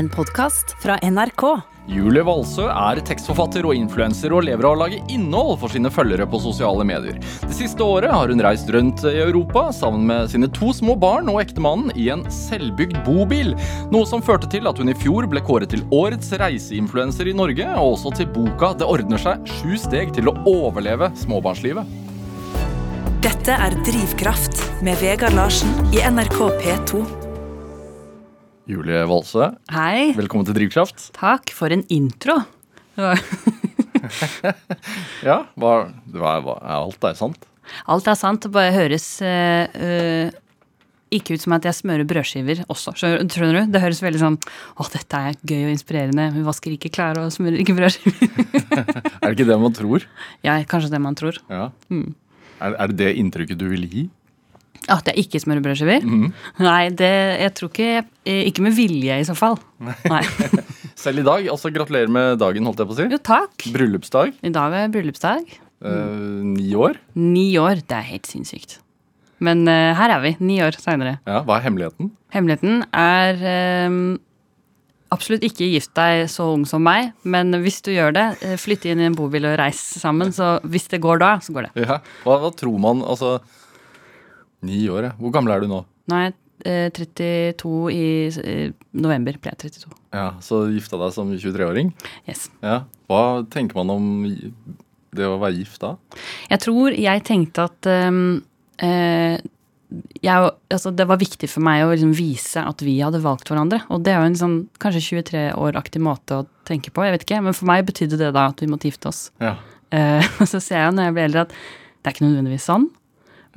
En 0.00 0.08
podkast 0.08 0.76
fra 0.82 0.94
NRK. 1.02 1.42
Julie 1.92 2.22
Walsø 2.24 2.70
er 2.72 3.02
tekstforfatter 3.04 3.66
og 3.68 3.76
influenser 3.76 4.32
og 4.32 4.46
lever 4.46 4.64
av 4.64 4.72
å 4.72 4.78
lage 4.80 5.00
innhold 5.12 5.58
for 5.60 5.74
sine 5.74 5.90
følgere 5.92 6.24
på 6.30 6.40
sosiale 6.40 6.86
medier. 6.88 7.18
Det 7.42 7.52
siste 7.52 7.84
året 7.84 8.14
har 8.14 8.32
hun 8.32 8.40
reist 8.40 8.72
rundt 8.72 9.04
i 9.04 9.18
Europa 9.20 9.66
sammen 9.76 10.08
med 10.08 10.32
sine 10.32 10.48
to 10.56 10.72
små 10.72 10.96
barn 10.96 11.28
og 11.28 11.42
ektemannen 11.42 11.92
i 12.00 12.08
en 12.16 12.24
selvbygd 12.32 13.02
bobil. 13.04 13.52
Noe 13.92 14.08
som 14.08 14.24
førte 14.24 14.48
til 14.48 14.72
at 14.72 14.80
hun 14.80 14.88
i 14.88 14.96
fjor 14.96 15.28
ble 15.28 15.44
kåret 15.44 15.74
til 15.76 15.84
årets 15.92 16.32
reiseinfluenser 16.32 17.28
i 17.28 17.36
Norge, 17.36 17.68
og 17.76 17.98
også 17.98 18.16
til 18.22 18.32
boka 18.32 18.72
'Det 18.72 18.88
ordner 18.88 19.20
seg 19.20 19.44
sju 19.44 19.76
steg 19.76 20.16
til 20.16 20.32
å 20.32 20.38
overleve 20.48 21.12
småbarnslivet'. 21.12 21.84
Dette 23.20 23.52
er 23.52 23.76
Drivkraft 23.84 24.80
med 24.80 24.96
Vegard 25.04 25.36
Larsen 25.36 25.68
i 25.92 26.00
NRK 26.00 26.48
P2. 26.64 27.29
Julie 28.70 29.02
Valse. 29.10 29.48
Hei. 29.74 30.12
velkommen 30.14 30.46
til 30.46 30.54
Drivkraft. 30.54 31.08
Takk 31.16 31.50
for 31.56 31.74
en 31.74 31.82
intro. 31.90 32.38
Ja, 35.22 35.44
hva, 35.60 35.72
hva, 36.10 36.30
hva, 36.42 36.54
alt 36.74 37.04
er 37.06 37.16
sant? 37.18 37.42
alt 37.90 38.06
er 38.08 38.16
sant. 38.18 38.42
Det 38.46 38.50
bare 38.54 38.72
høres 38.74 39.04
eh, 39.22 40.30
ikke 41.14 41.36
ut 41.36 41.44
som 41.44 41.54
at 41.54 41.66
jeg 41.68 41.76
smører 41.76 42.06
brødskiver 42.08 42.62
også. 42.72 42.94
Skjønner 42.98 43.58
du? 43.60 43.72
Det 43.74 43.82
høres 43.82 44.00
veldig 44.02 44.22
sånn 44.22 44.38
Å, 44.40 44.86
dette 44.94 45.20
er 45.20 45.36
gøy 45.42 45.66
og 45.68 45.74
inspirerende. 45.74 46.30
Hun 46.34 46.46
vasker 46.48 46.74
ikke 46.74 46.90
klær 46.96 47.20
og 47.22 47.28
smører 47.34 47.60
ikke 47.62 47.76
brødskiver. 47.78 48.16
Er 49.20 49.28
det 49.28 49.34
ikke 49.36 49.50
det 49.52 49.60
man 49.62 49.76
tror? 49.76 50.08
ja, 50.46 50.56
kanskje 50.70 50.92
det 50.96 51.02
man 51.04 51.18
tror. 51.18 51.38
Ja. 51.52 51.68
Er, 51.92 52.74
er 52.74 52.90
det 52.90 52.98
det 53.02 53.12
inntrykket 53.20 53.60
du 53.60 53.68
vil 53.70 53.84
gi? 53.90 54.06
At 54.90 55.06
jeg 55.10 55.24
ikke 55.24 55.40
smører 55.42 55.62
brødskiver? 55.64 56.04
Nei, 56.60 56.82
det, 56.98 57.10
jeg 57.44 57.54
tror 57.58 57.70
ikke 57.70 57.88
eh, 58.00 58.42
Ikke 58.48 58.64
med 58.66 58.74
vilje, 58.76 59.20
i 59.22 59.26
så 59.26 59.36
fall. 59.38 59.58
Nei. 59.80 60.22
Selv 61.00 61.22
i 61.22 61.26
dag. 61.26 61.46
altså 61.52 61.70
Gratulerer 61.72 62.10
med 62.12 62.40
dagen, 62.42 62.66
holdt 62.68 62.82
jeg 62.82 62.90
på 62.90 62.96
å 62.96 62.98
si. 62.98 63.08
Jo, 63.12 63.20
takk. 63.24 63.66
Bryllupsdag. 63.74 64.34
I 64.44 64.52
dag 64.54 64.76
er 64.76 64.90
bryllupsdag. 64.92 65.52
Uh, 65.80 66.42
ni 66.44 66.74
år. 66.76 66.98
Ni 67.16 67.46
år. 67.60 67.80
Det 67.86 67.96
er 67.96 68.08
helt 68.10 68.28
sinnssykt. 68.28 68.80
Men 69.40 69.62
uh, 69.68 69.94
her 69.96 70.12
er 70.12 70.24
vi, 70.26 70.34
ni 70.44 70.58
år 70.64 70.76
seinere. 70.76 71.16
Ja, 71.24 71.40
Hva 71.46 71.56
er 71.56 71.64
hemmeligheten? 71.64 72.10
Hemmeligheten 72.34 72.82
er 72.92 73.40
um, 73.88 74.18
absolutt 75.14 75.46
ikke 75.46 75.70
gift 75.70 75.94
deg 75.96 76.26
så 76.30 76.50
ung 76.52 76.66
som 76.68 76.84
meg, 76.84 77.14
men 77.24 77.56
hvis 77.64 77.80
du 77.86 77.94
gjør 77.94 78.12
det, 78.14 78.26
flytt 78.60 78.84
inn 78.90 79.00
i 79.00 79.08
en 79.08 79.16
bobil 79.16 79.48
og 79.48 79.56
reis 79.62 79.80
sammen. 80.02 80.34
Så 80.36 80.58
hvis 80.68 80.90
det 80.92 81.00
går 81.02 81.22
da, 81.24 81.32
så 81.40 81.56
går 81.56 81.70
det. 81.70 81.86
Ja, 81.86 82.02
hva, 82.26 82.36
hva 82.44 82.52
tror 82.54 82.76
man 82.82 83.00
Altså 83.00 83.38
Ni 84.66 84.84
år, 84.92 85.08
ja. 85.08 85.12
Hvor 85.20 85.32
gammel 85.34 85.54
er 85.54 85.64
du 85.64 85.70
nå? 85.70 85.80
Nå 86.10 86.18
er 86.18 86.26
jeg 86.28 86.36
eh, 86.68 86.90
32 86.96 87.72
i 87.94 88.04
eh, 88.28 88.72
november. 88.92 89.38
Ble 89.40 89.54
jeg 89.54 89.62
32. 89.70 89.94
Ja, 90.16 90.26
Så 90.44 90.64
gifta 90.74 91.00
deg 91.00 91.14
som 91.16 91.32
23-åring? 91.32 91.94
Yes. 92.28 92.48
Ja. 92.64 92.82
Hva 93.10 93.22
tenker 93.52 93.80
man 93.80 93.94
om 93.94 94.10
det 95.16 95.26
å 95.26 95.38
være 95.40 95.58
gift 95.62 95.80
da? 95.82 95.94
Jeg 96.50 96.62
tror 96.66 96.94
jeg 96.94 97.24
tenkte 97.26 97.66
at 97.66 97.88
um, 98.10 98.20
uh, 98.82 99.40
jeg, 100.22 100.52
altså 100.70 100.92
det 100.94 101.06
var 101.10 101.18
viktig 101.18 101.48
for 101.50 101.64
meg 101.66 101.82
å 101.82 101.90
liksom 101.90 102.12
vise 102.14 102.62
at 102.62 102.84
vi 102.86 103.00
hadde 103.02 103.22
valgt 103.24 103.50
hverandre. 103.50 103.82
Og 103.90 104.04
det 104.06 104.14
er 104.14 104.20
jo 104.20 104.30
en 104.30 104.38
sånn 104.38 104.56
kanskje 104.82 105.02
23 105.24 105.44
år-aktig 105.58 106.02
måte 106.04 106.42
å 106.42 106.46
tenke 106.68 106.92
på. 106.94 107.04
jeg 107.06 107.16
vet 107.16 107.26
ikke, 107.26 107.42
Men 107.42 107.56
for 107.56 107.70
meg 107.70 107.88
betydde 107.88 108.20
det 108.20 108.32
da 108.36 108.50
at 108.52 108.62
vi 108.62 108.70
måtte 108.70 108.90
gifte 108.90 109.10
oss. 109.10 109.28
Ja. 109.42 109.56
Uh, 109.90 110.22
Og 110.40 110.46
så 110.46 110.62
ser 110.62 110.84
jeg 110.84 110.96
når 110.96 111.10
jeg 111.10 111.16
blir 111.18 111.30
eldre 111.30 111.46
at 111.48 111.54
det 112.00 112.08
er 112.08 112.16
ikke 112.16 112.28
nødvendigvis 112.28 112.68
sånn. 112.70 112.86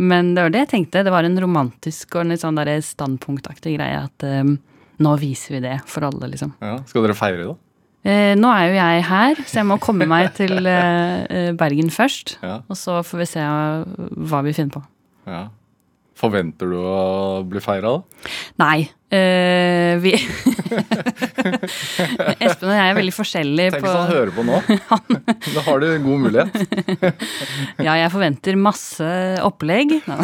Men 0.02 0.34
det 0.34 0.46
var 0.46 0.54
det 0.54 0.64
jeg 0.64 0.72
tenkte. 0.72 1.04
Det 1.06 1.14
var 1.14 1.28
en 1.28 1.40
romantisk 1.42 2.16
og 2.16 2.24
en 2.24 2.34
litt 2.34 2.42
sånn 2.42 2.58
der 2.58 2.72
standpunktaktig 2.84 3.76
greie. 3.78 4.06
At 4.08 4.26
um, 4.26 4.56
nå 5.04 5.14
viser 5.22 5.58
vi 5.58 5.64
det 5.66 5.78
for 5.90 6.08
alle, 6.08 6.32
liksom. 6.34 6.56
ja. 6.64 6.78
Skal 6.90 7.06
dere 7.06 7.18
feire, 7.18 7.46
da? 7.52 7.58
Eh, 8.04 8.34
nå 8.36 8.50
er 8.52 8.66
jo 8.68 8.76
jeg 8.76 9.04
her, 9.08 9.42
så 9.48 9.62
jeg 9.62 9.68
må 9.70 9.78
komme 9.80 10.08
meg 10.10 10.34
til 10.36 10.58
eh, 10.68 11.22
eh, 11.24 11.52
Bergen 11.56 11.92
først. 11.94 12.38
Ja. 12.44 12.58
Og 12.68 12.80
så 12.80 12.98
får 13.08 13.22
vi 13.22 13.28
se 13.32 13.44
eh, 13.44 14.08
hva 14.28 14.42
vi 14.44 14.56
finner 14.56 14.80
på. 14.80 14.88
ja. 15.30 15.46
Forventer 16.14 16.70
du 16.70 16.78
å 16.78 17.42
bli 17.50 17.58
feira, 17.64 17.90
da? 17.96 18.02
Nei. 18.62 18.86
Uh, 19.14 20.02
vi 20.02 20.12
Espen 22.42 22.72
og 22.72 22.74
jeg 22.74 22.88
er 22.88 22.96
veldig 22.98 23.14
forskjellige 23.14 23.74
Tenk 23.76 23.84
på 23.84 23.92
hvis 23.92 24.00
han 24.00 24.08
hører 24.10 24.32
på 24.34 24.42
nå. 24.48 24.58
Da 25.54 25.62
har 25.68 25.78
du 25.84 25.86
en 25.92 26.08
god 26.08 26.20
mulighet. 26.24 26.50
Ja, 27.86 27.94
jeg 28.00 28.10
forventer 28.14 28.56
masse 28.58 29.10
opplegg. 29.46 29.90
Ja, 30.08 30.18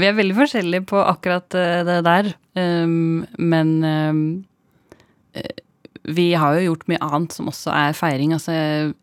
vi 0.00 0.06
er 0.08 0.18
veldig 0.18 0.36
forskjellige 0.36 0.84
på 0.90 0.98
akkurat 1.00 1.54
eh, 1.56 1.82
det 1.86 2.04
der. 2.08 2.24
Um, 2.58 3.24
men 3.38 3.68
um, 3.84 4.44
vi 6.04 6.34
har 6.36 6.58
jo 6.58 6.66
gjort 6.70 6.88
mye 6.90 7.00
annet 7.00 7.32
som 7.32 7.48
også 7.48 7.72
er 7.72 7.94
feiring. 7.96 8.34
Altså, 8.36 8.52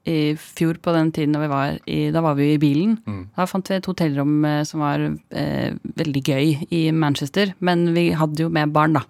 I 0.06 0.36
fjor 0.38 0.78
på 0.84 0.94
den 0.94 1.12
tiden 1.16 1.34
da 1.34 1.42
vi 1.42 1.50
var 1.50 1.80
i, 1.90 2.12
da 2.14 2.22
var 2.22 2.36
vi 2.38 2.52
i 2.54 2.60
bilen. 2.62 3.00
Da 3.38 3.48
fant 3.50 3.70
vi 3.72 3.80
et 3.80 3.90
hotellrom 3.90 4.46
eh, 4.46 4.62
som 4.70 4.84
var 4.84 5.02
eh, 5.08 5.74
veldig 5.98 6.22
gøy 6.22 6.68
i 6.70 6.84
Manchester. 6.94 7.56
Men 7.60 7.88
vi 7.96 8.12
hadde 8.14 8.46
jo 8.46 8.50
med 8.54 8.74
barn, 8.76 8.94
da. 9.00 9.02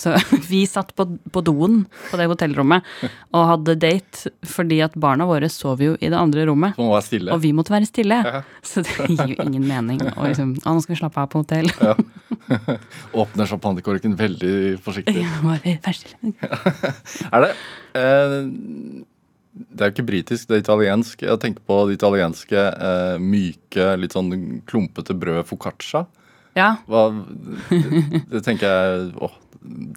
Så 0.00 0.14
vi 0.50 0.62
satt 0.68 0.94
på, 0.96 1.06
på 1.32 1.42
doen 1.44 1.82
på 2.10 2.20
det 2.20 2.28
hotellrommet 2.30 2.86
og 3.36 3.48
hadde 3.52 3.76
date 3.80 4.32
fordi 4.48 4.80
at 4.84 4.96
barna 5.00 5.26
våre 5.28 5.50
sov 5.52 5.82
jo 5.84 5.94
i 6.00 6.08
det 6.08 6.16
andre 6.16 6.46
rommet. 6.48 6.78
Og 7.34 7.42
vi 7.44 7.52
måtte 7.56 7.74
være 7.74 7.88
stille. 7.88 8.20
Så 8.64 8.84
det 8.86 9.10
gir 9.10 9.34
jo 9.34 9.44
ingen 9.44 9.66
mening. 9.68 10.00
Og 10.14 10.30
liksom, 10.30 10.54
å, 10.64 10.74
nå 10.76 10.84
skal 10.84 10.96
vi 10.96 11.00
slappe 11.02 11.24
av 11.24 11.30
på 11.32 11.42
hotell. 11.44 11.68
Åpner 13.20 13.50
champagnekorken 13.50 14.16
veldig 14.18 14.54
forsiktig. 14.84 15.20
Ja, 15.20 15.36
Bare 15.44 15.76
vær 15.84 15.96
stille. 15.96 16.34
Er 17.34 17.44
det 17.44 17.50
eh, 17.98 18.36
Det 19.50 19.82
er 19.84 19.90
jo 19.90 19.94
ikke 19.94 20.06
britisk, 20.08 20.48
det 20.48 20.56
er 20.58 20.64
italiensk. 20.64 21.22
Jeg 21.26 21.42
tenker 21.42 21.64
på 21.66 21.82
det 21.88 21.98
italienske 21.98 22.64
eh, 22.70 23.16
myke, 23.20 23.92
litt 24.00 24.16
sånn 24.16 24.32
klumpete 24.70 25.16
brød 25.18 25.44
foccaccia. 25.50 26.06
Ja. 26.58 26.74
Hva, 26.90 27.06
det, 27.70 28.24
det 28.32 28.42
tenker 28.46 28.66
jeg 28.66 29.08
Åh, 29.22 29.34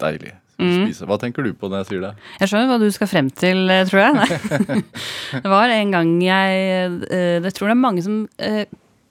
deilig 0.04 0.34
å 0.54 0.68
spise. 0.70 1.06
Hva 1.10 1.18
tenker 1.18 1.42
du 1.46 1.50
på 1.58 1.66
når 1.70 1.82
jeg 1.82 1.88
sier 1.90 2.04
det? 2.04 2.12
Jeg 2.40 2.50
skjønner 2.50 2.70
hva 2.70 2.78
du 2.82 2.88
skal 2.94 3.10
frem 3.10 3.30
til, 3.34 3.64
eh, 3.74 3.84
tror 3.90 4.04
jeg. 4.04 4.82
Det 5.44 5.50
var 5.50 5.72
en 5.74 5.94
gang 5.94 6.12
jeg 6.22 6.98
Det 7.42 7.54
tror 7.56 7.72
det 7.72 7.74
er 7.74 7.80
mange 7.82 8.04
som 8.06 8.20
eh, 8.38 8.64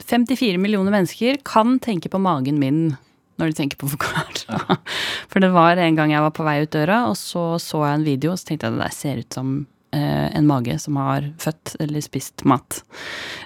54 0.04 0.60
millioner 0.60 0.94
mennesker 0.94 1.42
kan 1.48 1.78
tenke 1.84 2.12
på 2.12 2.22
magen 2.22 2.60
min 2.62 2.96
når 3.42 3.50
de 3.50 3.58
tenker 3.58 3.80
på 3.82 3.90
foccaccia. 3.90 4.60
For 5.32 5.42
det 5.42 5.50
var 5.56 5.80
en 5.82 5.96
gang 5.98 6.14
jeg 6.14 6.22
var 6.22 6.34
på 6.36 6.46
vei 6.46 6.60
ut 6.64 6.74
døra, 6.74 7.04
og 7.10 7.18
så 7.18 7.56
så 7.62 7.82
jeg 7.88 7.98
en 7.98 8.06
video, 8.08 8.34
og 8.34 8.40
så 8.40 8.52
tenkte 8.52 8.70
jeg 8.70 8.78
det 8.78 8.84
der 8.84 8.94
ser 8.96 9.22
ut 9.24 9.38
som 9.40 9.54
eh, 9.58 9.66
en 10.00 10.48
mage 10.50 10.78
som 10.82 10.98
har 11.02 11.28
født 11.42 11.76
eller 11.84 12.04
spist 12.04 12.44
mat. 12.50 12.82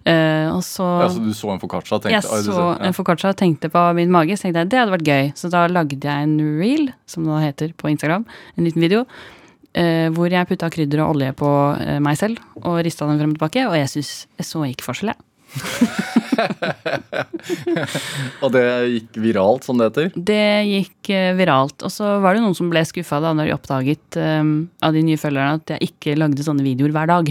Eh, 0.08 0.48
og 0.52 0.64
så 0.66 0.86
Ja, 1.04 1.10
så 1.12 1.24
du 1.24 1.34
så 1.36 1.52
en 1.54 1.62
foccaccia 1.62 2.00
tenkte 2.00 2.16
jeg 2.18 2.46
så 2.48 2.58
ja. 2.58 2.76
en 2.88 2.96
foccaccia 2.96 3.34
og 3.34 3.40
tenkte 3.40 3.72
på 3.74 3.84
min 3.98 4.14
mage, 4.14 4.38
så 4.38 4.48
tenkte 4.48 4.64
jeg 4.64 4.72
det 4.72 4.82
hadde 4.82 4.96
vært 4.96 5.10
gøy. 5.10 5.32
Så 5.40 5.52
da 5.54 5.66
lagde 5.72 6.00
jeg 6.00 6.28
en 6.28 6.38
reel, 6.60 6.92
som 7.10 7.28
det 7.28 7.44
heter 7.44 7.74
på 7.78 7.92
Instagram, 7.92 8.28
en 8.56 8.68
liten 8.68 8.84
video, 8.84 9.06
eh, 9.78 10.08
hvor 10.16 10.32
jeg 10.32 10.50
putta 10.50 10.72
krydder 10.74 11.04
og 11.04 11.16
olje 11.16 11.34
på 11.38 11.54
eh, 11.82 11.98
meg 12.04 12.20
selv 12.20 12.42
og 12.64 12.82
rista 12.86 13.08
den 13.10 13.20
frem 13.22 13.36
og 13.36 13.40
tilbake, 13.40 13.68
og 13.70 13.78
jeg 13.80 13.92
syns 13.98 14.14
jeg 14.40 14.52
så 14.52 14.64
ikke 14.68 14.88
forskjell, 14.88 15.14
jeg. 15.14 15.24
Og 18.44 18.52
det 18.54 18.64
gikk 18.92 19.18
viralt, 19.22 19.64
som 19.68 19.80
det 19.80 19.86
heter? 19.90 20.08
Det 20.16 20.64
gikk 20.68 21.10
eh, 21.14 21.36
viralt. 21.38 21.84
Og 21.86 21.92
så 21.94 22.06
var 22.24 22.36
det 22.36 22.44
noen 22.44 22.58
som 22.58 22.70
ble 22.72 22.82
skuffa 22.88 23.18
da 23.24 23.30
når 23.38 23.46
de 23.50 23.56
oppdaget 23.56 24.08
um, 24.22 24.52
av 24.84 24.92
de 24.96 25.02
nye 25.06 25.22
følgerne 25.22 25.58
at 25.62 25.68
jeg 25.76 25.80
ikke 25.92 26.20
lagde 26.20 26.46
sånne 26.46 26.66
videoer 26.66 26.94
hver 26.96 27.08
dag. 27.12 27.26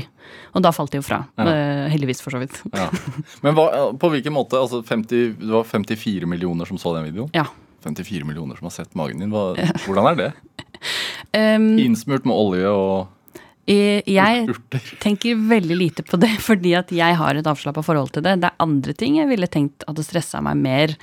Og 0.56 0.60
da 0.64 0.70
falt 0.74 0.92
de 0.94 1.00
jo 1.00 1.06
fra. 1.06 1.20
Ja. 1.38 1.44
Uh, 1.46 1.84
heldigvis, 1.92 2.22
for 2.24 2.30
så 2.34 2.40
vidt. 2.42 2.54
Ja. 2.72 2.88
Men 3.46 3.52
hva, 3.58 3.66
på 4.00 4.06
hvilken 4.14 4.36
måte? 4.36 4.60
Altså 4.60 4.78
50, 4.86 5.08
det 5.42 5.52
var 5.52 5.64
54 5.68 6.30
millioner 6.30 6.64
som 6.68 6.78
så 6.80 6.88
den 6.96 7.08
videoen? 7.10 7.30
Ja. 7.36 7.46
54 7.86 8.26
millioner 8.26 8.54
som 8.58 8.66
har 8.66 8.74
sett 8.74 8.92
magen 8.98 9.20
din. 9.22 9.34
Hva, 9.34 9.44
hvordan 9.86 10.06
er 10.12 10.16
det? 10.24 10.32
Um, 11.36 11.74
Innsmurt 11.80 12.24
med 12.28 12.32
olje 12.32 12.68
og 12.70 13.15
jeg 13.66 14.56
tenker 15.04 15.38
veldig 15.50 15.76
lite 15.76 16.04
på 16.06 16.18
det, 16.22 16.32
fordi 16.48 16.74
at 16.78 16.92
jeg 16.94 17.18
har 17.18 17.38
et 17.38 17.48
avslappa 17.50 17.84
forhold 17.84 18.14
til 18.14 18.24
det. 18.26 18.38
Det 18.42 18.50
er 18.50 18.62
andre 18.62 18.96
ting 18.96 19.20
jeg 19.20 19.30
ville 19.30 19.50
tenkt 19.50 19.86
hadde 19.88 20.06
stressa 20.06 20.42
meg 20.44 20.60
mer 20.62 20.98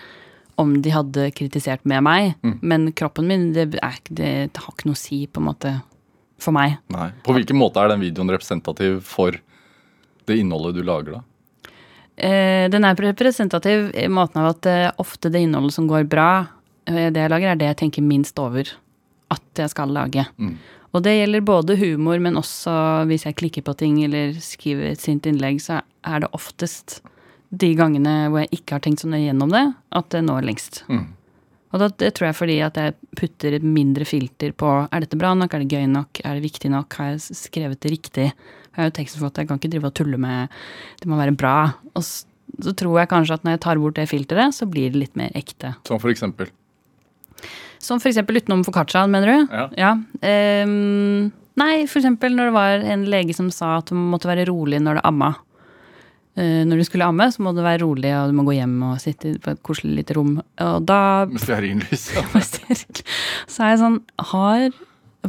om 0.62 0.76
de 0.86 0.92
hadde 0.94 1.32
kritisert 1.34 1.82
med 1.90 2.06
meg. 2.06 2.36
Men 2.62 2.92
kroppen 2.94 3.26
min, 3.26 3.48
det, 3.56 3.72
er, 3.82 3.98
det, 4.10 4.32
det 4.54 4.62
har 4.62 4.76
ikke 4.76 4.86
noe 4.92 5.00
å 5.00 5.02
si, 5.02 5.24
på 5.26 5.42
en 5.42 5.48
måte, 5.50 5.72
for 6.42 6.54
meg. 6.56 6.78
Nei. 6.94 7.08
På 7.26 7.34
hvilken 7.34 7.58
måte 7.58 7.82
er 7.82 7.90
den 7.90 8.04
videoen 8.04 8.30
representativ 8.36 9.00
for 9.08 9.40
det 10.28 10.38
innholdet 10.40 10.78
du 10.78 10.84
lager, 10.86 11.18
da? 11.18 11.24
Eh, 12.16 12.70
den 12.70 12.86
er 12.86 13.00
representativ 13.02 13.90
i 13.98 14.06
måten 14.12 14.44
av 14.44 14.52
at 14.52 14.70
eh, 14.70 14.92
ofte 15.02 15.32
det 15.34 15.42
innholdet 15.42 15.74
som 15.74 15.88
går 15.90 16.06
bra, 16.10 16.46
eh, 16.86 17.10
det 17.10 17.24
jeg 17.24 17.34
lager, 17.34 17.54
er 17.54 17.60
det 17.60 17.72
jeg 17.72 17.80
tenker 17.86 18.06
minst 18.06 18.38
over 18.40 18.70
at 19.34 19.64
jeg 19.64 19.74
skal 19.74 19.94
lage. 19.96 20.28
Og 20.94 21.02
det 21.02 21.16
gjelder 21.16 21.46
både 21.46 21.78
humor, 21.80 22.20
men 22.22 22.38
også 22.38 22.74
hvis 23.10 23.26
jeg 23.26 23.38
klikker 23.40 23.66
på 23.66 23.74
ting 23.80 23.98
eller 24.06 24.36
skriver 24.44 24.92
et 24.92 25.02
sint 25.02 25.26
innlegg, 25.30 25.58
så 25.64 25.82
er 26.06 26.22
det 26.22 26.30
oftest 26.38 27.00
de 27.54 27.72
gangene 27.78 28.30
hvor 28.30 28.44
jeg 28.44 28.60
ikke 28.60 28.78
har 28.78 28.84
tenkt 28.86 29.04
så 29.04 29.10
nøye 29.10 29.26
gjennom 29.26 29.52
det, 29.54 29.64
at 29.98 30.10
det 30.14 30.24
når 30.26 30.46
lengst. 30.46 30.84
Mm. 30.90 31.08
Og 31.74 31.82
da, 31.82 31.88
det 31.90 32.12
tror 32.14 32.28
jeg 32.30 32.38
fordi 32.38 32.58
at 32.62 32.78
jeg 32.78 32.94
putter 33.18 33.56
et 33.58 33.66
mindre 33.66 34.06
filter 34.06 34.54
på 34.54 34.74
er 34.86 35.02
dette 35.02 35.18
bra 35.18 35.34
nok, 35.38 35.54
er 35.54 35.64
det 35.64 35.74
gøy 35.74 35.88
nok, 35.90 36.22
er 36.22 36.38
det 36.38 36.46
viktig 36.46 36.70
nok, 36.70 37.00
har 37.00 37.16
jeg 37.16 37.40
skrevet 37.40 37.82
det 37.82 37.94
riktig? 37.96 38.28
Jeg 38.30 38.78
har 38.78 38.90
jo 38.90 38.98
tekstforfatter, 39.00 39.44
jeg 39.44 39.50
kan 39.50 39.62
ikke 39.62 39.74
drive 39.74 39.90
og 39.90 39.98
tulle 39.98 40.20
med 40.22 40.54
det 41.02 41.10
må 41.10 41.18
være 41.18 41.34
bra. 41.38 41.58
Og 41.98 42.06
så 42.06 42.74
tror 42.78 43.00
jeg 43.02 43.10
kanskje 43.10 43.40
at 43.40 43.46
når 43.46 43.58
jeg 43.58 43.64
tar 43.66 43.82
bort 43.82 43.98
det 43.98 44.10
filteret, 44.12 44.54
så 44.54 44.70
blir 44.70 44.94
det 44.94 45.02
litt 45.02 45.18
mer 45.18 45.34
ekte. 45.38 45.74
Som 45.90 46.02
for 46.02 46.14
eksempel. 46.14 46.54
Som 47.84 48.00
eksempel 48.00 48.40
utenom 48.40 48.64
foccacciaen, 48.66 49.12
mener 49.12 49.28
du? 49.30 49.56
Ja. 49.78 49.96
ehm, 50.24 51.32
nei, 51.60 51.74
for 51.92 52.00
eksempel 52.00 52.36
når 52.38 52.50
det 52.50 52.56
var 52.56 52.86
en 52.96 53.08
lege 53.12 53.36
som 53.36 53.50
sa 53.52 53.78
at 53.82 53.92
du 53.92 53.98
måtte 54.00 54.30
være 54.30 54.48
rolig 54.50 54.80
når 54.84 55.00
du 55.00 55.08
amma. 55.10 55.34
Uh, 56.34 56.64
når 56.66 56.80
du 56.80 56.84
skulle 56.88 57.06
amme, 57.06 57.28
så 57.30 57.44
må 57.46 57.52
du 57.54 57.60
være 57.62 57.84
rolig, 57.84 58.10
og 58.18 58.32
du 58.32 58.38
må 58.40 58.46
gå 58.48 58.56
hjem 58.58 58.80
og 58.88 58.96
sitte 59.04 59.36
på 59.44 59.52
et 59.54 59.60
koselig 59.62 60.00
lite 60.00 60.16
rom. 60.18 60.40
Og 60.66 60.88
da 60.90 61.28
Med 61.30 61.44
stearinlys. 61.44 62.08
Ja. 62.16 62.24
så 63.46 63.68
er 63.68 63.76
jeg 63.76 63.82
sånn 63.84 64.00
Har 64.32 64.64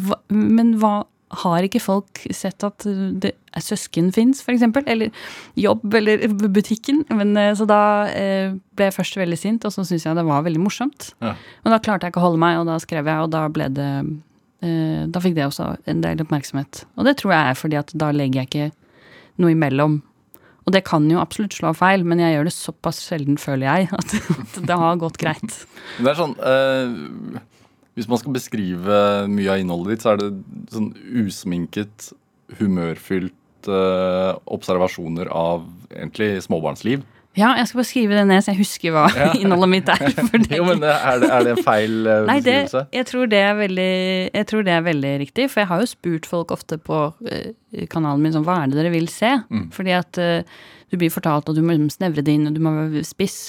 hva, 0.01 0.17
Men 0.33 0.73
hva 0.81 0.95
har 1.43 1.67
ikke 1.67 1.83
folk 1.83 2.21
sett 2.35 2.65
at 2.67 2.87
det, 3.21 3.35
søsken 3.63 4.11
fins, 4.15 4.43
f.eks.? 4.45 4.65
Eller 4.85 5.11
jobb, 5.59 5.87
eller 5.95 6.27
butikken? 6.53 7.03
Men, 7.15 7.35
eh, 7.41 7.53
så 7.59 7.67
da 7.69 7.81
eh, 8.11 8.55
ble 8.77 8.89
jeg 8.91 8.97
først 8.97 9.19
veldig 9.21 9.41
sint, 9.41 9.67
og 9.67 9.75
så 9.75 9.85
syntes 9.85 10.07
jeg 10.07 10.19
det 10.19 10.27
var 10.27 10.47
veldig 10.47 10.63
morsomt. 10.63 11.13
Ja. 11.25 11.35
Men 11.65 11.77
da 11.77 11.83
klarte 11.83 12.07
jeg 12.07 12.15
ikke 12.15 12.23
å 12.23 12.29
holde 12.29 12.43
meg, 12.43 12.61
og 12.61 12.71
da 12.71 12.79
skrev 12.83 13.11
jeg, 13.11 13.27
og 13.27 13.35
da 13.35 13.45
ble 13.53 13.69
det 13.75 13.91
eh, 14.65 15.05
Da 15.13 15.23
fikk 15.23 15.37
det 15.37 15.47
også 15.49 15.75
en 15.91 16.03
del 16.05 16.25
oppmerksomhet. 16.25 16.85
Og 16.99 17.09
det 17.09 17.19
tror 17.21 17.37
jeg 17.37 17.53
er 17.53 17.63
fordi 17.63 17.81
at 17.81 17.95
da 18.01 18.11
legger 18.15 18.43
jeg 18.43 18.51
ikke 18.51 18.73
noe 19.43 19.55
imellom. 19.55 20.03
Og 20.65 20.73
det 20.73 20.85
kan 20.89 21.05
jo 21.11 21.21
absolutt 21.21 21.57
slå 21.57 21.75
feil, 21.77 22.07
men 22.09 22.23
jeg 22.23 22.37
gjør 22.37 22.49
det 22.49 22.55
såpass 22.57 23.03
sjelden, 23.05 23.37
føler 23.41 23.69
jeg, 23.69 23.89
at, 23.99 24.61
det 24.65 24.79
har 24.81 25.01
gått 25.01 25.21
greit. 25.21 25.59
Det 25.99 26.09
er 26.11 26.19
sånn 26.19 26.37
eh, 26.41 27.43
Hvis 27.95 28.11
man 28.11 28.19
skal 28.21 28.35
beskrive 28.35 29.01
mye 29.31 29.51
av 29.55 29.63
innholdet 29.63 29.95
ditt, 29.95 30.05
så 30.05 30.15
er 30.15 30.23
det 30.23 30.31
sånn 30.75 30.93
usminket, 31.25 32.11
humørfylt 32.59 33.69
eh, 33.71 34.31
observasjoner 34.55 35.31
av 35.31 35.67
egentlig 35.95 36.33
småbarnsliv. 36.45 37.05
Ja, 37.35 37.49
jeg 37.59 37.67
skal 37.67 37.81
bare 37.81 37.89
skrive 37.89 38.19
det 38.19 38.25
ned, 38.31 38.45
så 38.45 38.53
jeg 38.53 38.61
husker 38.61 38.95
hva 38.95 39.05
innholdet 39.43 39.71
mitt 39.73 39.89
er. 39.91 40.05
Jo, 40.55 40.67
men 40.69 40.85
er 40.87 41.23
det, 41.23 41.31
er 41.31 41.47
det 41.47 41.55
en 41.57 41.65
feil 41.67 41.97
beskrivelse? 42.07 42.29
Nei, 42.29 42.37
det, 42.47 42.99
jeg, 42.99 43.09
tror 43.11 43.31
det 43.31 43.41
er 43.43 43.57
veldig, 43.59 43.95
jeg 44.29 44.49
tror 44.51 44.67
det 44.67 44.75
er 44.75 44.85
veldig 44.87 45.15
riktig, 45.25 45.49
for 45.51 45.63
jeg 45.65 45.71
har 45.73 45.83
jo 45.83 45.91
spurt 45.91 46.29
folk 46.31 46.55
ofte 46.55 46.79
på 46.79 47.01
eh, 47.31 47.87
kanalen 47.91 48.23
min 48.23 48.35
sånn, 48.37 48.47
hva 48.47 48.61
er 48.63 48.71
det 48.71 48.79
dere 48.79 48.95
vil 48.95 49.11
se? 49.11 49.33
Mm. 49.51 49.67
Fordi 49.75 49.97
at 49.99 50.21
uh, 50.23 50.61
du 50.93 50.99
blir 51.01 51.11
fortalt 51.11 51.51
at 51.51 51.59
du 51.59 51.65
må 51.67 51.75
snevre 51.91 52.23
det 52.23 52.39
inn, 52.39 52.47
og 52.51 52.55
du 52.55 52.63
må 52.63 52.75
være 52.77 53.03
spiss. 53.07 53.49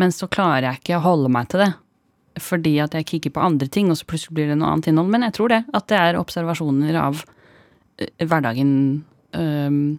Men 0.00 0.14
så 0.14 0.30
klarer 0.30 0.70
jeg 0.70 0.82
ikke 0.82 0.96
å 0.96 1.04
holde 1.04 1.32
meg 1.34 1.50
til 1.52 1.66
det. 1.66 1.72
Fordi 2.42 2.74
at 2.84 2.96
jeg 2.96 3.06
kikker 3.12 3.34
på 3.34 3.44
andre 3.44 3.68
ting, 3.72 3.90
og 3.90 3.98
så 3.98 4.08
plutselig 4.08 4.36
blir 4.38 4.50
det 4.52 4.58
noe 4.60 4.72
annet 4.72 4.90
innhold. 4.90 5.12
Men 5.14 5.26
jeg 5.26 5.36
tror 5.38 5.52
det. 5.52 5.62
At 5.76 5.88
det 5.90 6.00
er 6.00 6.20
observasjoner 6.20 6.98
av 7.00 7.22
eh, 7.98 8.26
hverdagen. 8.26 8.72
Um, 9.36 9.98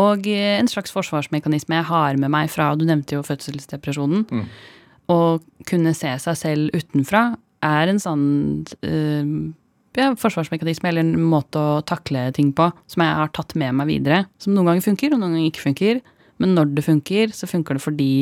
og 0.00 0.26
eh, 0.30 0.56
en 0.56 0.70
slags 0.70 0.94
forsvarsmekanisme 0.94 1.76
jeg 1.76 1.88
har 1.90 2.16
med 2.16 2.32
meg 2.32 2.48
fra 2.48 2.70
Du 2.78 2.86
nevnte 2.88 3.18
jo 3.18 3.26
fødselsdepresjonen. 3.26 4.26
Mm. 4.30 4.44
Å 5.10 5.20
kunne 5.68 5.94
se 5.98 6.12
seg 6.22 6.38
selv 6.38 6.76
utenfra 6.76 7.32
er 7.66 7.90
en 7.90 7.98
sånn 8.00 8.28
uh, 8.86 9.32
ja, 9.98 10.12
forsvarsmekanisme 10.16 10.88
eller 10.88 11.04
en 11.04 11.26
måte 11.32 11.60
å 11.60 11.82
takle 11.84 12.28
ting 12.36 12.54
på 12.56 12.70
som 12.88 13.04
jeg 13.04 13.18
har 13.18 13.32
tatt 13.36 13.56
med 13.58 13.76
meg 13.80 13.90
videre. 13.90 14.24
Som 14.40 14.54
noen 14.54 14.70
ganger 14.70 14.86
funker, 14.86 15.12
og 15.12 15.20
noen 15.20 15.36
ganger 15.36 15.50
ikke 15.50 15.66
funker. 15.66 16.00
Men 16.40 16.54
når 16.56 16.72
det 16.76 16.86
funker, 16.86 17.34
så 17.36 17.48
funker 17.50 17.76
det 17.76 17.84
fordi 17.84 18.12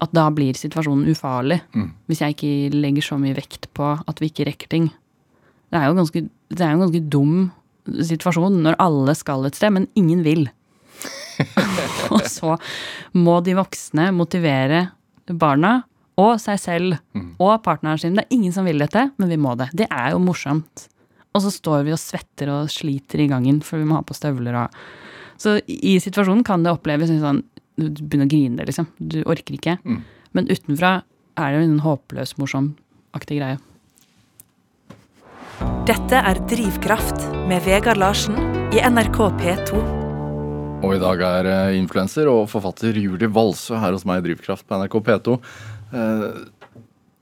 at 0.00 0.12
da 0.16 0.28
blir 0.32 0.56
situasjonen 0.56 1.08
ufarlig. 1.12 1.60
Mm. 1.76 1.90
Hvis 2.08 2.22
jeg 2.24 2.36
ikke 2.36 2.52
legger 2.76 3.04
så 3.04 3.18
mye 3.20 3.36
vekt 3.36 3.68
på 3.76 3.90
at 4.08 4.20
vi 4.22 4.30
ikke 4.30 4.46
rekker 4.48 4.70
ting. 4.72 4.88
Det 5.70 5.78
er 5.78 5.90
jo 5.90 5.98
ganske, 5.98 6.22
det 6.50 6.64
er 6.64 6.72
en 6.74 6.82
ganske 6.84 7.02
dum 7.12 7.34
situasjon 7.86 8.60
når 8.64 8.78
alle 8.82 9.14
skal 9.18 9.44
et 9.48 9.58
sted, 9.58 9.72
men 9.76 9.88
ingen 9.98 10.24
vil. 10.26 10.48
og 12.14 12.24
så 12.28 12.56
må 13.16 13.38
de 13.44 13.54
voksne 13.56 14.10
motivere 14.16 14.88
barna 15.30 15.80
og 16.20 16.34
seg 16.42 16.58
selv 16.60 16.96
Mm. 17.14 17.34
og 17.42 17.62
partneren 17.64 17.98
sin. 17.98 18.14
Det 18.14 18.24
er 18.26 18.34
ingen 18.36 18.52
som 18.52 18.64
vil 18.68 18.78
dette, 18.78 19.10
men 19.18 19.28
vi 19.28 19.36
må 19.40 19.56
det. 19.58 19.70
Det 19.74 19.86
er 19.90 20.12
jo 20.12 20.20
morsomt. 20.22 20.84
Og 21.34 21.42
så 21.42 21.50
står 21.50 21.84
vi 21.86 21.94
og 21.94 21.98
svetter 22.02 22.50
og 22.52 22.70
sliter 22.70 23.22
i 23.22 23.28
gangen, 23.30 23.60
for 23.62 23.78
vi 23.78 23.86
må 23.88 23.96
ha 23.98 24.02
på 24.02 24.14
støvler 24.14 24.54
og 24.64 24.70
Så 25.40 25.54
i 25.66 25.94
situasjonen 25.98 26.44
kan 26.44 26.62
det 26.62 26.72
oppleves 26.74 27.08
sånn 27.08 27.42
Du 27.78 28.02
begynner 28.02 28.26
å 28.26 28.32
grine, 28.32 28.66
liksom. 28.68 28.88
Du 28.98 29.20
orker 29.22 29.56
ikke. 29.56 29.78
Mm. 29.84 30.02
Men 30.36 30.50
utenfra 30.50 31.00
er 31.40 31.52
det 31.52 31.60
jo 31.60 31.68
en 31.68 31.82
håpløs, 31.84 32.36
morsom-aktig 32.40 33.40
greie. 33.40 33.58
Dette 35.88 36.20
er 36.24 36.40
Drivkraft 36.48 37.26
med 37.48 37.64
Vegard 37.66 38.00
Larsen 38.00 38.36
i 38.74 38.82
NRK 38.84 39.18
P2. 39.40 39.80
Og 40.80 40.94
i 40.96 41.00
dag 41.02 41.22
er 41.26 41.48
eh, 41.50 41.78
influenser 41.80 42.30
og 42.30 42.46
forfatter 42.48 42.96
Julie 42.96 43.28
Valsø 43.28 43.76
her 43.80 43.92
hos 43.92 44.06
meg 44.08 44.22
i 44.22 44.30
Drivkraft 44.30 44.64
på 44.68 44.78
NRK 44.80 44.96
P2. 45.08 45.34
Eh, 45.92 46.24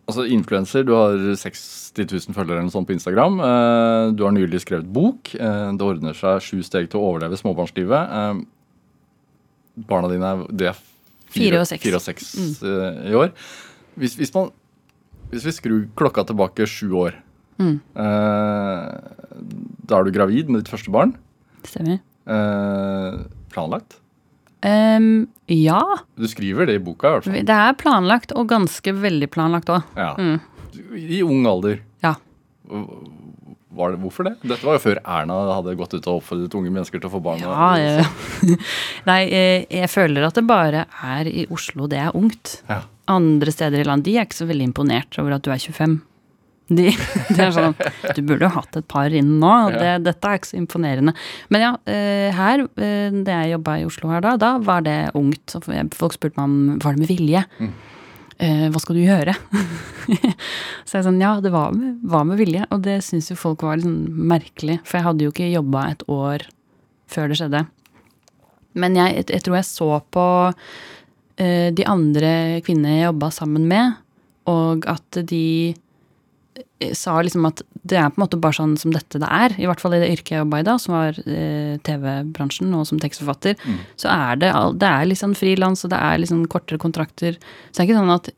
altså 0.08 0.26
Influenser, 0.30 0.84
du 0.86 0.94
har 0.94 1.16
60 1.18 2.06
000 2.06 2.36
følgere 2.36 2.60
eller 2.60 2.68
noe 2.68 2.74
sånt 2.76 2.88
på 2.88 2.94
Instagram. 2.94 3.40
Eh, 3.42 4.04
du 4.14 4.22
har 4.26 4.36
nylig 4.36 4.62
skrevet 4.62 4.86
bok. 4.94 5.34
Eh, 5.34 5.64
det 5.74 5.88
ordner 5.88 6.14
seg 6.18 6.44
sju 6.44 6.62
steg 6.66 6.90
til 6.92 7.00
å 7.00 7.10
overleve 7.10 7.40
småbarnslivet. 7.40 8.44
Barna 9.86 10.08
dine 10.10 10.24
er, 10.34 10.44
de 10.50 10.66
er 10.72 10.78
Fire 11.28 11.60
og 11.60 11.66
seks. 11.68 11.84
seks 12.02 12.62
eh, 12.64 13.10
i 13.10 13.14
år. 13.14 13.30
Hvis, 14.00 14.14
hvis, 14.16 14.32
man, 14.34 14.50
hvis 15.30 15.44
vi 15.44 15.52
skrur 15.52 15.82
klokka 15.98 16.24
tilbake 16.30 16.66
sju 16.66 16.90
år 17.04 17.14
Mm. 17.58 17.80
eh, 17.98 18.98
Da 19.88 19.98
er 19.98 20.04
du 20.06 20.12
gravid 20.14 20.48
med 20.48 20.62
ditt 20.62 20.70
første 20.70 20.92
barn. 20.94 21.16
Stemmer. 21.66 21.98
Eh, 22.28 23.16
planlagt? 23.50 23.96
Um, 24.62 25.26
ja. 25.50 25.80
Du 26.18 26.26
skriver 26.30 26.66
det 26.66 26.76
i 26.78 26.82
boka, 26.82 27.08
i 27.08 27.12
hvert 27.16 27.24
fall. 27.26 27.34
Det 27.46 27.56
er 27.56 27.74
planlagt, 27.78 28.32
og 28.34 28.46
ganske 28.50 28.94
veldig 28.94 29.28
planlagt 29.34 29.70
òg. 29.74 29.82
Ja. 29.98 30.12
Mm. 30.18 30.38
I 30.98 31.20
ung 31.26 31.46
alder. 31.50 31.80
Ja. 32.02 32.14
Var 33.68 33.92
det, 33.92 33.98
hvorfor 34.00 34.24
det? 34.24 34.34
Dette 34.48 34.64
var 34.64 34.78
jo 34.78 34.80
før 34.80 34.98
Erna 35.04 35.38
hadde 35.52 35.74
gått 35.76 35.92
ut 35.92 36.06
og 36.08 36.22
oppfordret 36.22 36.54
unge 36.56 36.70
mennesker 36.72 37.02
til 37.02 37.10
å 37.10 37.12
få 37.12 37.20
barn. 37.24 37.42
Ja, 37.44 37.70
jeg, 37.76 38.56
nei, 39.10 39.18
jeg, 39.28 39.66
jeg 39.76 39.90
føler 39.92 40.24
at 40.24 40.38
det 40.38 40.46
bare 40.48 40.86
er 41.04 41.28
i 41.28 41.44
Oslo 41.52 41.88
det 41.90 42.00
er 42.00 42.16
ungt. 42.16 42.62
Ja. 42.70 42.80
Andre 43.12 43.52
steder 43.52 43.82
i 43.82 43.88
landet 43.88 44.08
de 44.08 44.16
er 44.16 44.28
ikke 44.28 44.40
så 44.40 44.48
veldig 44.48 44.70
imponert 44.70 45.20
over 45.20 45.36
at 45.36 45.44
du 45.44 45.52
er 45.52 45.60
25. 45.60 45.98
De, 46.68 46.88
det 47.32 47.40
er 47.40 47.52
sånn 47.56 47.72
Du 48.12 48.18
burde 48.28 48.44
jo 48.44 48.52
hatt 48.52 48.76
et 48.76 48.88
par 48.88 49.12
inn 49.12 49.36
nå. 49.42 49.52
Det. 49.76 49.92
Dette 50.04 50.32
er 50.32 50.40
ikke 50.40 50.50
så 50.50 50.58
imponerende. 50.60 51.12
Men 51.52 51.64
ja, 51.64 51.74
eh, 51.92 52.32
her, 52.36 52.64
det 52.72 53.36
jeg 53.36 53.54
jobba 53.54 53.78
i 53.80 53.86
Oslo 53.88 54.12
her 54.12 54.24
da, 54.24 54.34
da 54.40 54.54
var 54.64 54.84
det 54.88 54.98
ungt. 55.18 55.58
Folk 55.96 56.16
spurte 56.16 56.40
meg 56.40 56.48
om 56.48 56.82
var 56.84 56.96
det 56.96 57.04
med 57.04 57.12
vilje. 57.12 57.44
Mm. 57.60 57.72
Eh, 58.38 58.68
hva 58.70 58.78
skal 58.78 58.98
du 58.98 59.02
gjøre? 59.02 59.34
så 60.86 60.98
jeg 60.98 61.06
sånn, 61.08 61.18
ja, 61.22 61.32
det 61.42 61.50
var 61.50 61.74
med, 61.74 61.98
var 62.06 62.26
med 62.28 62.38
vilje. 62.38 62.66
Og 62.74 62.84
det 62.86 63.00
syns 63.06 63.32
jo 63.32 63.38
folk 63.38 63.64
var 63.66 63.80
litt 63.80 63.88
sånn 63.88 64.28
merkelig. 64.30 64.78
For 64.86 65.00
jeg 65.00 65.06
hadde 65.08 65.26
jo 65.26 65.34
ikke 65.34 65.50
jobba 65.50 65.88
et 65.90 66.04
år 66.12 66.46
før 67.10 67.32
det 67.32 67.40
skjedde. 67.40 67.64
Men 68.78 68.98
jeg, 68.98 69.24
jeg 69.26 69.42
tror 69.42 69.58
jeg 69.58 69.66
så 69.66 69.90
på 70.14 70.26
eh, 71.42 71.68
de 71.74 71.86
andre 71.88 72.32
kvinnene 72.66 73.00
jeg 73.00 73.08
jobba 73.08 73.32
sammen 73.34 73.66
med, 73.70 73.98
og 74.48 74.86
at 74.90 75.22
de 75.28 75.74
sa 76.96 77.16
liksom 77.22 77.46
at 77.48 77.62
det 77.88 77.98
er 77.98 78.08
på 78.12 78.18
en 78.20 78.24
måte 78.24 78.38
bare 78.40 78.56
sånn 78.58 78.74
som 78.80 78.92
dette 78.94 79.20
det 79.22 79.28
er. 79.28 79.54
I 79.60 79.66
hvert 79.68 79.82
fall 79.82 79.94
i 79.96 80.00
det 80.02 80.10
yrket 80.14 80.34
jeg 80.34 80.42
jobba 80.42 80.60
i 80.62 80.66
da, 80.66 80.74
som 80.82 80.96
var 80.96 81.18
eh, 81.24 81.76
TV-bransjen 81.86 82.74
og 82.78 82.86
som 82.88 83.00
tekstforfatter. 83.02 83.58
Mm. 83.64 83.78
Så 84.00 84.10
er 84.12 84.40
det, 84.42 84.50
det 84.82 84.90
er 84.90 85.08
liksom 85.10 85.36
frilans, 85.38 85.84
og 85.86 85.92
det 85.94 86.00
er 86.00 86.26
sånn 86.30 86.46
kortere 86.50 86.80
kontrakter. 86.82 87.38
Så 87.70 87.78
det 87.78 87.84
er 87.84 87.88
ikke 87.90 88.00
sånn 88.02 88.16
at 88.16 88.32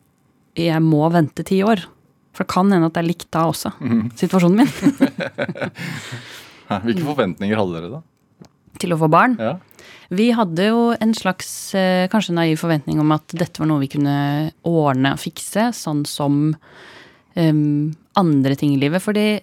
jeg 0.60 0.84
må 0.84 1.02
vente 1.14 1.46
ti 1.46 1.62
år. 1.66 1.82
For 2.36 2.44
det 2.46 2.52
kan 2.52 2.70
hende 2.70 2.86
at 2.90 2.94
det 2.94 3.02
er 3.02 3.08
likt 3.10 3.30
da 3.34 3.46
også, 3.50 3.72
Mm. 3.82 4.04
situasjonen 4.14 4.62
min. 4.62 4.70
Hvilke 6.86 7.02
forventninger 7.08 7.58
hadde 7.58 7.76
dere 7.80 7.92
da? 7.98 8.02
til 8.80 8.94
å 8.94 8.96
få 9.00 9.08
barn. 9.12 9.34
Ja. 9.36 9.56
Vi 10.14 10.30
hadde 10.32 10.64
jo 10.70 10.78
en 10.96 11.10
slags 11.14 11.48
eh, 11.76 12.06
kanskje 12.10 12.32
naiv 12.32 12.56
forventning 12.62 12.96
om 13.02 13.10
at 13.12 13.28
dette 13.36 13.60
var 13.60 13.68
noe 13.68 13.82
vi 13.82 13.90
kunne 13.92 14.14
ordne 14.66 15.12
og 15.14 15.20
fikse, 15.20 15.66
sånn 15.76 16.00
som 16.08 16.54
em, 17.38 17.92
andre 18.16 18.56
ting 18.56 18.74
i 18.74 18.80
livet. 18.80 19.02
Fordi 19.02 19.40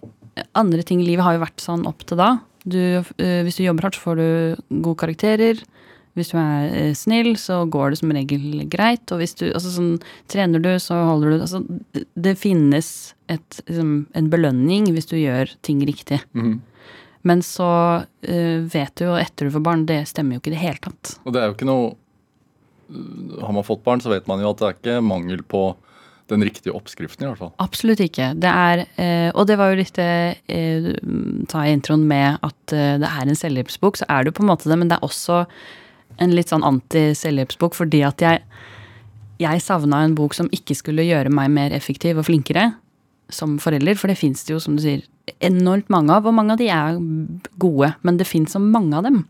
andre 0.56 0.84
ting 0.84 1.02
i 1.02 1.08
livet 1.08 1.24
har 1.26 1.38
jo 1.38 1.46
vært 1.46 1.64
sånn 1.64 1.88
opp 1.90 2.04
til 2.08 2.18
da. 2.20 2.38
Du, 2.68 2.78
eh, 3.18 3.42
hvis 3.48 3.58
du 3.58 3.64
jobber 3.64 3.88
hardt, 3.88 3.96
så 3.96 4.04
får 4.10 4.16
du 4.20 4.80
gode 4.84 4.98
karakterer. 5.00 5.62
Hvis 6.18 6.32
du 6.34 6.38
er 6.42 6.72
eh, 6.74 6.94
snill, 6.98 7.36
så 7.38 7.62
går 7.70 7.92
det 7.94 8.00
som 8.02 8.12
regel 8.12 8.64
greit. 8.68 9.06
Og 9.14 9.22
hvis 9.22 9.36
du 9.38 9.46
altså 9.52 9.70
sånn, 9.76 9.94
trener 10.28 10.60
du, 10.64 10.72
så 10.82 10.98
holder 11.14 11.30
du 11.30 11.44
altså, 11.46 11.62
det- 11.94 12.08
Det 12.18 12.36
finnes 12.38 13.14
et, 13.30 13.62
liksom, 13.68 14.08
en 14.16 14.30
belønning 14.30 14.88
hvis 14.94 15.08
du 15.08 15.16
gjør 15.18 15.54
ting 15.62 15.80
riktig. 15.86 16.20
Mm. 16.34 16.60
Men 17.24 17.42
så 17.42 18.06
uh, 18.06 18.60
vet 18.72 18.96
du 18.96 19.04
jo 19.06 19.16
etter 19.20 19.46
du 19.50 19.52
får 19.52 19.64
barn, 19.64 19.86
det 19.86 20.08
stemmer 20.08 20.38
jo 20.38 20.40
ikke 20.40 20.52
i 20.52 20.56
det 20.56 20.62
hele 20.62 20.80
tatt. 20.80 21.18
Og 21.26 21.34
det 21.34 21.42
er 21.42 21.48
jo 21.50 21.56
ikke 21.58 21.68
noe 21.68 21.96
Har 23.42 23.52
man 23.52 23.66
fått 23.68 23.84
barn, 23.84 24.00
så 24.00 24.10
vet 24.14 24.28
man 24.30 24.40
jo 24.40 24.50
at 24.54 24.58
det 24.62 24.68
er 24.68 24.76
ikke 24.78 25.02
mangel 25.04 25.42
på 25.44 25.76
den 26.32 26.44
riktige 26.44 26.76
oppskriften, 26.76 27.26
i 27.26 27.30
hvert 27.30 27.42
fall. 27.42 27.54
Absolutt 27.64 28.02
ikke. 28.04 28.32
Det 28.40 28.52
er, 28.52 28.86
eh, 29.00 29.30
og 29.34 29.48
det 29.50 29.58
var 29.60 29.72
jo 29.72 29.82
litt 29.82 29.98
det 29.98 30.38
eh, 30.52 30.90
sa 31.52 31.66
i 31.66 31.76
introen 31.76 32.08
med 32.10 32.40
at 32.46 32.76
eh, 32.76 32.96
det 33.02 33.10
er 33.10 33.28
en 33.28 33.40
selvhjelpsbok, 33.40 34.00
så 34.00 34.08
er 34.12 34.24
det 34.24 34.34
jo 34.34 34.40
på 34.40 34.46
en 34.46 34.52
måte 34.52 34.72
det, 34.72 34.80
men 34.80 34.92
det 34.92 34.98
er 34.98 35.08
også 35.08 35.44
en 36.24 36.34
litt 36.34 36.52
sånn 36.52 36.66
anti-selvhjelpsbok, 36.66 37.78
fordi 37.78 38.02
at 38.08 38.24
jeg, 38.24 38.42
jeg 39.44 39.64
savna 39.64 40.02
en 40.04 40.18
bok 40.18 40.36
som 40.38 40.50
ikke 40.56 40.78
skulle 40.78 41.06
gjøre 41.08 41.32
meg 41.34 41.54
mer 41.54 41.76
effektiv 41.78 42.20
og 42.20 42.28
flinkere 42.30 42.72
som 43.34 43.58
forelder, 43.60 43.98
for 44.00 44.12
det 44.12 44.20
fins 44.20 44.44
det 44.48 44.56
jo, 44.56 44.62
som 44.64 44.78
du 44.78 44.84
sier, 44.84 45.04
enormt 45.44 45.90
mange 45.92 46.16
av, 46.16 46.28
og 46.28 46.36
mange 46.36 46.56
av 46.56 46.62
de 46.62 46.70
er 46.72 47.00
gode, 47.60 47.92
men 48.08 48.20
det 48.20 48.28
fins 48.30 48.56
så 48.56 48.62
mange 48.64 48.96
av 48.96 49.08
dem. 49.08 49.26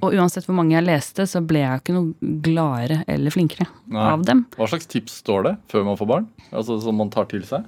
Og 0.00 0.14
uansett 0.14 0.46
hvor 0.48 0.56
mange 0.58 0.76
jeg 0.76 0.86
leste, 0.86 1.26
så 1.28 1.42
ble 1.44 1.62
jeg 1.62 1.82
ikke 1.82 1.96
noe 1.96 2.34
gladere 2.44 3.02
eller 3.10 3.34
flinkere 3.34 3.68
Nei. 3.90 4.08
av 4.12 4.26
dem. 4.28 4.44
Hva 4.56 4.68
slags 4.70 4.90
tips 4.90 5.20
står 5.24 5.46
det 5.48 5.54
før 5.72 5.86
man 5.88 6.00
får 6.00 6.10
barn? 6.10 6.28
Altså 6.50 6.80
Som 6.82 7.00
man 7.00 7.12
tar 7.12 7.30
til 7.30 7.44
seg? 7.48 7.66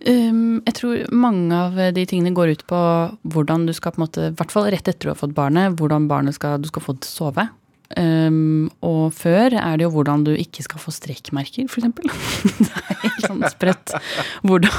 Um, 0.00 0.62
jeg 0.64 0.76
tror 0.78 1.00
mange 1.12 1.52
av 1.52 1.74
de 1.92 2.06
tingene 2.08 2.32
går 2.32 2.54
ut 2.54 2.62
på 2.70 2.80
hvordan 3.34 3.66
du 3.68 3.74
skal 3.76 3.92
på 3.92 4.00
en 4.00 4.06
måte, 4.06 4.28
i 4.30 4.36
hvert 4.38 4.54
fall 4.54 4.70
rett 4.72 4.88
etter 4.88 5.10
du 5.10 5.12
har 5.12 5.18
fått 5.20 5.36
barnet, 5.36 5.76
hvordan 5.76 6.06
barnet 6.08 6.38
skal, 6.38 6.56
du 6.62 6.70
skal 6.70 6.84
få 6.84 6.96
det 6.96 7.04
til 7.04 7.10
å 7.10 7.18
sove. 7.26 7.44
Um, 7.98 8.68
og 8.86 9.08
før 9.18 9.56
er 9.58 9.80
det 9.80 9.82
jo 9.82 9.90
hvordan 9.96 10.22
du 10.22 10.30
ikke 10.38 10.62
skal 10.62 10.78
få 10.78 10.92
strekkmerker, 10.94 11.66
f.eks. 11.66 11.88
det 12.60 12.68
er 12.70 13.00
helt 13.02 13.24
sånn 13.26 13.40
sprøtt. 13.50 13.94
Hvordan 14.46 14.76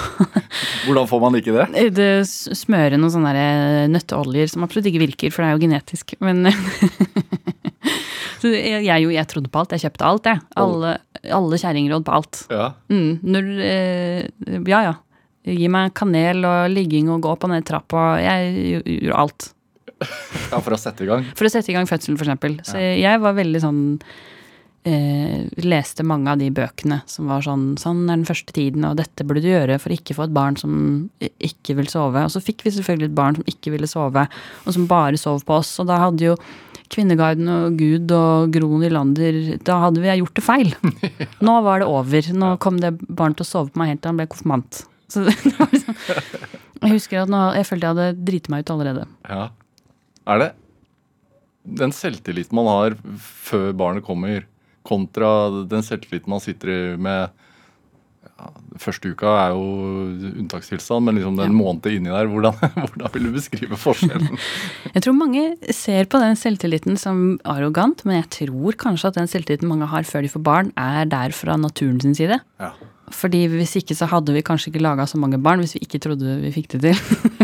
Hvordan 0.85 1.09
får 1.11 1.19
man 1.25 1.35
ikke 1.41 1.55
det? 1.57 1.65
det 1.97 2.07
s- 2.23 2.47
smøre 2.61 2.95
noen 3.01 3.11
sånne 3.11 3.43
nøtteoljer 3.91 4.47
som 4.53 4.63
absolutt 4.63 4.87
ikke 4.93 5.03
virker, 5.03 5.33
for 5.35 5.43
det 5.43 5.49
er 5.49 5.57
jo 5.57 5.63
genetisk. 5.65 6.15
Men 6.23 6.47
Så 8.41 8.49
jeg, 8.55 8.81
jeg, 8.87 9.05
jeg 9.13 9.27
trodde 9.29 9.51
på 9.53 9.59
alt. 9.61 9.73
Jeg 9.75 9.83
kjøpte 9.83 10.07
alt, 10.07 10.25
jeg. 10.31 10.39
Alle, 10.57 10.95
alle 11.35 11.59
kjerringråd 11.61 12.05
på 12.07 12.13
alt. 12.15 12.39
Ja. 12.49 12.71
Mm, 12.89 13.19
når, 13.21 13.49
eh, 13.67 14.61
ja, 14.71 14.79
ja. 14.87 14.93
Gi 15.45 15.67
meg 15.73 15.91
kanel 15.97 16.43
og 16.45 16.71
ligging 16.73 17.09
og 17.13 17.21
gå 17.25 17.29
opp 17.35 17.45
og 17.45 17.51
ned 17.53 17.65
trappa. 17.69 18.07
Jeg 18.21 18.81
gjorde 18.85 19.19
alt. 19.25 19.47
Ja, 20.01 20.59
for 20.59 20.75
å 20.75 20.79
sette 20.79 21.05
i 21.05 21.09
gang. 21.09 21.25
For 21.37 21.47
å 21.47 21.51
sette 21.53 21.71
i 21.71 21.77
gang 21.77 21.89
fødselen, 21.89 22.19
eksempel. 22.19 22.59
Så 22.67 22.79
jeg 22.79 23.21
var 23.23 23.35
veldig 23.37 23.61
sånn 23.63 23.81
eh, 24.87 25.45
Leste 25.65 26.05
mange 26.07 26.33
av 26.33 26.41
de 26.41 26.49
bøkene 26.53 27.01
som 27.09 27.29
var 27.29 27.43
sånn 27.45 27.75
Sånn 27.81 28.03
er 28.07 28.17
den 28.17 28.27
første 28.27 28.55
tiden, 28.55 28.85
og 28.87 28.97
dette 29.01 29.25
burde 29.27 29.43
du 29.43 29.51
gjøre 29.51 29.77
for 29.81 29.93
å 29.93 29.97
ikke 29.99 30.17
få 30.17 30.25
et 30.27 30.35
barn 30.35 30.57
som 30.59 30.73
ikke 31.21 31.77
vil 31.79 31.89
sove. 31.91 32.25
Og 32.25 32.33
så 32.33 32.43
fikk 32.43 32.65
vi 32.65 32.75
selvfølgelig 32.77 33.11
et 33.11 33.19
barn 33.21 33.39
som 33.39 33.47
ikke 33.49 33.75
ville 33.75 33.89
sove, 33.89 34.27
og 34.65 34.75
som 34.77 34.89
bare 34.89 35.21
sov 35.21 35.45
på 35.47 35.61
oss. 35.61 35.73
Og 35.83 35.89
da 35.91 36.01
hadde 36.05 36.31
jo 36.31 36.37
Kvinneguiden 36.91 37.47
og 37.47 37.77
Gud 37.79 38.11
og 38.11 38.51
Gro 38.51 38.67
Nylander 38.81 39.37
Da 39.63 39.77
hadde 39.85 40.01
vi 40.03 40.11
gjort 40.19 40.35
det 40.35 40.43
feil. 40.43 40.73
Nå 41.45 41.53
var 41.63 41.79
det 41.79 41.87
over. 41.87 42.31
Nå 42.35 42.55
kom 42.63 42.81
det 42.83 42.97
barn 43.07 43.35
til 43.37 43.47
å 43.47 43.51
sove 43.51 43.71
på 43.71 43.81
meg 43.81 43.93
helt 43.93 44.03
til 44.03 44.11
han 44.11 44.19
ble 44.19 44.27
konfirmant. 44.31 44.83
Så 45.11 45.23
det 45.27 45.55
var 45.57 45.71
liksom 45.71 45.95
Jeg 46.81 46.95
husker 46.95 47.23
at 47.23 47.31
nå, 47.31 47.39
jeg 47.57 47.67
følte 47.67 47.87
jeg 47.87 47.95
hadde 47.95 48.25
driti 48.27 48.51
meg 48.51 48.63
ut 48.63 48.73
allerede. 48.75 49.07
Ja. 49.29 49.49
Er 50.31 50.39
det 50.45 50.51
den 51.81 51.93
selvtilliten 51.93 52.57
man 52.57 52.65
har 52.71 52.95
før 53.21 53.69
barnet 53.77 54.03
kommer, 54.07 54.47
kontra 54.87 55.29
den 55.69 55.83
selvtilliten 55.85 56.31
man 56.33 56.41
sitter 56.41 56.95
med 56.97 57.29
ja, 58.25 58.47
Første 58.81 59.11
uka 59.13 59.29
er 59.43 59.51
jo 59.53 59.65
unntakstilstand, 60.41 61.05
men 61.05 61.17
liksom 61.19 61.35
den 61.37 61.51
Ja. 61.51 61.57
måneden 61.57 61.97
inni 61.99 62.09
der, 62.13 62.29
hvordan, 62.29 62.53
hvordan 62.81 63.11
vil 63.13 63.27
du 63.27 63.31
beskrive 63.35 63.77
forskjellen? 63.77 64.37
Jeg 64.95 65.03
tror 65.05 65.17
mange 65.17 65.43
ser 65.73 66.05
på 66.09 66.21
den 66.21 66.37
selvtilliten 66.39 66.97
som 66.97 67.37
arrogant, 67.45 68.01
men 68.05 68.21
jeg 68.21 68.29
tror 68.47 68.77
kanskje 68.81 69.11
at 69.11 69.19
den 69.19 69.29
selvtilliten 69.29 69.69
mange 69.69 69.89
har 69.91 70.03
før 70.09 70.25
de 70.25 70.29
får 70.33 70.43
barn, 70.45 70.71
er 70.77 71.05
der 71.09 71.33
fra 71.37 71.57
naturen 71.61 71.99
sin 72.01 72.15
side. 72.17 72.39
Ja. 72.61 72.71
Fordi 73.11 73.43
hvis 73.51 73.75
ikke 73.81 73.93
så 73.97 74.07
hadde 74.07 74.33
vi 74.33 74.41
kanskje 74.47 74.71
ikke 74.71 74.81
laga 74.85 75.05
så 75.09 75.19
mange 75.19 75.37
barn, 75.41 75.59
hvis 75.61 75.75
vi 75.75 75.83
ikke 75.85 75.99
trodde 76.01 76.37
vi 76.41 76.51
fikk 76.55 76.71
det 76.77 76.81
til. 76.85 76.95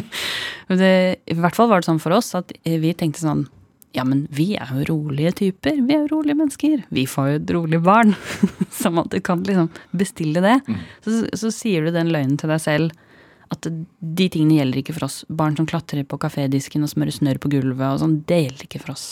Det, 0.68 0.92
I 1.32 1.38
hvert 1.38 1.56
fall 1.56 1.70
var 1.72 1.82
det 1.82 1.88
sånn 1.88 2.02
for 2.04 2.16
oss 2.18 2.34
at 2.36 2.52
vi 2.64 2.92
tenkte 2.98 3.24
sånn 3.24 3.46
Ja, 3.96 4.04
men 4.04 4.26
vi 4.36 4.50
er 4.60 4.68
jo 4.76 4.84
rolige 4.90 5.32
typer. 5.40 5.78
Vi 5.80 5.96
er 5.96 6.04
jo 6.04 6.18
rolige 6.18 6.38
mennesker. 6.38 6.82
Vi 6.94 7.06
får 7.08 7.30
jo 7.30 7.38
et 7.40 7.54
rolig 7.56 7.80
barn. 7.82 8.12
sånn 8.82 9.00
at 9.00 9.10
du 9.14 9.22
kan 9.24 9.46
liksom 9.48 9.72
bestille 9.96 10.44
det. 10.44 10.58
Så, 11.06 11.24
så 11.40 11.52
sier 11.56 11.88
du 11.88 11.94
den 11.96 12.12
løgnen 12.14 12.36
til 12.38 12.52
deg 12.52 12.62
selv 12.62 12.92
at 13.48 13.64
de 13.64 14.28
tingene 14.28 14.60
gjelder 14.60 14.82
ikke 14.82 14.98
for 14.98 15.08
oss. 15.08 15.22
Barn 15.32 15.56
som 15.58 15.68
klatrer 15.70 16.04
på 16.04 16.20
kafédisken 16.20 16.84
og 16.84 16.92
smører 16.92 17.16
snørr 17.16 17.40
på 17.42 17.52
gulvet 17.54 17.88
og 17.88 18.02
sånn, 18.04 18.20
det 18.28 18.42
gjelder 18.44 18.68
ikke 18.68 18.82
for 18.84 18.94
oss. 18.98 19.06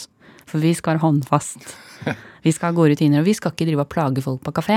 For 0.45 0.61
vi 0.61 0.73
skal 0.77 0.95
være 0.95 1.05
håndfast. 1.07 1.75
Vi 2.45 2.51
skal 2.53 2.69
ha 2.69 2.75
gode 2.77 2.91
rutiner, 2.93 3.23
og 3.23 3.25
vi 3.25 3.33
skal 3.33 3.55
ikke 3.55 3.65
drive 3.65 3.81
og 3.81 3.89
plage 3.89 4.21
folk 4.21 4.43
på 4.45 4.51
kafé. 4.53 4.75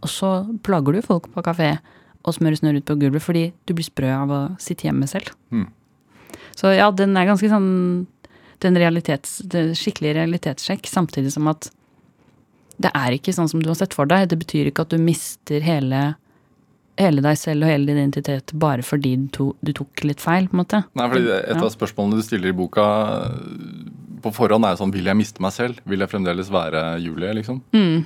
Og 0.00 0.08
så 0.08 0.28
plager 0.64 0.96
du 0.96 1.02
folk 1.04 1.26
på 1.34 1.42
kafé 1.44 1.74
og 2.24 2.32
smører 2.32 2.56
snørr 2.56 2.78
ut 2.80 2.86
på 2.88 2.96
gulvet 3.02 3.20
fordi 3.20 3.42
du 3.68 3.74
blir 3.76 3.84
sprø 3.84 4.08
av 4.14 4.32
å 4.32 4.38
sitte 4.56 4.86
hjemme 4.86 5.04
selv. 5.10 5.28
Mm. 5.52 5.66
Så 6.60 6.74
ja, 6.76 6.90
den 6.92 7.16
er 7.16 7.28
ganske 7.30 7.48
sånn 7.48 7.68
den 8.60 8.76
realitets, 8.76 9.38
det 9.48 9.70
skikkelig 9.80 10.12
realitetssjekk, 10.18 10.88
samtidig 10.90 11.32
som 11.32 11.48
at 11.48 11.70
det 12.80 12.90
er 12.96 13.16
ikke 13.16 13.32
sånn 13.36 13.48
som 13.48 13.62
du 13.62 13.70
har 13.70 13.78
sett 13.78 13.96
for 13.96 14.08
deg. 14.08 14.28
Det 14.28 14.38
betyr 14.40 14.68
ikke 14.68 14.84
at 14.84 14.92
du 14.92 14.98
mister 15.00 15.64
hele, 15.64 16.02
hele 17.00 17.24
deg 17.24 17.38
selv 17.40 17.64
og 17.64 17.72
hele 17.72 17.88
din 17.88 18.00
identitet 18.02 18.52
bare 18.60 18.84
fordi 18.84 19.14
du, 19.16 19.26
to, 19.36 19.46
du 19.64 19.72
tok 19.76 20.04
litt 20.04 20.20
feil, 20.20 20.48
på 20.48 20.56
en 20.56 20.62
måte. 20.62 20.82
Nei, 20.96 21.08
fordi 21.12 21.32
Et 21.38 21.56
Ja. 21.56 21.62
av 21.64 21.72
spørsmålene 21.72 22.20
du 22.20 22.24
stiller 22.24 22.52
i 22.52 22.56
boka 22.56 22.84
på 24.20 24.32
forhånd, 24.36 24.64
er 24.64 24.76
jo 24.76 24.84
sånn 24.84 24.92
Vil 24.92 25.08
jeg 25.08 25.16
miste 25.16 25.40
meg 25.40 25.52
selv? 25.56 25.80
Vil 25.88 26.00
jeg 26.04 26.12
fremdeles 26.12 26.52
være 26.52 27.00
Julie? 27.00 27.32
liksom? 27.40 27.62
Mm. 27.72 28.04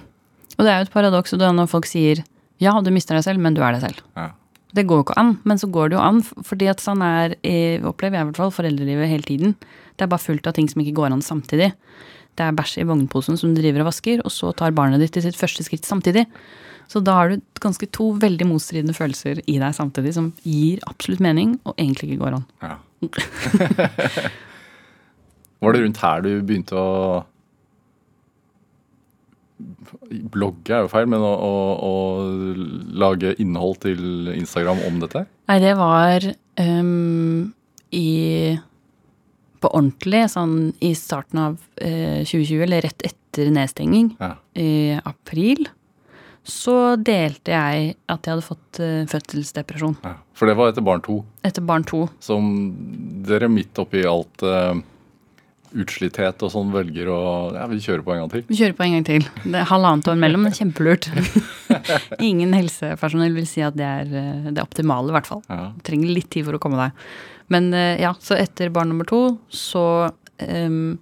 Og 0.58 0.62
det 0.64 0.70
er 0.70 0.78
jo 0.78 0.87
et 0.87 0.94
paradoks 0.94 1.32
når 1.34 1.68
folk 1.70 1.87
sier 1.87 2.23
ja, 2.62 2.80
du 2.80 2.90
mister 2.94 3.16
deg 3.16 3.25
selv, 3.26 3.40
men 3.42 3.54
du 3.54 3.62
er 3.66 3.75
deg 3.75 3.82
selv. 3.82 4.02
Ja. 4.14 4.30
Det 4.75 4.87
går 4.90 5.00
jo 5.00 5.04
ikke 5.07 5.19
an, 5.21 5.37
men 5.47 5.61
så 5.61 5.69
går 5.71 5.90
det 5.90 5.97
jo 5.99 6.02
an, 6.02 6.21
fordi 6.47 6.66
at 6.71 6.83
sånn 6.83 7.02
er, 7.07 7.37
opplever 7.87 8.19
jeg 8.19 8.26
i 8.26 8.28
hvert 8.31 8.40
fall, 8.43 8.54
foreldrelivet 8.57 9.11
hele 9.11 9.26
tiden. 9.28 9.54
Det 9.95 10.07
er 10.07 10.11
bare 10.11 10.25
fullt 10.25 10.49
av 10.50 10.57
ting 10.57 10.66
som 10.71 10.83
ikke 10.83 10.97
går 10.99 11.14
an 11.14 11.23
samtidig. 11.23 11.71
Det 12.35 12.43
er 12.43 12.57
bæsj 12.59 12.81
i 12.83 12.87
vognposen 12.88 13.38
som 13.38 13.54
du 13.54 13.61
driver 13.62 13.85
og 13.85 13.93
vasker, 13.93 14.23
og 14.26 14.33
så 14.35 14.50
tar 14.59 14.75
barnet 14.75 15.02
ditt 15.02 15.14
til 15.14 15.23
sitt 15.23 15.38
første 15.38 15.62
skritt 15.66 15.87
samtidig. 15.87 16.26
Så 16.90 17.00
da 17.00 17.14
har 17.16 17.31
du 17.31 17.45
ganske 17.62 17.87
to 17.95 18.11
veldig 18.21 18.49
motstridende 18.50 18.97
følelser 18.97 19.40
i 19.47 19.59
deg 19.62 19.76
samtidig, 19.76 20.14
som 20.16 20.33
gir 20.43 20.83
absolutt 20.90 21.23
mening, 21.25 21.54
og 21.64 21.78
egentlig 21.78 22.11
ikke 22.11 22.25
går 22.25 22.40
an. 22.40 22.47
Ja. 22.64 22.75
Var 25.64 25.73
det 25.73 25.85
rundt 25.85 26.02
her 26.02 26.25
du 26.25 26.31
begynte 26.45 26.76
å 26.76 27.23
Blogge 30.34 30.75
er 30.75 30.82
jo 30.84 30.88
feil, 30.90 31.06
men 31.11 31.23
å, 31.23 31.30
å, 31.30 31.52
å 31.87 31.92
lage 32.99 33.34
innhold 33.42 33.78
til 33.84 34.30
Instagram 34.34 34.80
om 34.88 34.99
dette? 35.04 35.25
Nei, 35.50 35.58
det 35.62 35.75
var 35.78 36.25
um, 36.58 37.52
i 37.94 38.08
På 39.62 39.70
ordentlig, 39.70 40.25
sånn 40.34 40.56
i 40.84 40.90
starten 40.99 41.38
av 41.40 41.54
eh, 41.78 42.20
2020, 42.26 42.64
eller 42.66 42.82
rett 42.84 43.06
etter 43.06 43.49
nedstenging, 43.54 44.11
Ja. 44.20 44.34
i 44.58 44.99
april, 45.00 45.64
så 46.44 46.94
delte 47.00 47.54
jeg 47.54 47.94
at 48.12 48.26
jeg 48.26 48.34
hadde 48.34 48.44
fått 48.44 48.80
eh, 48.84 49.06
fødselsdepresjon 49.08 49.94
Ja. 50.04 50.16
For 50.37 50.50
det 50.50 50.58
var 50.58 50.68
etter 50.75 50.84
barn 50.84 51.00
to, 51.06 51.23
etter 51.46 51.64
barn 51.64 51.87
to. 51.88 52.02
som 52.20 52.50
dere 53.25 53.49
midt 53.49 53.78
oppi 53.80 54.02
alt 54.06 54.42
eh, 54.44 54.75
utslitthet 55.75 56.43
og 56.47 56.52
sånn 56.52 56.73
velger 56.75 57.09
å 57.12 57.21
Ja, 57.54 57.66
vi 57.71 57.81
kjører 57.83 58.04
på 58.07 58.14
en 58.14 58.23
gang 58.23 58.33
til. 58.33 58.45
Vi 58.49 58.59
kjører 58.59 58.76
på 58.78 58.85
en 58.87 58.97
gang 58.97 59.07
til. 59.09 59.28
Det 59.43 59.61
er 59.61 59.69
halvannet 59.71 60.11
år 60.12 60.19
mellom, 60.21 60.47
men 60.47 60.57
kjempelurt. 60.57 61.09
Ingen 62.31 62.54
helsepersonell 62.57 63.35
vil 63.37 63.49
si 63.50 63.64
at 63.66 63.76
det 63.78 63.87
er 63.88 64.12
eh, 64.21 64.50
det 64.54 64.62
optimale, 64.62 65.11
i 65.11 65.16
hvert 65.16 65.31
fall. 65.31 65.43
Ja. 65.50 65.71
Du 65.76 65.83
trenger 65.87 66.12
litt 66.14 66.31
tid 66.35 66.47
for 66.49 66.59
å 66.59 66.62
komme 66.62 66.81
deg. 66.81 67.07
Men 67.52 67.73
eh, 67.76 68.00
ja, 68.02 68.14
så 68.23 68.38
etter 68.38 68.73
barn 68.75 68.93
nummer 68.93 69.09
to 69.09 69.23
så 69.52 69.85
um, 70.40 70.97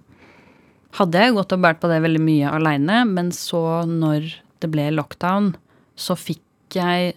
hadde 0.99 1.21
jeg 1.25 1.35
gått 1.37 1.55
og 1.55 1.63
båret 1.63 1.81
på 1.81 1.91
det 1.91 2.01
veldig 2.03 2.23
mye 2.23 2.53
aleine, 2.53 3.03
men 3.09 3.31
så 3.35 3.83
når 3.89 4.29
det 4.63 4.71
ble 4.73 4.89
lockdown, 4.93 5.53
så 5.99 6.17
fikk 6.17 6.77
jeg 6.77 7.15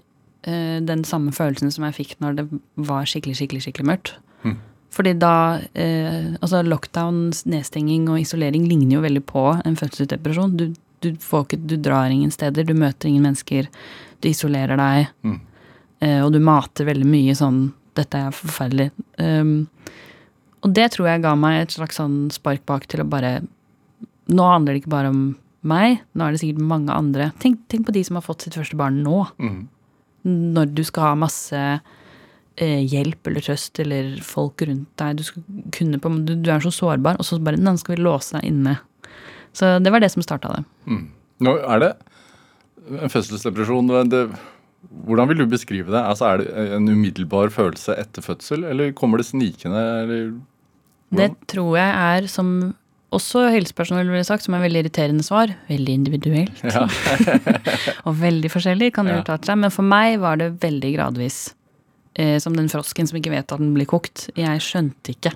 uh, 0.49 0.79
den 0.85 1.05
samme 1.09 1.35
følelsen 1.37 1.73
som 1.75 1.89
jeg 1.89 1.99
fikk 2.03 2.17
når 2.25 2.41
det 2.41 2.49
var 2.89 3.09
skikkelig, 3.09 3.39
skikkelig, 3.41 3.67
skikkelig 3.69 3.91
mørkt. 3.95 4.17
Mhm. 4.45 4.59
Fordi 4.97 5.13
da 5.21 5.61
eh, 5.77 6.33
Altså 6.41 6.63
lockdown, 6.65 7.31
nedstenging 7.49 8.09
og 8.09 8.21
isolering 8.23 8.67
ligner 8.69 8.99
jo 8.99 9.05
veldig 9.05 9.25
på 9.29 9.45
en 9.59 9.79
fødselsdepresjon. 9.79 10.57
Du, 10.57 10.71
du, 11.05 11.11
får 11.21 11.47
ikke, 11.47 11.61
du 11.69 11.77
drar 11.83 12.13
ingen 12.13 12.33
steder, 12.33 12.65
du 12.65 12.75
møter 12.77 13.11
ingen 13.11 13.27
mennesker, 13.27 13.69
du 14.23 14.31
isolerer 14.31 14.81
deg. 14.81 15.11
Mm. 15.27 15.41
Eh, 16.05 16.21
og 16.25 16.33
du 16.35 16.41
mater 16.45 16.89
veldig 16.89 17.09
mye 17.09 17.37
sånn 17.37 17.67
'Dette 17.97 18.19
er 18.27 18.35
forferdelig'. 18.37 18.91
Um, 19.17 19.69
og 20.61 20.73
det 20.77 20.91
tror 20.93 21.07
jeg 21.09 21.23
ga 21.25 21.31
meg 21.39 21.63
et 21.63 21.77
slags 21.77 21.97
sånn 21.97 22.27
spark 22.35 22.67
bak 22.69 22.85
til 22.91 23.01
å 23.01 23.09
bare 23.09 23.39
Nå 24.27 24.43
handler 24.43 24.75
det 24.75 24.83
ikke 24.83 24.93
bare 24.93 25.13
om 25.13 25.21
meg, 25.63 26.01
nå 26.13 26.27
er 26.27 26.35
det 26.35 26.41
sikkert 26.43 26.67
mange 26.67 26.91
andre. 26.91 27.29
Tenk, 27.39 27.61
tenk 27.71 27.87
på 27.87 27.95
de 27.95 28.03
som 28.07 28.19
har 28.19 28.25
fått 28.27 28.43
sitt 28.43 28.57
første 28.59 28.75
barn 28.79 28.99
nå. 29.05 29.21
Mm. 29.39 29.61
Når 30.57 30.73
du 30.75 30.83
skal 30.87 31.13
ha 31.13 31.13
masse 31.19 31.61
hjelp 32.57 33.27
eller 33.29 33.45
trøst 33.45 33.79
eller 33.83 34.17
folk 34.25 34.63
rundt 34.65 34.89
deg. 34.97 35.19
Du, 35.21 35.99
på, 36.01 36.13
du, 36.25 36.35
du 36.41 36.51
er 36.51 36.61
så 36.65 36.73
sårbar, 36.73 37.19
og 37.21 37.25
så 37.29 37.39
bare 37.43 37.61
Nå 37.61 37.77
skal 37.81 37.97
vi 37.97 38.03
låse 38.07 38.39
deg 38.39 38.49
inne. 38.49 38.79
Så 39.57 39.77
det 39.81 39.93
var 39.93 40.01
det 40.05 40.11
som 40.13 40.25
starta 40.25 40.53
det. 40.57 40.65
Mm. 40.89 41.05
Nå 41.45 41.57
er 41.69 41.83
det 41.83 41.93
en 43.03 43.11
fødselsdepresjon. 43.13 43.89
Det, 44.13 44.23
Hvordan 45.07 45.29
vil 45.29 45.41
du 45.43 45.47
beskrive 45.51 45.91
det? 45.91 46.01
Altså, 46.01 46.29
er 46.31 46.43
det 46.45 46.73
en 46.77 46.89
umiddelbar 46.89 47.51
følelse 47.51 47.97
etter 47.99 48.23
fødsel, 48.23 48.65
eller 48.71 48.93
kommer 48.97 49.19
det 49.21 49.27
snikende? 49.27 49.81
Eller 50.05 50.35
Det 51.17 51.31
tror 51.51 51.77
jeg 51.77 51.91
er, 51.91 52.29
som 52.31 52.75
også 53.17 53.47
helsepersonell 53.55 54.09
ville 54.11 54.25
sagt, 54.27 54.45
som 54.45 54.55
er 54.59 54.65
veldig 54.67 54.85
irriterende 54.85 55.25
svar. 55.25 55.53
Veldig 55.71 55.93
individuelt. 56.03 56.63
Ja. 56.65 56.87
og 58.07 58.17
veldig 58.21 58.51
forskjellig 58.53 58.93
kan 58.95 59.07
det 59.09 59.15
Ja. 59.17 59.21
uttale 59.25 59.47
seg. 59.47 59.59
Men 59.63 59.71
for 59.75 59.83
meg 59.87 60.19
var 60.21 60.37
det 60.41 60.53
veldig 60.63 60.95
gradvis. 60.97 61.55
Eh, 62.17 62.39
som 62.41 62.57
den 62.57 62.71
frosken 62.73 63.09
som 63.09 63.19
ikke 63.19 63.35
vet 63.35 63.53
at 63.53 63.61
den 63.61 63.75
blir 63.77 63.89
kokt. 63.89 64.31
Jeg 64.39 64.63
skjønte 64.65 65.13
ikke 65.13 65.35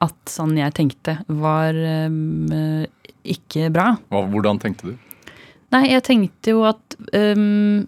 at 0.00 0.32
sånn 0.32 0.54
jeg 0.56 0.72
tenkte, 0.78 1.18
var 1.26 1.74
eh, 1.76 2.86
ikke 3.34 3.72
bra. 3.74 3.92
Hva, 4.08 4.22
hvordan 4.30 4.62
tenkte 4.62 4.92
du? 4.92 5.26
Nei, 5.74 5.84
jeg 5.90 6.04
tenkte 6.06 6.54
jo 6.54 6.64
at 6.66 6.96
øhm, 7.14 7.84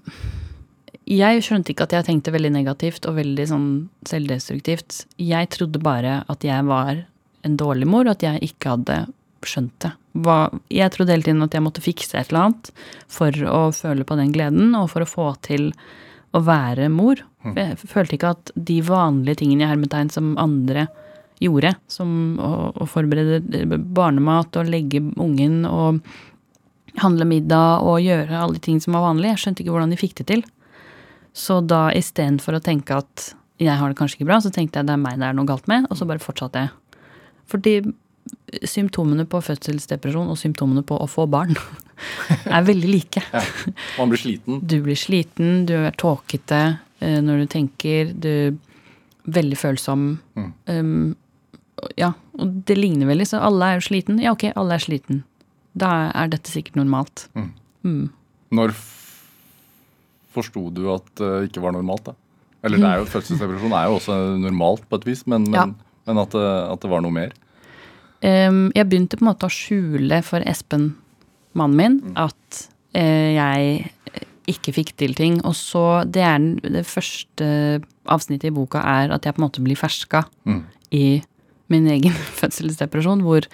Jeg 1.10 1.40
skjønte 1.42 1.72
ikke 1.72 1.88
at 1.88 1.96
jeg 1.96 2.06
tenkte 2.06 2.34
veldig 2.34 2.52
negativt 2.54 3.08
og 3.10 3.16
veldig 3.16 3.46
sånn 3.50 3.70
selvdestruktivt. 4.06 5.04
Jeg 5.18 5.50
trodde 5.54 5.82
bare 5.82 6.20
at 6.30 6.46
jeg 6.46 6.68
var 6.68 7.06
en 7.42 7.58
dårlig 7.58 7.88
mor, 7.90 8.06
og 8.06 8.14
at 8.14 8.22
jeg 8.22 8.52
ikke 8.52 8.76
hadde 8.76 9.00
skjønt 9.42 9.74
det. 9.82 9.90
Jeg 10.70 10.94
trodde 10.94 11.14
hele 11.14 11.26
tiden 11.26 11.42
at 11.42 11.54
jeg 11.56 11.64
måtte 11.64 11.82
fikse 11.82 12.14
et 12.18 12.30
eller 12.30 12.46
annet 12.46 12.70
for 13.10 13.34
å 13.50 13.64
føle 13.74 14.06
på 14.06 14.18
den 14.20 14.30
gleden, 14.34 14.76
og 14.78 14.92
for 14.92 15.02
å 15.02 15.10
få 15.10 15.32
til 15.42 15.72
å 16.32 16.40
være 16.44 16.88
mor. 16.92 17.20
Jeg 17.56 17.78
følte 17.80 18.16
ikke 18.16 18.34
at 18.36 18.52
de 18.54 18.78
vanlige 18.86 19.42
tingene 19.42 19.66
i 19.66 19.70
hermetegn 19.70 20.10
som 20.12 20.34
andre 20.40 20.86
gjorde, 21.42 21.74
som 21.90 22.38
å, 22.38 22.50
å 22.72 22.86
forberede 22.86 23.78
barnemat 23.96 24.56
og 24.60 24.70
legge 24.70 25.02
ungen 25.20 25.64
og 25.66 26.02
handle 27.02 27.26
middag 27.26 27.82
og 27.82 28.02
gjøre 28.04 28.36
alle 28.38 28.58
de 28.58 28.64
tingene 28.64 28.84
som 28.84 28.96
var 28.96 29.08
vanlige. 29.08 29.34
Jeg 29.34 29.44
skjønte 29.44 29.64
ikke 29.64 29.74
hvordan 29.74 29.92
de 29.92 30.00
fikk 30.00 30.16
det 30.20 30.28
til. 30.30 30.44
Så 31.32 31.60
da 31.64 31.86
istedenfor 31.96 32.58
å 32.58 32.64
tenke 32.64 33.00
at 33.02 33.32
jeg 33.62 33.74
har 33.78 33.90
det 33.90 33.98
kanskje 33.98 34.20
ikke 34.20 34.28
bra, 34.28 34.40
så 34.42 34.52
tenkte 34.52 34.80
jeg 34.80 34.88
det 34.88 34.94
er 34.96 35.02
meg 35.02 35.20
det 35.20 35.28
er 35.28 35.36
noe 35.36 35.48
galt 35.48 35.68
med, 35.70 35.86
og 35.88 35.98
så 35.98 36.06
bare 36.08 36.22
fortsatte 36.22 36.64
jeg. 36.64 37.02
Fordi 37.50 37.74
symptomene 38.68 39.24
på 39.28 39.40
fødselsdepresjon 39.42 40.28
og 40.30 40.38
symptomene 40.38 40.84
på 40.86 40.98
å 41.00 41.08
få 41.10 41.24
barn 41.30 41.56
er 42.56 42.66
veldig 42.66 42.90
like. 42.90 43.22
Man 43.98 44.12
blir 44.12 44.20
sliten. 44.20 44.60
Du 44.68 44.76
blir 44.84 44.98
sliten, 44.98 45.64
du 45.68 45.74
er 45.80 45.96
tåkete 45.98 46.60
eh, 47.00 47.18
når 47.24 47.42
du 47.44 47.50
tenker, 47.56 48.12
du 48.12 48.30
er 48.30 48.54
veldig 49.32 49.58
følsom. 49.58 50.06
Mm. 50.38 50.48
Um, 50.66 51.04
ja, 51.98 52.12
og 52.38 52.56
det 52.68 52.76
ligner 52.78 53.08
veldig, 53.10 53.26
så 53.32 53.42
alle 53.42 53.70
er 53.72 53.78
jo 53.78 53.86
sliten. 53.88 54.18
Ja, 54.22 54.34
ok, 54.36 54.48
alle 54.58 54.76
er 54.78 54.82
sliten. 54.82 55.22
Da 55.78 55.92
er 56.10 56.32
dette 56.32 56.52
sikkert 56.52 56.76
normalt. 56.78 57.28
Mm. 57.38 57.48
Mm. 57.86 58.02
Når 58.58 58.74
forsto 60.32 60.68
du 60.74 60.84
at 60.92 61.08
det 61.20 61.32
ikke 61.50 61.62
var 61.64 61.74
normalt, 61.76 62.10
da? 62.10 62.16
Eller 62.62 62.78
det 62.78 62.88
er 62.90 63.00
jo, 63.02 63.08
fødselsdepresjon 63.14 63.74
er 63.78 63.88
jo 63.88 63.98
også 63.98 64.18
normalt 64.42 64.84
på 64.90 65.00
et 65.00 65.08
vis, 65.12 65.24
men, 65.26 65.48
men, 65.50 65.58
Ja. 65.58 65.64
men 66.10 66.22
at, 66.22 66.34
det, 66.36 66.50
at 66.74 66.84
det 66.84 66.92
var 66.92 67.02
noe 67.04 67.14
mer. 67.14 67.34
Jeg 68.22 68.86
begynte 68.88 69.18
på 69.18 69.24
en 69.24 69.32
måte 69.32 69.48
å 69.48 69.52
skjule 69.52 70.20
for 70.22 70.44
Espen, 70.46 70.92
mannen 71.58 71.76
min, 71.76 72.16
at 72.16 72.60
eh, 72.94 73.34
jeg 73.34 73.90
ikke 74.52 74.74
fikk 74.76 74.92
til 75.00 75.14
ting. 75.18 75.40
Og 75.48 75.56
så, 75.58 76.04
det 76.06 76.22
er 76.26 76.38
det 76.62 76.84
første 76.88 77.48
avsnittet 78.10 78.50
i 78.50 78.54
boka 78.54 78.82
er 78.82 79.12
at 79.14 79.26
jeg 79.26 79.36
på 79.36 79.42
en 79.42 79.46
måte 79.48 79.64
blir 79.64 79.78
ferska 79.78 80.24
Mm. 80.46 80.62
i 80.92 81.22
min 81.72 81.86
egen 81.88 82.12
fødselsdepresjon, 82.40 83.22
hvor 83.26 83.46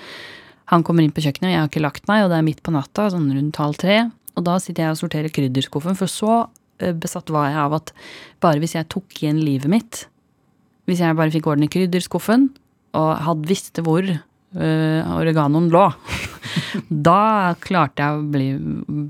han 0.69 0.85
kommer 0.85 1.05
inn 1.05 1.13
på 1.17 1.23
kjøkkenet, 1.25 1.49
og 1.49 1.55
jeg 1.55 1.61
har 1.63 1.69
ikke 1.71 1.85
lagt 1.85 2.09
meg, 2.11 2.25
og 2.25 2.31
det 2.33 2.39
er 2.39 2.47
midt 2.47 2.63
på 2.65 2.73
natta, 2.75 3.09
sånn 3.13 3.29
rundt 3.33 3.57
halv 3.61 3.77
tre. 3.81 3.99
Og 4.37 4.45
da 4.45 4.59
sitter 4.61 4.85
jeg 4.85 4.97
og 4.97 5.01
sorterer 5.01 5.33
krydderskuffen, 5.33 5.97
for 5.97 6.11
så 6.13 6.33
eh, 6.83 6.93
besatt 6.93 7.33
var 7.33 7.49
jeg 7.49 7.61
av 7.65 7.77
at 7.81 7.93
bare 8.45 8.61
hvis 8.61 8.77
jeg 8.77 8.89
tok 8.93 9.23
igjen 9.23 9.41
livet 9.41 9.71
mitt, 9.73 10.07
hvis 10.89 11.01
jeg 11.05 11.17
bare 11.17 11.33
fikk 11.33 11.49
orden 11.49 11.65
i 11.67 11.73
krydderskuffen, 11.73 12.51
og 12.97 13.11
hadde 13.25 13.49
visste 13.49 13.85
hvor 13.85 14.07
uh, 14.57 15.17
oreganoen 15.17 15.69
lå, 15.73 15.85
da 17.09 17.55
klarte 17.61 18.05
jeg 18.05 18.19
å 18.19 18.27
bli 18.33 18.49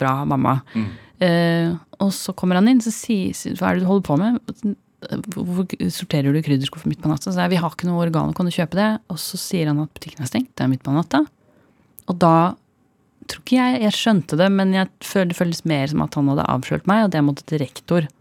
bra 0.00 0.20
mamma. 0.28 0.58
Mm. 0.74 0.90
Uh, 1.18 1.78
og 2.04 2.12
så 2.14 2.34
kommer 2.38 2.60
han 2.60 2.70
inn, 2.70 2.82
så 2.82 2.92
sier 2.94 3.56
hva 3.58 3.72
er 3.72 3.78
det 3.78 3.86
du 3.86 3.90
holder 3.90 4.06
på 4.06 4.18
med? 4.20 4.76
Hvorfor 5.34 5.90
sorterer 5.94 6.34
du 6.34 6.42
krydderskuffen 6.42 6.90
midt 6.90 7.02
på 7.02 7.10
natta? 7.10 7.30
Så 7.30 7.42
jeg, 7.42 7.54
vi 7.54 7.60
har 7.62 7.74
ikke 7.74 7.88
noe 7.88 8.02
oregano, 8.04 8.34
kan 8.34 8.46
du 8.48 8.54
kjøpe 8.54 8.78
det? 8.78 8.92
Og 9.10 9.18
så 9.22 9.38
sier 9.40 9.70
han 9.70 9.82
at 9.82 9.92
butikken 9.94 10.24
er 10.24 10.30
stengt, 10.30 10.54
det 10.58 10.66
er 10.66 10.70
midt 10.72 10.84
på 10.86 10.94
natta. 10.94 11.24
Og 12.08 12.18
da 12.22 12.34
tror 13.28 13.42
ikke 13.44 13.58
jeg 13.58 13.82
jeg 13.84 13.96
skjønte 13.96 14.38
det, 14.40 14.48
men 14.54 14.72
jeg 14.76 14.90
føler, 15.04 15.32
det 15.32 15.38
føltes 15.38 15.66
mer 15.68 15.90
som 15.90 16.04
at 16.04 16.16
han 16.18 16.30
hadde 16.32 16.46
avslørt 16.54 16.88
meg, 16.90 17.02
og 17.02 17.10
at 17.10 17.18
jeg 17.18 17.26
måtte 17.26 17.48
til 17.48 17.62
rektor. 17.64 18.08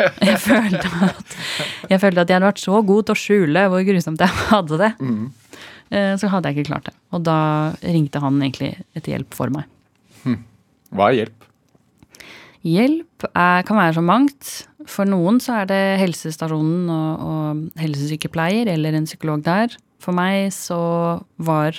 Jeg 0.00 0.38
følte, 0.40 0.86
at, 1.04 1.32
jeg 1.90 2.00
følte 2.00 2.22
at 2.22 2.30
jeg 2.30 2.36
hadde 2.38 2.46
vært 2.46 2.60
så 2.62 2.78
god 2.88 3.08
til 3.08 3.12
å 3.12 3.18
skjule 3.20 3.64
hvor 3.68 3.82
grusomt 3.84 4.22
jeg 4.22 4.32
hadde 4.48 4.78
det. 4.80 4.88
Eh, 5.02 5.18
Så 5.90 6.28
hadde 6.30 6.46
jeg 6.50 6.60
ikke 6.60 6.68
klart 6.70 6.86
det. 6.86 6.92
Og 7.10 7.24
da 7.26 7.36
ringte 7.82 8.20
han 8.22 8.36
egentlig 8.38 8.76
etter 8.94 9.16
hjelp 9.16 9.34
for 9.34 9.50
meg. 9.50 9.66
Hva 10.94 11.08
er 11.10 11.16
hjelp? 11.20 11.46
Hjelp 12.66 13.24
er, 13.30 13.62
kan 13.66 13.78
være 13.78 13.96
så 13.96 14.02
mangt. 14.04 14.50
For 14.90 15.08
noen 15.08 15.38
så 15.40 15.62
er 15.62 15.70
det 15.70 15.80
helsestasjonen 16.02 16.90
og, 16.92 17.22
og 17.24 17.80
helsesykepleier 17.80 18.68
eller 18.72 18.96
en 18.96 19.08
psykolog 19.08 19.44
der. 19.46 19.76
For 20.00 20.16
meg 20.16 20.50
så 20.56 20.80
var 21.40 21.78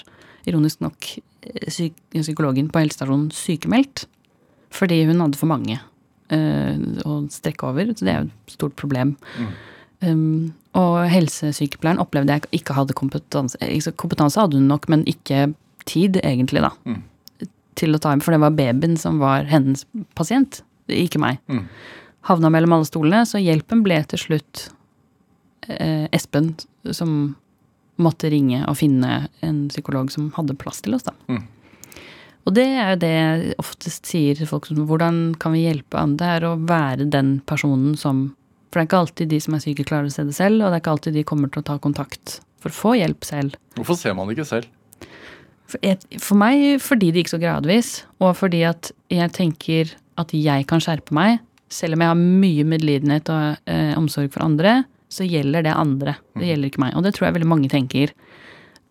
ironisk 0.49 0.81
nok 0.81 1.11
eh, 1.17 1.67
psyk 1.67 1.97
psykologen 2.15 2.69
på 2.73 2.81
helsestasjonen 2.81 3.29
sykemeldt. 3.35 4.05
Fordi 4.73 5.03
hun 5.09 5.21
hadde 5.21 5.37
for 5.37 5.51
mange 5.51 5.77
øh, 6.31 6.77
å 7.05 7.19
strekke 7.33 7.67
over. 7.67 7.91
Så 7.93 8.07
det 8.07 8.13
er 8.13 8.23
jo 8.23 8.29
et 8.31 8.55
stort 8.55 8.77
problem. 8.79 9.15
Um, 10.01 10.53
og 10.77 11.03
helsesykepleieren 11.11 12.01
opplevde 12.01 12.37
jeg 12.37 12.61
ikke 12.61 12.75
hadde 12.77 12.95
kompetanse. 12.97 13.59
Kompetanse 13.99 14.39
hadde 14.39 14.57
hun 14.57 14.69
nok, 14.71 14.87
men 14.89 15.05
ikke 15.09 15.51
tid, 15.89 16.17
egentlig, 16.23 16.63
da. 16.63 16.71
Mm. 16.87 17.01
Til 17.79 17.95
å 17.95 18.01
ta 18.01 18.13
hjem, 18.13 18.23
for 18.23 18.35
det 18.35 18.41
var 18.43 18.55
babyen 18.57 18.97
som 18.99 19.19
var 19.21 19.49
hennes 19.51 19.83
pasient, 20.17 20.61
ikke 20.91 21.21
meg. 21.21 21.41
Mm. 21.51 21.65
Havna 22.29 22.51
mellom 22.53 22.77
alle 22.77 22.87
stolene, 22.87 23.25
så 23.27 23.41
hjelpen 23.41 23.83
ble 23.85 23.99
til 24.09 24.21
slutt 24.21 24.67
eh, 25.67 26.07
Espen 26.13 26.53
som 26.93 27.35
måtte 28.01 28.31
ringe 28.33 28.63
og 28.69 28.77
finne 28.79 29.25
en 29.45 29.65
psykolog 29.69 30.11
som 30.13 30.31
hadde 30.37 30.57
plass 30.59 30.81
til 30.85 30.95
oss, 30.97 31.05
da. 31.07 31.15
Mm. 31.29 31.43
Og 32.41 32.55
det 32.57 32.65
er 32.73 32.93
jo 32.93 33.01
det 33.03 33.11
jeg 33.11 33.55
oftest 33.61 34.07
sier 34.09 34.37
til 34.37 34.49
folk 34.49 34.65
som 34.65 34.79
hvordan 34.89 35.19
kan 35.41 35.53
vi 35.53 35.67
hjelpe 35.67 35.99
andre? 35.99 36.17
Det 36.17 36.29
er 36.37 36.47
å 36.47 36.55
være 36.57 37.09
den 37.13 37.35
personen 37.45 37.93
som 37.99 38.31
For 38.71 38.79
det 38.79 38.85
er 38.85 38.87
ikke 38.87 39.01
alltid 39.03 39.31
de 39.33 39.39
som 39.43 39.55
er 39.57 39.63
syke, 39.65 39.83
klarer 39.87 40.07
å 40.07 40.13
se 40.13 40.23
det 40.23 40.35
selv, 40.37 40.61
og 40.61 40.71
det 40.71 40.77
er 40.77 40.83
ikke 40.85 40.93
alltid 40.95 41.17
de 41.19 41.25
kommer 41.27 41.51
til 41.51 41.59
å 41.59 41.67
ta 41.67 41.75
kontakt 41.83 42.37
for 42.63 42.71
å 42.71 42.77
få 42.77 42.93
hjelp 42.95 43.27
selv. 43.27 43.57
Hvorfor 43.75 43.99
ser 43.99 44.15
man 44.15 44.29
det 44.29 44.37
ikke 44.37 44.47
selv? 44.47 44.69
For, 45.71 45.79
jeg, 45.83 45.99
for 46.23 46.39
meg 46.39 46.63
fordi 46.83 47.11
det 47.11 47.23
gikk 47.23 47.33
så 47.33 47.39
gradvis, 47.41 47.91
og 48.23 48.35
fordi 48.39 48.63
at 48.67 48.93
jeg 49.11 49.33
tenker 49.35 49.91
at 50.21 50.31
jeg 50.35 50.67
kan 50.69 50.83
skjerpe 50.83 51.15
meg. 51.15 51.41
Selv 51.71 51.95
om 51.95 52.03
jeg 52.03 52.11
har 52.11 52.19
mye 52.19 52.65
medlidenhet 52.67 53.31
og 53.31 53.71
eh, 53.71 53.93
omsorg 53.99 54.31
for 54.33 54.43
andre, 54.43 54.81
så 55.11 55.27
gjelder 55.27 55.65
det 55.67 55.75
andre. 55.75 56.15
Det 56.39 56.47
gjelder 56.47 56.71
ikke 56.71 56.83
meg. 56.83 56.95
Og 56.95 57.03
det 57.03 57.13
tror 57.15 57.27
jeg 57.27 57.37
veldig 57.39 57.51
mange 57.51 57.71
tenker. 57.71 58.15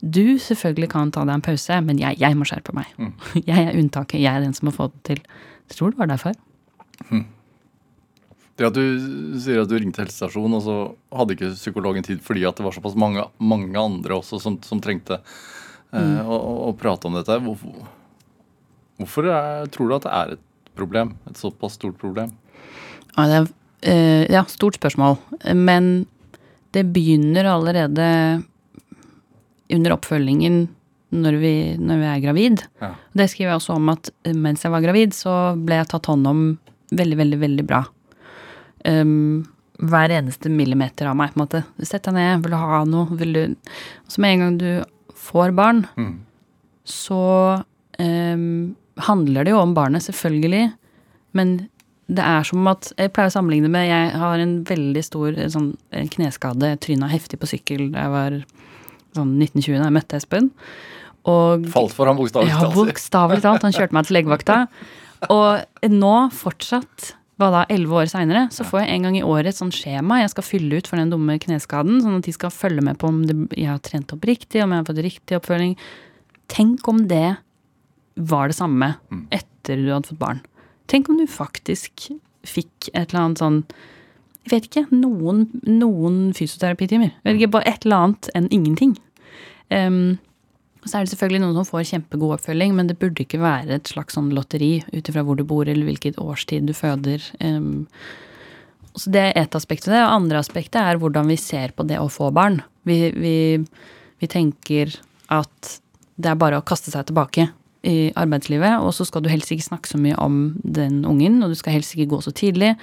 Du 0.01 0.37
selvfølgelig 0.41 0.89
kan 0.93 1.13
ta 1.13 1.25
deg 1.29 1.37
en 1.37 1.45
pause, 1.45 1.81
men 1.85 2.01
jeg, 2.01 2.17
jeg 2.21 2.37
må 2.37 2.49
skjerpe 2.49 2.73
meg. 2.77 2.89
Jeg 3.51 3.67
er 3.69 3.77
unntaket. 3.77 4.21
Jeg 4.21 4.33
er 4.33 4.45
den 4.45 4.57
som 4.57 4.69
må 4.69 4.77
få 4.77 4.89
det 4.93 5.03
til. 5.09 5.21
Jeg 5.69 5.77
tror 5.77 5.93
det 5.93 6.01
var 6.01 6.13
derfor. 6.13 6.37
Det 8.61 8.67
at 8.69 8.77
du 8.77 9.39
sier 9.41 9.63
at 9.63 9.71
du 9.71 9.79
ringte 9.79 10.03
helsestasjonen, 10.03 10.59
og 10.59 10.65
så 10.67 10.75
hadde 11.17 11.33
ikke 11.33 11.55
psykologen 11.55 12.05
tid 12.05 12.19
fordi 12.21 12.43
at 12.45 12.59
det 12.59 12.67
var 12.67 12.75
såpass 12.77 12.93
mange, 12.99 13.23
mange 13.41 13.81
andre 13.81 14.19
også 14.19 14.37
som, 14.43 14.59
som 14.67 14.83
trengte 14.85 15.17
eh, 15.17 16.19
å, 16.21 16.37
å, 16.37 16.51
å 16.69 16.75
prate 16.77 17.09
om 17.09 17.17
dette. 17.17 17.39
Hvorfor, 17.41 17.87
hvorfor 19.01 19.29
er, 19.33 19.71
tror 19.73 19.89
du 19.89 19.95
at 19.97 20.05
det 20.05 20.13
er 20.19 20.35
et 20.35 20.43
problem? 20.77 21.15
Et 21.31 21.41
såpass 21.41 21.79
stort 21.81 21.97
problem? 22.03 22.35
Ja, 23.15 23.25
det 23.31 23.39
er 23.39 23.49
eh, 23.81 24.25
ja, 24.29 24.43
stort 24.53 24.77
spørsmål. 24.77 25.17
Men 25.57 26.05
det 26.77 26.85
begynner 26.93 27.49
allerede 27.55 28.11
under 29.73 29.95
oppfølgingen 29.97 30.67
når 31.17 31.39
vi, 31.41 31.55
når 31.81 32.03
vi 32.03 32.11
er 32.11 32.21
gravid. 32.27 32.67
Ja. 32.83 32.93
Det 33.17 33.31
skriver 33.33 33.55
jeg 33.55 33.63
også 33.63 33.79
om 33.81 33.89
at 33.95 34.13
mens 34.37 34.69
jeg 34.69 34.75
var 34.77 34.85
gravid, 34.85 35.17
så 35.17 35.57
ble 35.57 35.81
jeg 35.81 35.89
tatt 35.95 36.13
hånd 36.13 36.29
om 36.29 36.45
veldig, 36.93 37.19
veldig, 37.25 37.41
veldig 37.47 37.67
bra. 37.67 37.81
Um, 38.89 39.47
hver 39.81 40.13
eneste 40.13 40.51
millimeter 40.53 41.09
av 41.09 41.17
meg, 41.17 41.33
på 41.33 41.39
en 41.41 41.45
måte. 41.47 41.63
Sett 41.89 42.05
deg 42.05 42.15
ned, 42.17 42.43
vil 42.45 42.53
du 42.53 42.57
ha 42.61 42.83
noe, 42.85 43.17
vil 43.17 43.33
du 43.33 43.43
så 44.09 44.21
med 44.21 44.35
en 44.35 44.43
gang 44.45 44.59
du 44.61 44.71
får 45.17 45.55
barn, 45.57 45.87
Mm. 45.97 46.19
så 46.85 47.63
um, 47.99 48.77
handler 48.97 49.45
det 49.45 49.51
jo 49.55 49.61
om 49.63 49.75
barnet, 49.75 50.03
selvfølgelig. 50.05 50.73
Men 51.33 51.69
det 52.11 52.25
er 52.27 52.43
som 52.43 52.67
at 52.67 52.89
Jeg 52.99 53.13
pleier 53.15 53.31
å 53.31 53.33
sammenligne 53.37 53.69
med 53.71 53.87
Jeg 53.87 54.17
har 54.19 54.41
en 54.43 54.65
veldig 54.67 55.03
stor 55.07 55.33
sånn, 55.49 55.77
kneskade. 56.11 56.73
Jeg 56.75 56.81
tryna 56.81 57.09
heftig 57.09 57.39
på 57.39 57.47
sykkel 57.47 57.93
da 57.93 58.03
jeg 58.07 58.11
var 58.11 58.39
sånn 59.15 59.37
1920 59.39 59.79
da 59.79 59.85
jeg 59.87 59.95
møtte 59.95 60.17
Espen. 60.19 60.51
Og 61.31 61.69
Falt 61.71 61.93
for 61.95 62.07
ham 62.11 62.17
bokstavelig 62.19 62.51
ja, 62.51 62.67
bokstavelig 62.75 63.43
talt. 63.45 63.63
Han 63.63 63.73
kjørte 63.77 63.95
meg 63.95 64.09
til 64.09 64.17
legevakta. 64.19 64.59
Og 65.37 65.89
nå 65.93 66.15
fortsatt, 66.35 67.13
hva 67.41 67.49
da, 67.55 67.63
elleve 67.73 68.03
år 68.03 68.11
seinere, 68.13 68.47
så 68.53 68.67
får 68.69 68.83
jeg 68.83 68.93
en 68.95 69.07
gang 69.07 69.17
i 69.17 69.25
året 69.25 69.55
et 69.55 69.59
sånt 69.59 69.77
skjema 69.77 70.21
jeg 70.21 70.33
skal 70.35 70.45
fylle 70.45 70.81
ut 70.81 70.89
for 70.91 71.01
den 71.01 71.13
dumme 71.13 71.39
kneskaden, 71.41 72.03
sånn 72.05 72.19
at 72.19 72.29
de 72.29 72.35
skal 72.37 72.53
følge 72.53 72.85
med 72.85 72.99
på 73.01 73.09
om 73.09 73.23
det, 73.29 73.37
jeg 73.57 73.71
har 73.71 73.81
trent 73.85 74.13
opp 74.13 74.27
riktig, 74.29 74.61
om 74.61 74.75
jeg 74.75 74.83
har 74.83 74.89
fått 74.91 75.05
riktig 75.07 75.39
oppfølging. 75.39 75.77
Tenk 76.53 76.89
om 76.91 77.07
det 77.09 77.39
var 78.21 78.51
det 78.51 78.59
samme 78.59 78.93
etter 79.33 79.81
du 79.81 79.89
hadde 79.89 80.13
fått 80.13 80.21
barn. 80.21 80.43
Tenk 80.91 81.09
om 81.09 81.21
du 81.21 81.27
faktisk 81.31 82.11
fikk 82.47 82.91
et 82.93 83.11
eller 83.11 83.25
annet 83.25 83.43
sånn 83.43 83.63
Jeg 84.41 84.51
vet 84.55 84.67
ikke. 84.71 84.83
Noen, 84.97 85.43
noen 85.69 86.31
fysioterapitimer. 86.33 87.11
Jeg 87.13 87.27
vet 87.29 87.39
ikke, 87.43 87.55
Bare 87.59 87.69
et 87.69 87.85
eller 87.85 88.07
annet 88.07 88.29
enn 88.35 88.47
ingenting. 88.49 88.95
Um, 89.69 90.17
så 90.87 90.97
er 90.97 91.05
det 91.05 91.13
selvfølgelig 91.13 91.43
noen 91.43 91.59
som 91.59 91.69
får 91.69 91.89
kjempegod 91.91 92.39
oppfølging, 92.39 92.73
men 92.77 92.89
det 92.89 92.97
burde 93.01 93.25
ikke 93.25 93.43
være 93.43 93.77
et 93.77 93.91
slags 93.93 94.17
sånn 94.17 94.31
lotteri 94.33 94.79
ut 94.95 95.11
ifra 95.13 95.25
hvor 95.27 95.37
du 95.37 95.45
bor 95.45 95.69
eller 95.69 95.85
hvilket 95.89 96.21
årstid 96.23 96.71
du 96.71 96.73
føder. 96.77 97.25
Så 98.97 99.13
det 99.13 99.27
er 99.27 99.43
ett 99.43 99.55
aspekt 99.55 99.89
av 99.89 99.95
det. 99.95 100.01
Og 100.07 100.15
andre 100.15 100.41
aspektet 100.41 100.81
er 100.81 101.01
hvordan 101.01 101.29
vi 101.31 101.37
ser 101.41 101.77
på 101.77 101.85
det 101.89 102.01
å 102.01 102.09
få 102.11 102.31
barn. 102.35 102.63
Vi, 102.89 102.97
vi, 103.13 103.37
vi 104.23 104.31
tenker 104.31 104.97
at 105.31 105.77
det 106.21 106.33
er 106.33 106.41
bare 106.41 106.61
å 106.61 106.67
kaste 106.67 106.93
seg 106.93 107.11
tilbake 107.11 107.51
i 107.87 108.11
arbeidslivet, 108.19 108.83
og 108.85 108.93
så 108.93 109.07
skal 109.09 109.25
du 109.25 109.31
helst 109.33 109.53
ikke 109.55 109.71
snakke 109.71 109.89
så 109.89 109.99
mye 110.01 110.17
om 110.21 110.41
den 110.61 111.01
ungen, 111.09 111.39
og 111.43 111.53
du 111.53 111.57
skal 111.57 111.79
helst 111.79 111.95
ikke 111.97 112.11
gå 112.13 112.21
så 112.25 112.33
tidlig. 112.37 112.75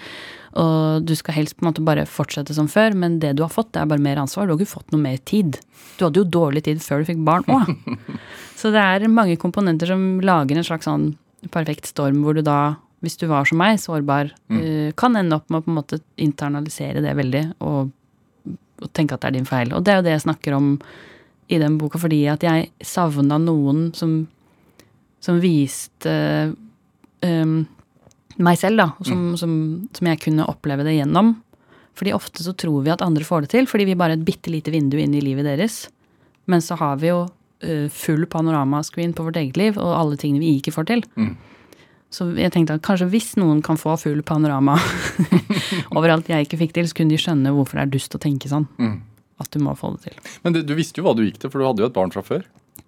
Og 0.57 1.05
du 1.05 1.13
skal 1.17 1.36
helst 1.38 1.57
på 1.57 1.63
en 1.65 1.69
måte 1.69 1.83
bare 1.86 2.07
fortsette 2.10 2.55
som 2.57 2.69
før, 2.71 2.95
men 2.97 3.19
det 3.21 3.36
du 3.38 3.43
har 3.45 3.53
fått, 3.53 3.69
det 3.75 3.83
er 3.83 3.91
bare 3.91 4.01
mer 4.01 4.17
ansvar. 4.23 4.47
Du 4.47 4.55
har 4.55 4.62
ikke 4.62 4.77
fått 4.79 4.93
noe 4.93 5.03
mer 5.03 5.19
tid. 5.29 5.60
Du 5.99 6.07
hadde 6.07 6.23
jo 6.23 6.31
dårlig 6.38 6.63
tid 6.65 6.81
før 6.81 7.03
du 7.03 7.12
fikk 7.12 7.21
barn 7.27 7.45
òg. 7.45 7.69
Så 8.60 8.71
det 8.73 8.81
er 8.81 9.05
mange 9.12 9.38
komponenter 9.38 9.91
som 9.91 10.17
lager 10.25 10.57
en 10.57 10.65
slags 10.65 10.89
sånn 10.89 11.12
perfekt 11.53 11.86
storm, 11.91 12.23
hvor 12.25 12.33
du 12.33 12.41
da, 12.41 12.77
hvis 13.05 13.19
du 13.21 13.27
var 13.29 13.45
som 13.45 13.62
meg, 13.62 13.77
sårbar, 13.81 14.31
eh, 14.57 14.89
kan 14.97 15.15
ende 15.19 15.38
opp 15.38 15.51
med 15.51 15.62
å 15.62 15.67
på 15.67 15.71
en 15.71 15.77
måte 15.77 16.01
internalisere 16.17 17.03
det 17.05 17.13
veldig 17.19 17.43
og, 17.62 17.93
og 18.81 18.89
tenke 18.97 19.13
at 19.13 19.21
det 19.21 19.29
er 19.29 19.38
din 19.38 19.49
feil. 19.49 19.75
Og 19.77 19.86
det 19.86 19.93
er 19.93 20.01
jo 20.01 20.07
det 20.07 20.15
jeg 20.15 20.25
snakker 20.25 20.57
om 20.57 20.71
i 21.47 21.60
den 21.62 21.77
boka, 21.79 22.01
fordi 22.01 22.23
at 22.31 22.43
jeg 22.43 22.71
savna 22.83 23.38
noen 23.39 23.91
som, 23.95 24.25
som 25.23 25.41
viste 25.41 26.13
um, 27.25 27.60
meg 28.38 28.60
selv, 28.62 28.77
da, 28.80 28.88
som, 29.08 29.32
som, 29.39 29.51
som 29.95 30.10
jeg 30.12 30.21
kunne 30.27 30.45
oppleve 30.49 30.86
det 30.86 30.97
gjennom. 30.99 31.34
Fordi 31.97 32.13
ofte 32.13 32.45
så 32.45 32.53
tror 32.53 32.84
vi 32.86 32.93
at 32.93 33.01
andre 33.01 33.25
får 33.25 33.45
det 33.45 33.53
til, 33.56 33.69
fordi 33.69 33.88
vi 33.89 33.97
bare 33.97 34.13
er 34.13 34.21
et 34.21 34.27
bitte 34.27 34.53
lite 34.53 34.73
vindu 34.73 34.99
inn 35.01 35.15
i 35.17 35.23
livet 35.23 35.47
deres. 35.47 35.88
Men 36.45 36.62
så 36.62 36.77
har 36.80 36.99
vi 37.01 37.10
jo 37.10 37.23
uh, 37.25 37.88
full 37.89 38.27
panoramascreen 38.30 39.15
på 39.17 39.25
vårt 39.25 39.39
eget 39.41 39.58
liv, 39.58 39.80
og 39.82 39.95
alle 39.97 40.19
tingene 40.21 40.43
vi 40.45 40.58
ikke 40.60 40.75
får 40.75 40.89
til. 40.93 41.06
Så 42.13 42.30
jeg 42.39 42.53
tenkte 42.53 42.77
at 42.77 42.86
kanskje 42.86 43.10
hvis 43.12 43.34
noen 43.36 43.60
kan 43.65 43.75
få 43.80 43.97
full 43.99 44.21
panorama 44.23 44.77
overalt 45.97 46.30
jeg 46.32 46.45
ikke 46.45 46.62
fikk 46.62 46.77
til, 46.77 46.88
så 46.88 46.95
kunne 46.95 47.12
de 47.12 47.19
skjønne 47.19 47.51
hvorfor 47.51 47.80
det 47.80 47.84
er 47.84 47.91
dust 47.97 48.15
å 48.15 48.21
tenke 48.21 48.47
sånn. 48.51 48.69
At 49.43 49.51
du 49.53 49.60
må 49.62 49.73
få 49.77 49.91
det 49.97 50.08
til. 50.08 50.21
Men 50.45 50.56
du, 50.56 50.62
du 50.63 50.71
visste 50.77 51.01
jo 51.01 51.06
hva 51.06 51.17
du 51.17 51.25
gikk 51.25 51.41
til, 51.41 51.51
for 51.51 51.60
du 51.60 51.67
hadde 51.67 51.84
jo 51.84 51.89
et 51.89 51.97
barn 51.97 52.13
fra 52.13 52.23
før. 52.25 52.45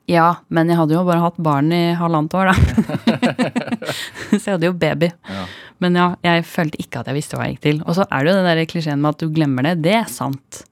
Ja, 0.10 0.30
men 0.50 0.72
jeg 0.72 0.80
hadde 0.80 0.96
jo 0.96 1.04
bare 1.06 1.22
hatt 1.22 1.38
barn 1.46 1.70
i 1.76 1.94
halvannet 1.98 2.34
år, 2.34 2.50
da. 2.50 3.18
så 4.32 4.40
jeg 4.42 4.56
hadde 4.56 4.70
jo 4.72 4.78
baby. 4.82 5.12
Ja. 5.30 5.44
Men 5.84 6.00
ja, 6.00 6.08
jeg 6.26 6.48
følte 6.50 6.80
ikke 6.82 7.04
at 7.04 7.12
jeg 7.12 7.20
visste 7.20 7.38
hva 7.38 7.46
jeg 7.46 7.58
gikk 7.58 7.66
til. 7.68 7.82
Og 7.86 7.98
så 8.00 8.08
er 8.10 8.26
det 8.26 8.32
jo 8.34 8.40
den 8.40 8.50
der 8.50 8.70
klisjeen 8.72 9.04
med 9.04 9.14
at 9.14 9.22
du 9.22 9.30
glemmer 9.36 9.68
det. 9.70 9.76
Det 9.86 9.94
er 10.00 10.10
sant. 10.10 10.64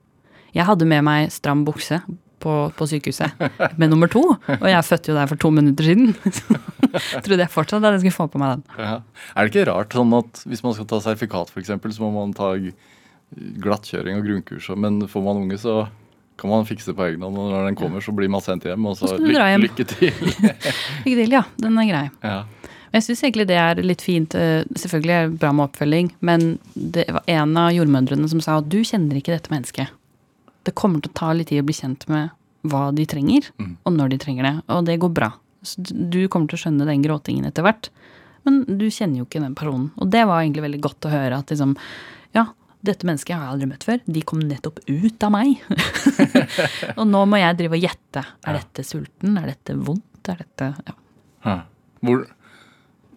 Jeg 0.57 0.65
hadde 0.65 0.87
med 0.89 1.05
meg 1.05 1.29
stram 1.33 1.61
bukse 1.67 1.99
på, 2.41 2.55
på 2.77 2.87
sykehuset 2.89 3.77
med 3.79 3.91
nummer 3.91 4.09
to, 4.11 4.23
og 4.37 4.67
jeg 4.69 4.85
fødte 4.85 5.11
jo 5.11 5.17
der 5.17 5.29
for 5.29 5.41
to 5.41 5.51
minutter 5.53 5.85
siden. 5.85 6.15
Så 7.11 7.21
trodde 7.21 7.43
jeg 7.43 7.53
fortsatt 7.53 7.85
at 7.85 7.97
jeg 7.97 8.07
skulle 8.07 8.17
få 8.17 8.27
på 8.33 8.41
meg 8.41 8.55
den. 8.55 8.65
Ja. 8.81 8.97
Er 9.35 9.45
det 9.45 9.53
ikke 9.53 9.69
rart 9.69 9.93
sånn 9.93 10.17
at 10.17 10.43
hvis 10.49 10.63
man 10.65 10.73
skal 10.77 10.89
ta 10.89 11.01
sertifikat, 11.03 11.53
f.eks., 11.53 11.73
så 11.97 12.05
må 12.05 12.11
man 12.15 12.33
ta 12.37 12.55
glattkjøring 13.61 14.17
og 14.17 14.27
grunnkurs, 14.29 14.69
men 14.79 15.01
får 15.11 15.25
man 15.25 15.41
unge, 15.43 15.59
så 15.61 15.81
kan 16.37 16.49
man 16.51 16.65
fikse 16.69 16.93
på 16.93 17.03
egen 17.07 17.21
hånd. 17.25 17.37
Og 17.37 17.51
når 17.51 17.65
den 17.71 17.75
kommer, 17.79 18.01
så 18.05 18.13
blir 18.15 18.29
man 18.29 18.41
sendt 18.45 18.63
hjem, 18.69 18.85
og 18.85 18.97
så 18.99 19.07
Så 19.09 19.17
hjem. 19.23 19.61
lykke 19.65 19.85
til. 19.89 20.11
Lykke 21.05 21.17
til, 21.23 21.31
ja. 21.33 21.43
Den 21.57 21.77
er 21.81 21.89
grei. 21.91 22.05
ja. 22.23 22.43
Men 22.87 23.01
jeg 23.01 23.03
syns 23.09 23.21
egentlig 23.25 23.47
det 23.49 23.57
er 23.59 23.81
litt 23.83 24.01
fint. 24.01 24.33
eh, 24.39 24.63
Selvfølgelig 24.79 25.11
er 25.17 25.25
det 25.27 25.39
bra 25.41 25.49
med 25.51 25.65
oppfølging, 25.67 26.11
men 26.23 26.45
det 26.73 27.03
var 27.11 27.23
en 27.27 27.57
av 27.59 27.73
jordmødrene 27.75 28.29
som 28.31 28.39
sa 28.41 28.59
at 28.61 28.69
du 28.71 28.77
kjenner 28.87 29.17
ikke 29.19 29.33
dette 29.35 29.51
mennesket. 29.51 29.89
Det 30.63 30.73
kommer 30.73 31.01
til 31.03 31.11
å 31.11 31.17
ta 31.19 31.33
litt 31.35 31.49
tid 31.51 31.61
å 31.61 31.65
bli 31.67 31.75
kjent 31.75 32.07
med 32.07 32.29
hva 32.63 32.87
de 32.95 33.05
trenger, 33.05 33.49
Mm. 33.59 33.75
og 33.85 33.93
når 33.93 34.09
de 34.09 34.17
trenger 34.17 34.43
det. 34.47 34.55
Og 34.69 34.85
det 34.85 34.99
går 34.99 35.13
bra. 35.13 35.33
Så 35.63 35.83
du 35.83 36.27
kommer 36.29 36.47
til 36.47 36.57
å 36.57 36.63
skjønne 36.63 36.85
den 36.87 37.03
gråtingen 37.03 37.45
etter 37.45 37.63
hvert. 37.67 37.89
Men 38.45 38.63
du 38.63 38.87
kjenner 38.87 39.17
jo 39.19 39.25
ikke 39.27 39.41
den 39.43 39.55
personen. 39.55 39.91
Og 39.99 40.09
det 40.09 40.25
var 40.25 40.41
egentlig 40.41 40.63
veldig 40.63 40.81
godt 40.81 41.01
å 41.07 41.11
høre 41.11 41.37
at 41.39 41.47
liksom 41.51 41.75
Ja, 42.33 42.45
dette 42.87 43.07
mennesket 43.07 43.35
har 43.35 43.43
jeg 43.45 43.53
aldri 43.55 43.67
møtt 43.69 43.85
før. 43.87 43.99
De 44.07 44.21
kom 44.27 44.39
nettopp 44.47 44.79
ut 44.87 45.25
av 45.27 45.33
meg. 45.35 45.57
og 46.99 47.03
nå 47.09 47.23
må 47.29 47.39
jeg 47.41 47.57
drive 47.59 47.77
og 47.79 47.83
gjette. 47.87 48.23
Er 48.47 48.57
dette 48.59 48.85
sulten? 48.87 49.37
Er 49.41 49.51
dette 49.53 49.75
vondt? 49.77 50.31
Er 50.33 50.41
dette 50.43 50.71
Ja. 51.47 51.59
Hvor 52.03 52.25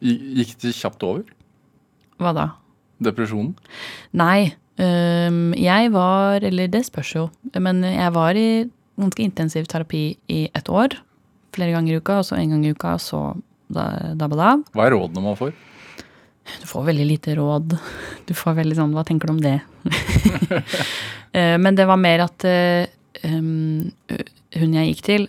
Gikk 0.01 0.55
det 0.63 0.71
kjapt 0.79 1.03
over? 1.05 1.25
Hva 2.21 2.31
da? 2.37 2.45
Depresjonen? 3.05 3.53
Nei. 4.17 4.55
Um, 4.81 5.51
jeg 5.61 5.91
var 5.93 6.41
Eller 6.47 6.71
det 6.73 6.87
spørs 6.87 7.11
jo. 7.17 7.27
Men 7.61 7.83
jeg 7.85 8.13
var 8.17 8.39
i 8.41 8.47
ganske 9.01 9.25
intensiv 9.25 9.67
terapi 9.69 10.05
i 10.33 10.43
et 10.57 10.69
år. 10.73 10.97
Flere 11.57 11.75
ganger 11.75 11.97
i 11.97 12.01
uka, 12.01 12.19
og 12.21 12.27
så 12.29 12.39
en 12.39 12.53
gang 12.55 12.65
i 12.69 12.73
uka, 12.77 12.95
og 12.97 13.03
så 13.05 13.21
da- 13.73 14.15
dabba 14.17 14.37
da. 14.41 14.51
Hva 14.77 14.87
er 14.87 14.95
rådene 14.97 15.23
man 15.25 15.37
får? 15.41 15.53
Du 16.61 16.67
får 16.67 16.85
veldig 16.89 17.07
lite 17.07 17.35
råd. 17.39 17.77
Du 18.27 18.33
får 18.35 18.57
veldig 18.59 18.77
sånn 18.79 18.95
Hva 18.97 19.05
tenker 19.07 19.31
du 19.31 19.37
om 19.37 19.43
det? 19.45 19.59
Eh, 21.33 21.55
Men 21.63 21.77
det 21.79 21.85
var 21.87 21.95
mer 22.01 22.25
at 22.25 22.43
um, 23.23 23.85
hun 24.59 24.73
jeg 24.75 24.89
gikk 24.89 25.03
til, 25.07 25.27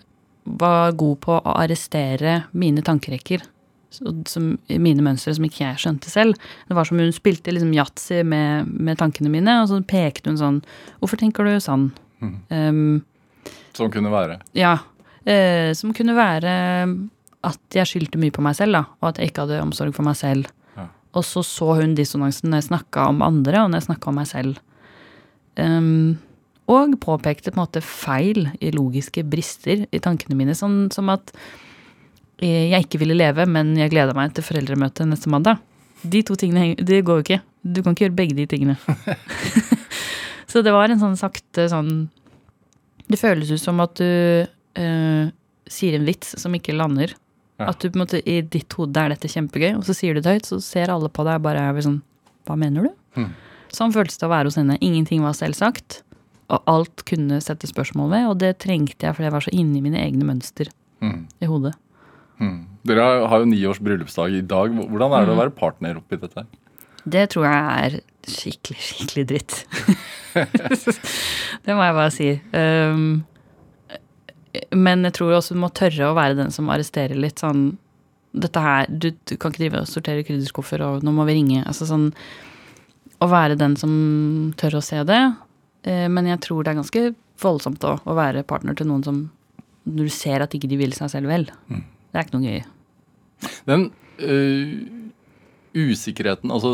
var 0.49 0.95
god 0.97 1.19
på 1.21 1.35
å 1.37 1.53
arrestere 1.61 2.39
mine 2.57 2.81
tankerekker. 2.81 3.43
Som, 3.93 4.55
mine 4.65 5.03
mønstre 5.05 5.35
som 5.37 5.45
ikke 5.45 5.61
jeg 5.61 5.81
skjønte 5.83 6.09
selv. 6.09 6.39
Det 6.65 6.73
var 6.73 6.87
som 6.89 6.97
hun 6.97 7.13
spilte 7.13 7.53
liksom 7.53 7.69
yatzy 7.75 8.23
med, 8.25 8.71
med 8.81 8.97
tankene 8.97 9.29
mine, 9.29 9.59
og 9.61 9.69
så 9.69 9.77
pekte 9.85 10.31
hun 10.31 10.39
sånn 10.41 10.57
Hvorfor 11.03 11.19
tenker 11.21 11.45
du 11.45 11.59
sånn? 11.61 11.89
Um, 12.49 13.03
Som 13.77 13.91
kunne 13.93 14.09
være. 14.13 14.39
ja. 14.57 14.79
Uh, 15.21 15.69
som 15.77 15.93
kunne 15.93 16.15
være 16.17 16.51
at 17.45 17.77
jeg 17.77 17.85
skyldte 17.91 18.17
mye 18.17 18.33
på 18.33 18.41
meg 18.41 18.57
selv, 18.57 18.73
da, 18.79 18.81
og 19.03 19.11
at 19.11 19.19
jeg 19.21 19.29
ikke 19.29 19.45
hadde 19.45 19.61
omsorg 19.67 19.93
for 19.93 20.07
meg 20.07 20.17
selv. 20.17 20.49
Og 21.17 21.25
så 21.27 21.43
så 21.43 21.73
hun 21.81 21.95
dissonansen 21.97 22.51
når 22.51 22.61
jeg 22.61 22.69
snakka 22.71 23.07
om 23.11 23.23
andre, 23.25 23.63
og 23.63 23.71
når 23.71 23.81
jeg 23.81 23.89
snakka 23.89 24.11
om 24.11 24.19
meg 24.21 24.29
selv. 24.29 24.61
Um, 25.59 26.19
og 26.71 26.95
påpekte 27.03 27.51
på 27.51 27.57
en 27.57 27.63
måte 27.65 27.81
feil 27.83 28.45
i 28.63 28.71
logiske 28.71 29.23
brister 29.27 29.83
i 29.91 29.99
tankene 30.03 30.37
mine, 30.39 30.55
sånn 30.55 30.85
som 30.93 31.09
at 31.11 31.33
eh, 32.39 32.71
jeg 32.71 32.85
ikke 32.85 33.01
ville 33.01 33.17
leve, 33.17 33.47
men 33.49 33.73
jeg 33.79 33.91
gleda 33.91 34.15
meg 34.15 34.31
til 34.37 34.45
foreldremøtet 34.45 35.09
neste 35.09 35.31
mandag. 35.33 35.59
De 36.01 36.23
to 36.25 36.37
tingene 36.39 36.77
det 36.79 37.01
går 37.05 37.19
jo 37.19 37.25
ikke. 37.25 37.41
Du 37.61 37.81
kan 37.83 37.93
ikke 37.93 38.07
gjøre 38.07 38.17
begge 38.21 38.37
de 38.39 38.47
tingene. 38.49 38.77
så 40.51 40.63
det 40.63 40.73
var 40.73 40.89
en 40.89 41.01
sånn 41.01 41.19
sakte 41.19 41.67
sånn 41.69 41.91
Det 43.11 43.19
føles 43.19 43.51
ut 43.51 43.61
som 43.61 43.81
at 43.83 43.99
du 43.99 44.07
eh, 44.79 45.25
sier 45.71 45.97
en 45.97 46.07
vits 46.07 46.37
som 46.39 46.55
ikke 46.55 46.77
lander. 46.77 47.13
At 47.69 47.79
du 47.79 47.89
på 47.89 47.95
en 47.99 48.03
måte 48.05 48.21
i 48.27 48.41
ditt 48.41 48.73
hode 48.73 48.97
er 48.97 49.09
dette 49.09 49.27
kjempegøy, 49.31 49.75
og 49.77 49.83
så 49.87 49.93
sier 49.97 50.13
du 50.13 50.21
det 50.21 50.31
høyt, 50.37 50.45
så 50.49 50.61
ser 50.61 50.89
alle 50.89 51.09
på 51.09 51.23
deg 51.27 51.35
og 51.39 51.41
bare 51.45 51.59
er 51.69 51.81
sånn 51.81 52.01
Hva 52.47 52.55
mener 52.57 52.87
du? 52.87 52.93
Mm. 53.21 53.29
Sånn 53.71 53.93
føltes 53.93 54.17
det 54.17 54.25
å 54.27 54.31
være 54.31 54.49
hos 54.49 54.55
henne. 54.57 54.77
Ingenting 54.81 55.21
var 55.21 55.33
selvsagt. 55.37 56.01
Og 56.51 56.63
alt 56.67 57.03
kunne 57.07 57.37
sette 57.39 57.67
spørsmål 57.69 58.09
ved, 58.11 58.25
og 58.27 58.37
det 58.39 58.57
trengte 58.59 59.05
jeg 59.07 59.15
fordi 59.15 59.27
jeg 59.29 59.31
var 59.37 59.45
så 59.45 59.53
inne 59.55 59.77
i 59.77 59.81
mine 59.85 60.01
egne 60.01 60.25
mønster 60.27 60.67
Mm. 61.01 61.27
i 61.41 61.45
hodet. 61.45 61.73
Mm. 62.39 62.65
Dere 62.85 63.01
har- 63.01 63.27
har 63.27 63.39
jo 63.39 63.45
ni 63.45 63.61
års 63.65 63.79
bryllupsdag 63.79 64.33
i 64.37 64.41
dag. 64.41 64.69
Hvordan 64.71 65.13
er 65.21 65.25
det 65.25 65.33
å 65.35 65.39
være 65.39 65.55
partner 65.55 65.95
oppi 65.97 66.17
dette? 66.19 66.45
Det 67.07 67.29
tror 67.29 67.45
jeg 67.45 67.85
er 67.85 68.01
skikkelig, 68.27 68.77
skikkelig 68.77 69.25
dritt. 69.27 69.65
det 71.65 71.75
må 71.75 71.83
jeg 71.85 71.95
bare 71.97 72.11
si. 72.13 72.29
Um, 72.53 73.23
men 74.75 75.05
jeg 75.07 75.15
tror 75.17 75.37
også 75.37 75.55
du 75.55 75.61
må 75.63 75.71
tørre 75.75 76.09
å 76.09 76.17
være 76.17 76.37
den 76.39 76.51
som 76.53 76.69
arresterer 76.73 77.19
litt 77.19 77.43
sånn 77.43 77.71
Dette 78.31 78.61
her, 78.63 78.85
du, 78.87 79.09
du 79.27 79.33
kan 79.35 79.51
ikke 79.51 79.65
drive 79.65 79.81
og 79.83 79.89
sortere 79.91 80.23
krydderskuffer, 80.23 80.79
og 80.85 81.01
nå 81.03 81.11
må 81.11 81.25
vi 81.27 81.33
ringe. 81.35 81.65
Altså 81.67 81.83
sånn 81.89 82.05
Å 83.19 83.27
være 83.27 83.57
den 83.59 83.75
som 83.79 83.91
tør 84.59 84.77
å 84.79 84.83
se 84.85 85.01
det. 85.03 85.19
Eh, 85.83 86.05
men 86.07 86.29
jeg 86.29 86.39
tror 86.45 86.63
det 86.63 86.71
er 86.71 86.79
ganske 86.79 87.01
voldsomt 87.43 87.83
òg, 87.89 88.05
å 88.07 88.15
være 88.15 88.45
partner 88.47 88.77
til 88.77 88.87
noen 88.87 89.03
som 89.03 89.19
Når 89.83 90.07
du 90.07 90.13
ser 90.13 90.45
at 90.45 90.55
ikke 90.55 90.69
de 90.71 90.79
vil 90.79 90.95
seg 90.95 91.11
selv 91.11 91.31
vel. 91.31 91.47
Det 91.67 92.15
er 92.15 92.23
ikke 92.23 92.37
noe 92.37 92.47
gøy. 92.47 92.63
Den 93.67 93.85
øh, 94.21 94.73
usikkerheten, 95.75 96.51
altså 96.53 96.71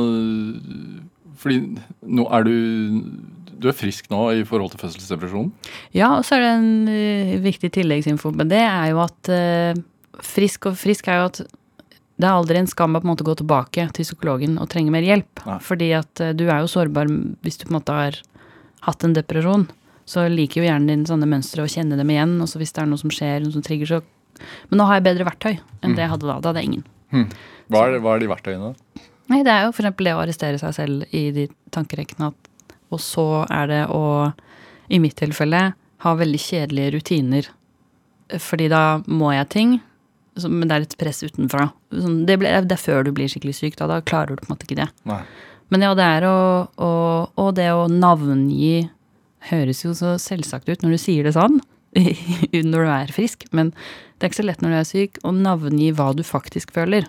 Fordi 1.42 1.60
nå 2.06 2.28
er 2.38 2.46
du 2.46 2.56
Du 3.52 3.70
er 3.70 3.76
frisk 3.78 4.10
nå 4.12 4.22
i 4.38 4.44
forhold 4.48 4.74
til 4.74 4.82
fødselsdepresjonen? 4.84 5.52
Ja, 5.96 6.16
og 6.18 6.26
så 6.28 6.38
er 6.38 6.44
det 6.44 6.52
en 6.56 6.90
eh, 6.92 7.38
viktig 7.44 7.72
tilleggsinfo 7.78 8.34
med 8.36 8.52
det, 8.52 8.64
er 8.64 8.92
jo 8.92 9.02
at 9.06 9.32
eh, 9.34 9.80
frisk 10.26 10.70
og 10.72 10.78
frisk 10.80 11.10
er 11.12 11.22
jo 11.22 11.30
at 11.32 11.42
det 12.18 12.26
er 12.26 12.34
aldri 12.34 12.58
en 12.58 12.70
skam 12.70 12.98
å 12.98 13.02
på 13.02 13.06
en 13.06 13.12
måte 13.12 13.26
gå 13.26 13.36
tilbake 13.38 13.84
til 13.94 14.08
psykologen 14.08 14.56
og 14.58 14.70
trenge 14.74 14.94
mer 14.94 15.06
hjelp. 15.06 15.44
Nei. 15.46 15.58
Fordi 15.64 15.92
at 16.00 16.24
eh, 16.24 16.34
du 16.38 16.48
er 16.48 16.64
jo 16.64 16.72
sårbar 16.72 17.12
hvis 17.46 17.62
du 17.62 17.68
på 17.68 17.72
en 17.72 17.78
måte 17.78 17.98
har 17.98 18.18
hatt 18.88 19.06
en 19.06 19.14
depresjon. 19.14 19.68
Så 20.08 20.24
liker 20.32 20.62
jo 20.62 20.70
hjernen 20.70 20.90
din 20.90 21.06
sånne 21.06 21.28
mønstre 21.30 21.66
og 21.66 21.70
kjenner 21.70 22.00
dem 22.00 22.10
igjen. 22.14 22.38
Og 22.42 22.50
så 22.50 22.62
hvis 22.62 22.74
det 22.74 22.82
er 22.82 22.90
noe 22.90 23.02
som 23.02 23.14
skjer, 23.14 23.44
noe 23.44 23.54
som 23.54 23.66
trigger, 23.66 23.90
så 23.92 24.48
Men 24.70 24.82
nå 24.82 24.86
har 24.86 25.00
jeg 25.00 25.08
bedre 25.08 25.26
verktøy 25.26 25.54
enn 25.82 25.96
det 25.98 26.04
jeg 26.04 26.12
hadde 26.14 26.28
da. 26.30 26.40
Da 26.42 26.52
hadde 26.52 26.62
jeg 26.62 26.70
ingen. 26.72 27.32
Hva 27.74 27.88
er, 27.88 27.98
hva 28.04 28.16
er 28.16 28.22
de 28.22 28.30
verktøyene? 28.30 28.74
Nei, 29.28 29.42
det 29.44 29.52
er 29.52 29.66
jo 29.66 29.72
eksempel 29.74 30.08
det 30.08 30.14
å 30.16 30.22
arrestere 30.22 30.60
seg 30.62 30.76
selv 30.78 31.16
i 31.16 31.24
de 31.36 31.48
tankerekkene 31.74 32.30
at 32.30 32.52
Og 32.93 33.02
så 33.04 33.43
er 33.52 33.67
det 33.71 33.84
å, 33.93 34.32
i 34.93 35.00
mitt 35.04 35.17
tilfelle, 35.19 35.62
ha 36.04 36.15
veldig 36.15 36.39
kjedelige 36.39 36.93
rutiner. 36.95 37.52
Fordi 38.43 38.67
da 38.71 38.84
må 39.08 39.32
jeg 39.36 39.50
ting, 39.54 39.78
men 40.45 40.67
det 40.69 40.76
er 40.76 40.84
litt 40.86 40.97
press 41.00 41.23
utenfra. 41.26 41.69
Sånn, 41.93 42.21
det, 42.28 42.38
det 42.43 42.76
er 42.76 42.82
før 42.82 43.08
du 43.08 43.13
blir 43.15 43.32
skikkelig 43.32 43.58
syk, 43.58 43.78
da. 43.80 43.89
Da 43.89 44.02
klarer 44.06 44.36
du 44.36 44.43
på 44.43 44.50
en 44.50 44.56
måte 44.56 44.67
ikke 44.67 44.82
det. 44.84 44.89
Nei. 45.10 45.23
Men 45.73 45.84
ja, 45.84 45.93
det 46.00 46.06
er 46.06 46.23
å, 46.30 46.38
å 46.80 46.91
Og 47.43 47.50
det 47.58 47.67
å 47.76 47.89
navngi 47.91 48.88
høres 49.50 49.84
jo 49.84 49.91
så 49.95 50.15
selvsagt 50.21 50.69
ut 50.69 50.84
når 50.84 50.95
du 50.95 51.02
sier 51.02 51.28
det 51.28 51.36
sånn. 51.36 51.60
når 51.97 52.78
du 52.78 52.91
er 52.93 53.13
frisk. 53.15 53.47
Men 53.56 53.73
det 54.17 54.28
er 54.28 54.32
ikke 54.32 54.41
så 54.41 54.47
lett 54.47 54.63
når 54.63 54.73
du 54.73 54.80
er 54.80 54.88
syk 54.88 55.19
å 55.28 55.34
navngi 55.36 55.91
hva 55.97 56.12
du 56.15 56.23
faktisk 56.28 56.73
føler. 56.76 57.08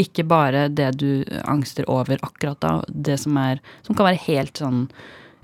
Ikke 0.00 0.26
bare 0.28 0.66
det 0.68 0.90
du 1.00 1.24
angster 1.48 1.86
over 1.88 2.20
akkurat 2.22 2.60
da. 2.60 2.72
Det 2.88 3.16
som 3.20 3.36
er 3.40 3.62
Som 3.86 3.96
kan 3.96 4.08
være 4.08 4.22
helt 4.26 4.60
sånn 4.60 4.86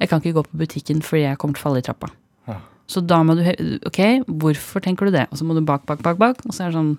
Jeg 0.01 0.11
kan 0.11 0.21
ikke 0.21 0.37
gå 0.41 0.45
på 0.49 0.65
butikken 0.65 1.01
fordi 1.05 1.25
jeg 1.25 1.39
kommer 1.41 1.57
til 1.57 1.63
å 1.63 1.67
falle 1.69 1.83
i 1.83 1.87
trappa. 1.87 2.11
Ja. 2.51 2.59
Så 2.91 3.05
da 3.05 3.23
må 3.25 3.37
du 3.39 3.45
Ok, 3.89 4.03
hvorfor 4.27 4.85
tenker 4.85 5.09
du 5.09 5.17
det? 5.17 5.29
Og 5.31 5.41
så 5.41 5.47
må 5.49 5.57
du 5.57 5.65
bak, 5.65 5.87
bak, 5.89 6.03
bak, 6.05 6.21
bak. 6.21 6.45
Og 6.47 6.53
så 6.53 6.67
er 6.67 6.73
det 6.73 6.81
sånn 6.81 6.93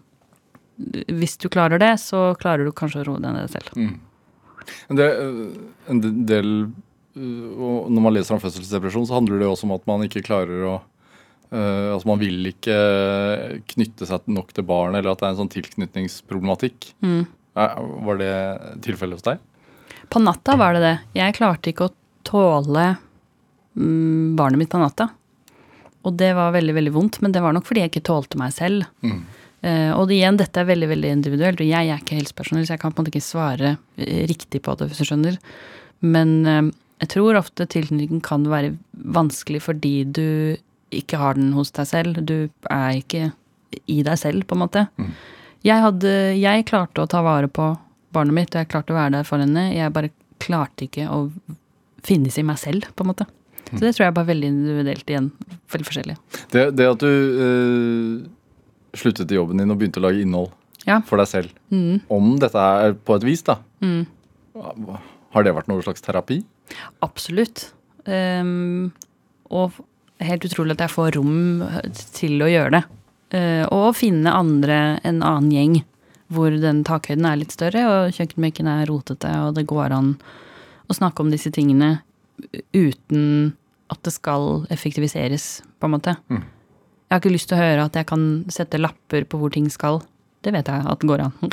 Hvis 1.19 1.37
du 1.37 1.49
klarer 1.53 1.81
det, 1.81 1.93
så 2.01 2.31
klarer 2.41 2.65
du 2.65 2.73
kanskje 2.73 3.03
å 3.03 3.11
roe 3.11 3.21
deg 3.21 3.37
ned 3.37 3.53
selv. 3.53 3.75
Mm. 3.77 3.99
Det, 4.95 5.05
øh, 5.19 5.53
en 5.91 6.01
del 6.25 6.49
øh, 6.63 7.51
og 7.51 7.91
Når 7.91 8.01
man 8.01 8.15
leser 8.15 8.37
om 8.37 8.41
fødselsdepresjon, 8.41 9.05
så 9.09 9.19
handler 9.19 9.43
det 9.43 9.51
også 9.51 9.67
om 9.67 9.75
at 9.75 9.85
man 9.89 10.07
ikke 10.07 10.25
klarer 10.25 10.65
å 10.71 10.79
Uh, 11.53 11.93
Altså 11.93 12.09
Man 12.09 12.17
vil 12.17 12.49
ikke 12.49 12.75
knytte 13.75 14.07
seg 14.09 14.25
nok 14.31 14.53
til 14.55 14.65
barnet, 14.65 15.01
eller 15.01 15.13
at 15.13 15.21
det 15.21 15.27
er 15.27 15.35
en 15.35 15.41
sånn 15.43 15.53
tilknytningsproblematikk. 15.53 16.87
Mm. 17.05 17.27
Var 17.53 18.21
det 18.21 18.35
tilfellet 18.85 19.19
hos 19.19 19.27
deg? 19.27 19.41
På 20.09 20.21
natta 20.21 20.55
var 20.59 20.75
det 20.75 20.83
det. 20.83 20.95
Jeg 21.17 21.35
klarte 21.37 21.71
ikke 21.71 21.87
å 21.87 21.93
tåle 22.27 22.95
mm, 23.77 24.33
barnet 24.39 24.61
mitt 24.61 24.71
på 24.73 24.81
natta. 24.81 25.09
Og 26.03 26.17
det 26.19 26.33
var 26.35 26.51
veldig, 26.55 26.75
veldig 26.75 26.93
vondt, 26.93 27.21
men 27.23 27.31
det 27.31 27.41
var 27.43 27.55
nok 27.55 27.67
fordi 27.67 27.85
jeg 27.85 27.93
ikke 27.93 28.07
tålte 28.09 28.39
meg 28.39 28.51
selv. 28.55 28.87
Mm. 29.05 29.21
Eh, 29.63 29.91
og 29.95 30.09
det, 30.09 30.17
igjen, 30.17 30.39
dette 30.39 30.59
er 30.59 30.67
veldig 30.67 30.89
veldig 30.91 31.11
individuelt, 31.17 31.61
og 31.63 31.69
jeg 31.69 31.89
er 31.89 32.01
ikke 32.01 32.17
helsepersonell, 32.19 32.65
så 32.67 32.75
jeg 32.75 32.81
kan 32.81 32.91
på 32.91 32.99
en 32.99 33.05
måte 33.05 33.13
ikke 33.13 33.23
svare 33.23 33.75
eh, 33.95 34.25
riktig 34.27 34.59
på 34.65 34.75
det, 34.79 34.89
hvis 34.89 34.99
du 34.99 35.07
skjønner. 35.07 35.37
Men 36.03 36.33
eh, 36.49 36.65
jeg 37.05 37.13
tror 37.15 37.39
ofte 37.39 37.69
tilknytningen 37.71 38.23
kan 38.25 38.43
være 38.51 38.73
vanskelig 39.15 39.63
fordi 39.65 39.95
du 40.03 40.27
ikke 40.93 41.19
har 41.21 41.39
den 41.39 41.53
hos 41.55 41.71
deg 41.75 41.87
selv. 41.89 42.19
Du 42.27 42.51
er 42.69 42.99
ikke 42.99 43.31
i 43.89 44.01
deg 44.05 44.19
selv, 44.19 44.43
på 44.47 44.57
en 44.57 44.63
måte. 44.65 44.85
Mm. 44.99 45.15
Jeg, 45.63 45.79
hadde, 45.83 46.11
jeg 46.39 46.65
klarte 46.67 47.03
å 47.05 47.09
ta 47.09 47.21
vare 47.23 47.47
på 47.47 47.69
barnet 48.13 48.35
mitt, 48.35 48.51
og 48.55 48.59
jeg 48.63 48.69
klarte 48.73 48.93
å 48.93 48.97
være 48.97 49.13
der 49.17 49.27
for 49.27 49.39
henne. 49.41 49.69
Jeg 49.73 49.93
bare 49.95 50.11
klarte 50.43 50.85
ikke 50.89 51.07
å 51.09 51.21
finnes 52.03 52.35
i 52.37 52.43
meg 52.43 52.59
selv, 52.59 52.89
på 52.97 53.05
en 53.05 53.11
måte. 53.13 53.27
Så 53.73 53.79
det 53.79 53.93
tror 53.95 54.03
jeg 54.03 54.11
er 54.11 54.17
bare 54.17 54.27
veldig 54.29 54.49
individuelt 54.51 55.07
igjen. 55.09 55.29
Veldig 55.71 55.87
forskjellig. 55.87 56.15
Det, 56.53 56.65
det 56.77 56.87
at 56.91 56.99
du 57.01 57.07
øh, 57.47 58.17
sluttet 58.99 59.31
i 59.33 59.37
jobben 59.39 59.57
din 59.63 59.71
og 59.73 59.79
begynte 59.79 60.01
å 60.01 60.05
lage 60.05 60.21
innhold 60.21 60.51
Ja. 60.85 60.99
for 61.07 61.17
deg 61.17 61.27
selv, 61.31 61.53
Mm. 61.71 62.01
om 62.11 62.35
dette 62.43 62.59
er 62.59 62.93
på 62.93 63.15
et 63.15 63.23
vis, 63.23 63.41
da, 63.41 63.55
Mm. 63.81 64.05
har 65.33 65.43
det 65.43 65.55
vært 65.55 65.67
noe 65.71 65.81
slags 65.81 66.01
terapi? 66.03 66.43
Absolutt. 67.01 67.71
Um, 68.05 68.91
og 69.49 69.71
helt 70.19 70.43
utrolig 70.43 70.71
at 70.75 70.83
jeg 70.85 70.89
får 70.91 71.15
rom 71.15 71.63
til 72.13 72.37
å 72.43 72.51
gjøre 72.51 72.71
det. 72.71 72.83
Eh, 73.33 73.65
og 73.65 73.89
å 73.89 73.95
finne 73.97 74.33
andre, 74.33 74.99
en 75.03 75.23
annen 75.25 75.51
gjeng, 75.53 75.75
hvor 76.33 76.53
den 76.61 76.83
takhøyden 76.85 77.25
er 77.29 77.39
litt 77.41 77.53
større, 77.53 77.83
og 77.89 78.15
kjøkkenbenken 78.15 78.69
er 78.69 78.87
rotete, 78.89 79.31
og 79.45 79.57
det 79.57 79.65
går 79.69 79.93
an 79.95 80.15
å 80.89 80.95
snakke 80.97 81.23
om 81.23 81.31
disse 81.33 81.51
tingene 81.53 81.97
uten 82.73 83.53
at 83.93 84.01
det 84.05 84.13
skal 84.15 84.65
effektiviseres, 84.73 85.61
på 85.79 85.89
en 85.89 85.95
måte. 85.95 86.15
Mm. 86.29 86.43
Jeg 86.43 87.13
har 87.13 87.21
ikke 87.21 87.33
lyst 87.35 87.49
til 87.51 87.59
å 87.59 87.61
høre 87.61 87.85
at 87.85 87.97
jeg 87.99 88.09
kan 88.09 88.23
sette 88.53 88.81
lapper 88.81 89.27
på 89.29 89.37
hvor 89.41 89.53
ting 89.53 89.67
skal. 89.69 90.01
Det 90.43 90.53
vet 90.55 90.69
jeg 90.69 90.85
at 90.89 90.99
det 91.01 91.09
går 91.09 91.27
an. 91.27 91.33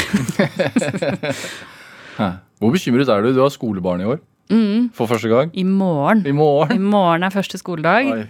Hvor 2.61 2.75
bekymret 2.75 3.09
er 3.09 3.23
du? 3.25 3.31
Du 3.33 3.39
har 3.41 3.49
skolebarn 3.49 4.03
i 4.03 4.09
år 4.13 4.19
mm, 4.53 4.91
for 4.93 5.09
første 5.09 5.31
gang. 5.31 5.49
I 5.57 5.63
morgen. 5.65 6.21
I 6.29 6.35
morgen. 6.37 6.75
I 6.77 6.83
morgen 6.83 7.25
er 7.25 7.33
første 7.33 7.57
skoledag. 7.57 8.11
Oi. 8.13 8.27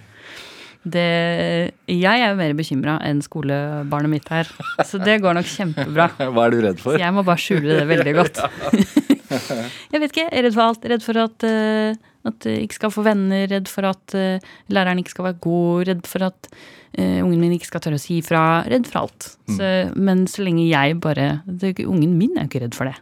Det, 0.81 1.75
jeg 1.93 2.23
er 2.25 2.31
jo 2.31 2.39
mer 2.39 2.55
bekymra 2.57 2.97
enn 3.05 3.21
skolebarnet 3.21 4.13
mitt 4.15 4.31
her. 4.33 4.49
Så 4.89 5.01
det 5.03 5.19
går 5.21 5.37
nok 5.37 5.49
kjempebra. 5.51 6.09
Hva 6.33 6.47
er 6.47 6.57
du 6.57 6.63
redd 6.65 6.81
for? 6.81 6.97
Så 6.97 7.03
jeg 7.03 7.17
må 7.17 7.25
bare 7.27 7.43
skjule 7.43 7.81
det 7.83 7.87
veldig 7.91 8.17
godt. 8.17 8.41
Jeg 9.93 10.03
vet 10.03 10.11
ikke. 10.11 10.27
Jeg 10.27 10.41
er 10.41 10.47
redd 10.47 10.57
for 10.57 10.67
alt. 10.67 10.87
Redd 10.93 11.05
for 11.05 11.21
at, 11.23 11.47
eh, 11.47 12.11
at 12.29 12.47
jeg 12.49 12.67
ikke 12.67 12.79
skal 12.79 12.93
få 12.95 13.05
venner. 13.07 13.47
Redd 13.51 13.71
for 13.71 13.89
at 13.89 14.17
eh, 14.19 14.51
læreren 14.73 15.01
ikke 15.03 15.15
skal 15.15 15.29
være 15.31 15.41
god. 15.47 15.87
Redd 15.91 16.11
for 16.11 16.27
at 16.31 16.51
uh, 16.51 17.21
ungen 17.23 17.39
min 17.43 17.55
ikke 17.55 17.71
skal 17.71 17.85
tørre 17.85 18.01
å 18.01 18.03
si 18.03 18.19
ifra. 18.21 18.43
Redd 18.71 18.89
for 18.91 19.05
alt. 19.05 19.31
Så, 19.51 19.71
men 19.97 20.27
så 20.31 20.45
lenge 20.47 20.67
jeg 20.67 20.99
bare 21.03 21.41
det, 21.47 21.77
Ungen 21.87 22.17
min 22.19 22.37
er 22.37 22.47
jo 22.47 22.53
ikke 22.53 22.65
redd 22.67 22.79
for 22.79 22.91
det. 22.91 22.97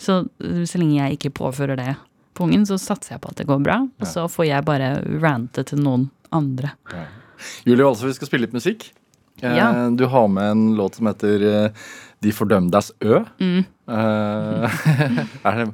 Så, 0.00 0.22
så 0.40 0.80
lenge 0.80 0.98
jeg 0.98 1.18
ikke 1.18 1.34
påfører 1.38 1.78
det 1.80 1.94
på 2.36 2.44
ungen, 2.44 2.66
så 2.68 2.76
satser 2.76 3.14
jeg 3.14 3.22
på 3.24 3.30
at 3.32 3.38
det 3.40 3.46
går 3.48 3.62
bra. 3.64 3.78
Og 4.00 4.08
så 4.08 4.26
får 4.28 4.50
jeg 4.50 4.66
bare 4.66 4.90
rante 5.22 5.64
til 5.68 5.80
noen 5.84 6.10
andre. 6.36 6.74
Julie 7.66 7.84
Walser, 7.86 8.10
vi 8.10 8.16
skal 8.18 8.30
spille 8.30 8.46
litt 8.46 8.56
musikk. 8.56 8.88
Eh, 9.42 9.56
Ja. 9.56 9.70
Du 9.90 10.06
har 10.06 10.28
med 10.28 10.50
en 10.50 10.66
låt 10.78 10.96
som 10.96 11.06
heter 11.10 11.42
eh, 11.44 11.70
De 12.24 12.32
fordømdes 12.32 12.92
ø. 13.04 13.20
Mm. 13.40 13.64
Eh, 13.88 14.78
det, 15.44 15.66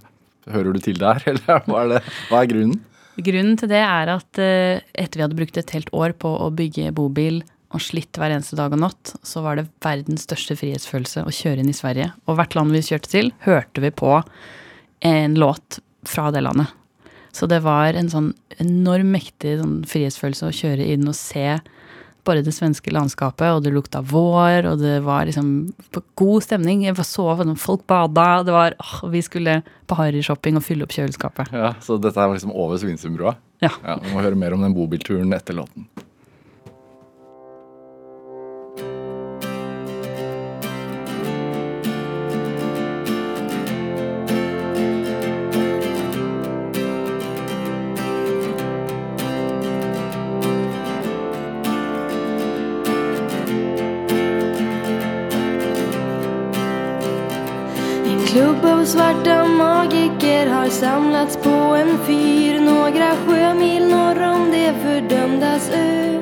hører 0.51 0.73
du 0.73 0.81
til 0.83 0.99
der, 0.99 1.23
eller 1.31 1.63
hva 1.69 1.85
er, 1.85 1.95
det, 1.95 2.03
hva 2.31 2.43
er 2.43 2.51
grunnen? 2.51 2.81
Grunnen 3.23 3.59
til 3.61 3.69
det 3.69 3.83
er 3.85 4.09
at 4.09 4.39
etter 4.41 5.19
vi 5.19 5.23
hadde 5.27 5.37
brukt 5.37 5.59
et 5.61 5.75
helt 5.77 5.91
år 5.93 6.15
på 6.17 6.31
å 6.33 6.49
bygge 6.57 6.95
bobil 6.97 7.43
og 7.73 7.81
slitt 7.85 8.17
hver 8.21 8.33
eneste 8.33 8.57
dag 8.57 8.73
og 8.73 8.81
natt, 8.83 9.15
så 9.25 9.43
var 9.45 9.59
det 9.61 9.67
verdens 9.85 10.25
største 10.27 10.57
frihetsfølelse 10.57 11.25
å 11.25 11.33
kjøre 11.33 11.61
inn 11.63 11.73
i 11.73 11.77
Sverige. 11.77 12.11
Og 12.25 12.37
hvert 12.41 12.57
land 12.57 12.73
vi 12.73 12.83
kjørte 12.85 13.13
til, 13.13 13.31
hørte 13.45 13.85
vi 13.85 13.93
på 13.93 14.15
en 15.09 15.37
låt 15.41 15.79
fra 16.09 16.31
det 16.35 16.43
landet. 16.45 16.73
Så 17.33 17.49
det 17.49 17.63
var 17.65 17.97
en 17.97 18.11
sånn 18.13 18.33
enorm 18.61 19.15
mektig 19.15 19.57
sånn 19.61 19.79
frihetsfølelse 19.89 20.51
å 20.51 20.57
kjøre 20.57 20.91
inn 20.93 21.09
og 21.09 21.17
se 21.17 21.47
bare 22.25 22.43
det 22.47 22.53
svenske 22.55 22.93
landskapet, 22.95 23.49
og 23.51 23.65
det 23.65 23.73
lukta 23.75 24.03
vår, 24.07 24.69
og 24.71 24.83
det 24.83 25.01
var 25.03 25.27
liksom 25.27 25.49
på 25.95 26.03
god 26.21 26.45
stemning. 26.47 26.85
Jeg 26.87 26.95
så 27.03 27.25
sånn, 27.39 27.57
folk 27.59 27.83
bada, 27.91 28.45
det 28.47 28.55
var 28.55 28.77
åh, 28.79 29.09
Vi 29.11 29.23
skulle 29.27 29.61
på 29.91 29.99
harryshopping 29.99 30.61
og 30.61 30.63
fylle 30.67 30.87
opp 30.87 30.95
kjøleskapet. 30.95 31.51
Ja, 31.51 31.75
Så 31.83 31.99
dette 31.99 32.21
er 32.23 32.31
liksom 32.31 32.55
over 32.55 32.79
Svinesundbrua? 32.79 33.35
Ja. 33.63 33.73
ja. 33.83 33.99
Vi 34.03 34.15
må 34.15 34.23
høre 34.23 34.39
mer 34.39 34.55
om 34.55 34.63
den 34.63 34.75
bobilturen 34.75 35.33
etter 35.35 35.59
låten. 35.59 35.89
Samlats 60.73 61.37
på 61.37 61.51
en 61.51 61.99
fyr 62.07 62.61
några 62.61 63.17
sjömil 63.27 63.89
norr 63.89 64.23
om 64.23 64.51
det 64.51 64.75
fördömdas 64.83 65.71
ö. 65.71 66.21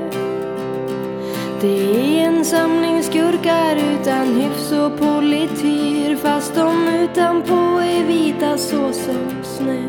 Det 1.60 2.20
är 2.20 2.26
en 2.26 2.44
samling 2.44 3.02
skurkar 3.02 3.76
utan 3.76 4.34
hyfs 4.34 4.72
och 4.72 4.98
polityr 4.98 6.16
fast 6.16 6.54
de 6.54 6.88
utanpå 6.88 7.80
är 7.80 8.04
vita 8.04 8.58
så 8.58 8.92
som 8.92 9.34
snö. 9.42 9.82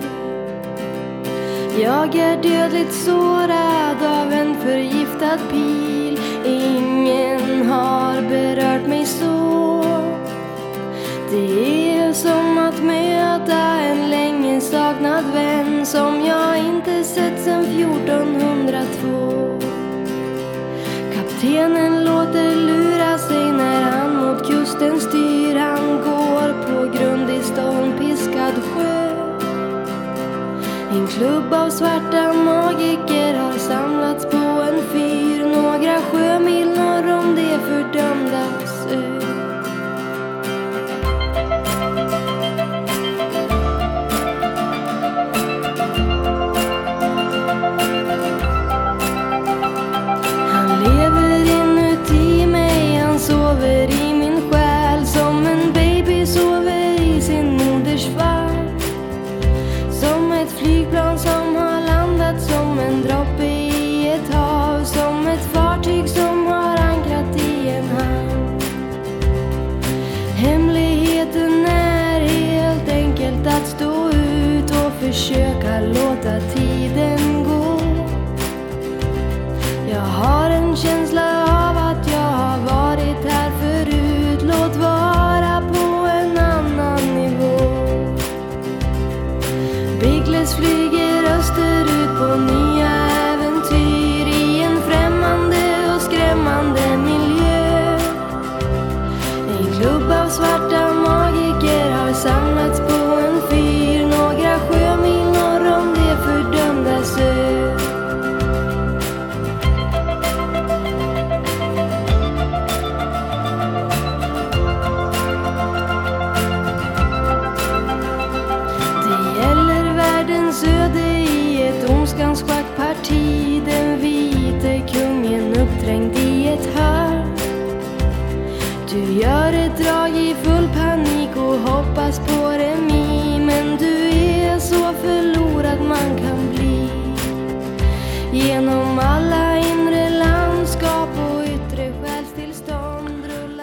Jag 1.82 2.15
är 2.15 2.43
dödligt 2.43 2.93
sårad 2.93 4.04
av 4.04 4.34
en 4.34 4.56
förgiftad 4.56 5.38
pil 5.52 6.19
Ingen 6.45 7.69
har 7.69 8.21
berört 8.21 8.88
mig 8.88 9.06
så 9.06 10.01
det 11.32 11.96
er 11.96 12.13
som 12.13 12.58
att 12.60 12.80
møte 12.84 13.56
en 13.88 14.02
lenge 14.12 14.58
saknad 14.62 15.30
venn 15.32 15.86
som 15.88 16.17
jeg 16.26 16.65
ikke 16.67 16.96
har 16.98 17.06
sett 17.08 17.38
sedan 17.46 17.63
1402. 17.72 19.12
Kaptenen 21.13 21.96
låter 22.04 22.52
lura 22.67 23.13
seg 23.24 23.48
når 23.62 23.88
han 23.94 24.17
mot 24.17 24.44
kusten 24.44 25.00
styr. 25.00 25.56
Han 25.56 26.04
går 26.04 26.52
på 26.65 26.84
grund 26.98 27.32
i 27.32 27.39
stormpiskad 27.48 28.60
sjø 28.74 29.00
En 30.91 31.08
klubb 31.08 31.54
av 31.56 31.70
svarta 31.72 32.34
magiker 32.36 33.39
har 33.39 33.58
samlats 33.70 34.28
på 34.28 34.44
en 34.67 34.84
fyr 34.91 35.46
några 35.48 35.96
sjömil 36.12 36.61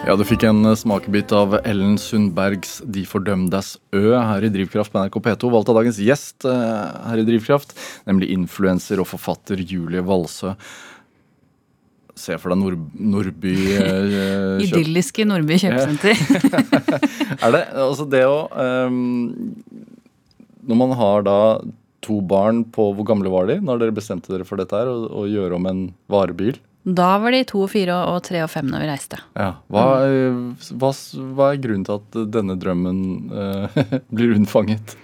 Ja, 0.09 0.15
du 0.17 0.23
fikk 0.25 0.41
en 0.47 0.65
eh, 0.65 0.73
smakebit 0.73 1.29
av 1.37 1.51
Ellen 1.59 1.99
Sundbergs 2.01 2.79
De 2.81 3.03
fordømdes 3.05 3.75
ø 3.93 4.15
her 4.17 4.45
i 4.47 4.49
Drivkraft 4.49 4.89
på 4.89 5.03
NRK 5.03 5.17
P2. 5.21 5.49
Valgt 5.53 5.69
av 5.69 5.75
dagens 5.77 5.99
gjest 6.01 6.47
eh, 6.49 6.85
her 7.05 7.21
i 7.21 7.25
Drivkraft, 7.27 7.75
nemlig 8.09 8.31
influenser 8.33 9.03
og 9.03 9.05
forfatter 9.11 9.61
Julie 9.61 10.01
Valsø. 10.01 10.55
Se 12.17 12.39
for 12.41 12.49
deg 12.49 12.57
Nord 12.57 12.79
Nordby 12.97 13.53
eh, 13.83 14.63
Idylliske 14.65 15.27
Nordby 15.29 15.59
kjøpesenter. 15.61 16.17
Er 17.45 17.53
det 17.53 17.61
altså 17.77 18.07
det 18.09 18.23
å 18.25 18.39
um, 18.89 18.97
Når 20.65 20.79
man 20.81 20.95
har 20.97 21.27
da 21.29 21.37
to 22.01 22.17
barn 22.25 22.63
på 22.73 22.89
Hvor 22.97 23.05
gamle 23.05 23.29
var 23.29 23.45
de 23.51 23.59
når 23.61 23.83
dere 23.83 23.95
bestemte 23.95 24.33
dere 24.33 24.47
for 24.47 24.57
dette 24.57 24.73
her? 24.73 24.89
Å 24.89 25.21
å 25.21 25.27
gjøre 25.29 25.61
om 25.61 25.69
en 25.69 25.85
varebil? 26.09 26.57
Da 26.95 27.09
var 27.21 27.35
de 27.35 27.43
to, 27.47 27.65
fire 27.69 27.95
og 28.09 28.21
tre 28.27 28.41
og 28.45 28.51
fem 28.51 28.69
når 28.69 28.83
vi 28.83 28.89
reiste. 28.89 29.19
Ja. 29.37 29.51
Hva, 29.71 29.85
eh, 30.05 30.69
hva, 30.79 30.91
hva 31.35 31.51
er 31.51 31.61
grunnen 31.61 31.85
til 31.87 31.99
at 31.99 32.19
denne 32.33 32.55
drømmen 32.59 33.01
uh, 33.33 33.79
blir 34.15 34.33
unnfanget? 34.37 34.95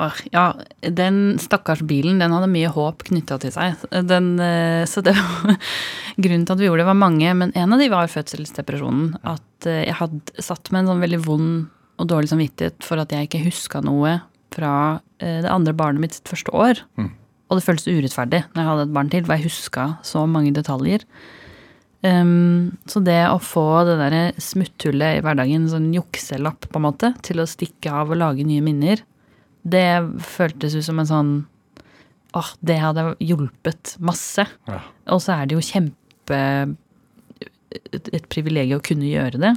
Åh, 0.00 0.20
ja, 0.32 0.44
den 0.86 1.36
stakkars 1.42 1.82
bilen, 1.84 2.22
den 2.22 2.32
hadde 2.32 2.48
mye 2.48 2.70
håp 2.72 3.04
knytta 3.10 3.40
til 3.42 3.52
seg. 3.52 3.82
Den, 4.06 4.32
eh, 4.40 4.86
så 4.88 5.02
det 5.04 5.16
var 5.18 5.58
Grunnen 6.22 6.46
til 6.46 6.54
at 6.54 6.62
vi 6.62 6.68
gjorde 6.68 6.84
det, 6.84 6.90
var 6.92 7.00
mange, 7.02 7.34
men 7.36 7.52
en 7.58 7.74
av 7.74 7.82
de 7.82 7.90
var 7.92 8.10
fødselsdepresjonen. 8.12 9.14
At 9.26 9.68
jeg 9.68 9.98
hadde 9.98 10.42
satt 10.42 10.70
med 10.70 10.84
en 10.84 10.94
sånn 10.94 11.04
veldig 11.04 11.22
vond 11.26 11.54
og 12.00 12.08
dårlig 12.08 12.30
samvittighet 12.30 12.84
for 12.86 13.02
at 13.02 13.12
jeg 13.12 13.28
ikke 13.28 13.42
huska 13.44 13.82
noe 13.84 14.20
fra 14.54 14.72
det 15.20 15.50
andre 15.52 15.74
barnet 15.76 16.00
mitt 16.00 16.16
sitt 16.16 16.30
første 16.32 16.52
år. 16.56 16.80
Mm. 16.96 17.10
Og 17.50 17.58
det 17.58 17.66
føltes 17.66 17.90
urettferdig 17.90 18.44
når 18.52 18.62
jeg 18.62 18.70
hadde 18.70 18.86
et 18.86 18.96
barn 18.96 19.10
til, 19.12 19.26
for 19.26 19.36
jeg 19.36 19.50
huska 19.50 19.86
så 20.06 20.24
mange 20.30 20.54
detaljer. 20.54 21.04
Um, 22.00 22.78
så 22.88 23.02
det 23.04 23.18
å 23.28 23.36
få 23.42 23.82
det 23.84 23.98
der 24.00 24.14
smutthullet 24.40 25.18
i 25.18 25.24
hverdagen, 25.24 25.66
sånn 25.68 25.90
jukselapp 25.92 26.70
på 26.70 26.80
en 26.80 26.86
måte, 26.86 27.12
til 27.26 27.42
å 27.42 27.48
stikke 27.50 27.92
av 27.92 28.14
og 28.14 28.20
lage 28.22 28.46
nye 28.48 28.64
minner, 28.64 29.02
det 29.68 29.88
føltes 30.24 30.78
ut 30.78 30.86
som 30.86 31.02
en 31.02 31.10
sånn 31.10 31.32
Åh, 32.38 32.46
det 32.62 32.76
hadde 32.78 33.02
hjulpet 33.18 33.96
masse. 34.06 34.44
Ja. 34.70 34.76
Og 35.10 35.18
så 35.18 35.34
er 35.34 35.48
det 35.50 35.56
jo 35.56 35.64
kjempe 35.66 36.36
et, 37.74 38.10
et 38.14 38.28
privilegium 38.30 38.78
å 38.78 38.84
kunne 38.86 39.08
gjøre 39.08 39.40
det. 39.42 39.50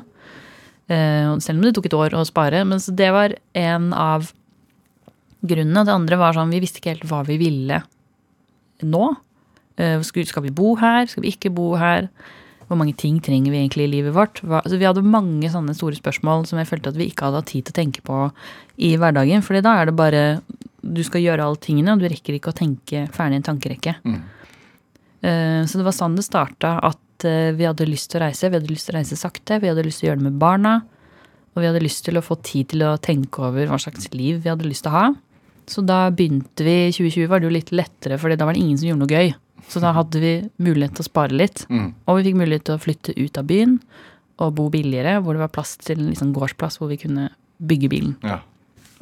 Uh, 0.89 1.37
selv 1.37 1.59
om 1.59 1.67
det 1.67 1.75
tok 1.77 1.91
et 1.91 1.95
år 1.99 2.15
å 2.17 2.23
spare. 2.25 2.63
Men 2.65 2.81
så 2.81 2.95
det 2.97 3.11
var 3.13 3.35
en 3.53 3.91
av 3.93 4.31
grunnene. 5.43 5.85
Det 5.85 5.93
andre 5.93 6.19
var 6.21 6.37
sånn 6.37 6.53
vi 6.53 6.61
visste 6.63 6.79
ikke 6.81 6.95
helt 6.95 7.09
hva 7.09 7.23
vi 7.27 7.37
ville 7.41 7.81
nå. 8.83 9.03
Eh, 9.77 9.99
skal, 10.05 10.25
skal 10.29 10.45
vi 10.47 10.53
bo 10.55 10.75
her? 10.79 11.07
Skal 11.09 11.23
vi 11.25 11.33
ikke 11.33 11.51
bo 11.53 11.73
her? 11.79 12.09
Hvor 12.67 12.79
mange 12.79 12.95
ting 12.97 13.19
trenger 13.21 13.51
vi 13.51 13.59
egentlig 13.59 13.87
i 13.87 13.91
livet 13.91 14.15
vårt? 14.15 14.39
Hva, 14.41 14.61
altså 14.63 14.79
vi 14.79 14.87
hadde 14.87 15.03
mange 15.05 15.49
sånne 15.51 15.75
store 15.77 15.97
spørsmål 15.99 16.45
som 16.49 16.61
jeg 16.61 16.69
følte 16.69 16.93
at 16.93 16.99
vi 16.99 17.09
ikke 17.11 17.27
hadde 17.27 17.41
hatt 17.41 17.51
tid 17.51 17.67
til 17.67 17.75
å 17.75 17.79
tenke 17.81 18.03
på 18.07 18.19
i 18.87 18.93
hverdagen. 18.97 19.43
fordi 19.43 19.61
da 19.65 19.75
er 19.81 19.89
det 19.91 19.95
bare 19.99 20.23
Du 20.83 21.03
skal 21.03 21.21
gjøre 21.23 21.43
alle 21.45 21.55
tingene, 21.63 21.93
og 21.93 21.99
du 22.01 22.09
rekker 22.11 22.35
ikke 22.35 22.51
å 22.51 22.57
tenke 22.57 23.05
ferdig 23.15 23.37
en 23.39 23.45
tankerekke. 23.47 23.93
Mm. 24.03 24.21
Eh, 25.23 25.61
Så 25.63 25.79
det 25.79 25.85
var 25.85 25.95
sånn 25.95 26.17
det 26.17 26.25
starta, 26.25 26.79
at 26.83 27.23
eh, 27.23 27.53
vi 27.55 27.63
hadde 27.63 27.87
lyst 27.87 28.11
til 28.11 28.19
å 28.19 28.25
reise. 28.25 28.49
Vi 28.49 28.57
hadde 28.59 28.67
lyst 28.71 28.89
til 28.89 28.95
å 28.95 28.99
reise 28.99 29.15
sakte, 29.15 29.61
vi 29.61 29.69
hadde 29.71 29.85
lyst 29.85 30.01
til 30.01 30.09
å 30.09 30.11
gjøre 30.11 30.19
det 30.23 30.27
med 30.31 30.39
barna. 30.41 30.73
Og 31.55 31.61
vi 31.61 31.69
hadde 31.69 31.83
lyst 31.83 32.03
til 32.03 32.17
å 32.17 32.25
få 32.25 32.35
tid 32.43 32.73
til 32.73 32.83
å 32.83 32.97
tenke 32.99 33.39
over 33.45 33.69
hva 33.69 33.79
slags 33.79 34.09
liv 34.11 34.41
vi 34.43 34.49
hadde 34.51 34.67
lyst 34.67 34.83
til 34.83 34.91
å 34.91 34.97
ha. 34.97 35.05
Så 35.69 35.83
da 35.85 36.05
begynte 36.13 36.65
vi, 36.65 36.77
i 36.87 36.93
2020 36.95 37.29
var 37.31 37.41
det 37.41 37.49
jo 37.49 37.55
litt 37.57 37.73
lettere, 37.75 38.19
for 38.21 38.33
da 38.33 38.47
var 38.47 38.55
det 38.55 38.63
ingen 38.63 38.79
som 38.79 38.89
gjorde 38.89 39.03
noe 39.05 39.19
gøy. 39.19 39.33
Så 39.71 39.79
da 39.83 39.93
hadde 39.95 40.19
vi 40.19 40.33
mulighet 40.63 40.97
til 40.97 41.05
å 41.05 41.09
spare 41.09 41.37
litt. 41.39 41.63
Mm. 41.71 41.93
Og 42.07 42.19
vi 42.19 42.25
fikk 42.27 42.39
mulighet 42.41 42.65
til 42.67 42.75
å 42.75 42.83
flytte 42.83 43.15
ut 43.17 43.39
av 43.39 43.47
byen 43.49 43.77
og 44.41 44.55
bo 44.57 44.65
billigere, 44.73 45.19
hvor 45.23 45.37
det 45.37 45.43
var 45.43 45.53
plass 45.53 45.77
til 45.79 46.01
en 46.01 46.09
liksom 46.11 46.33
gårdsplass 46.35 46.79
hvor 46.81 46.89
vi 46.91 46.99
kunne 46.99 47.29
bygge 47.63 47.91
bilen. 47.91 48.17
Ja. 48.25 48.41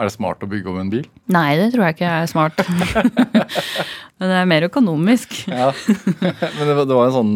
Er 0.02 0.08
det 0.08 0.16
smart 0.16 0.42
å 0.42 0.50
bygge 0.50 0.70
om 0.72 0.80
en 0.82 0.90
bil? 0.92 1.06
Nei, 1.32 1.50
det 1.60 1.72
tror 1.74 1.86
jeg 1.88 1.98
ikke 1.98 2.14
er 2.22 2.30
smart. 2.30 2.62
Men 4.22 4.32
det 4.32 4.38
er 4.40 4.50
mer 4.50 4.66
økonomisk. 4.68 5.36
Ja. 5.50 5.72
Men 6.58 6.72
det 6.72 6.76
var, 6.78 7.08
en 7.08 7.16
sånn 7.16 7.36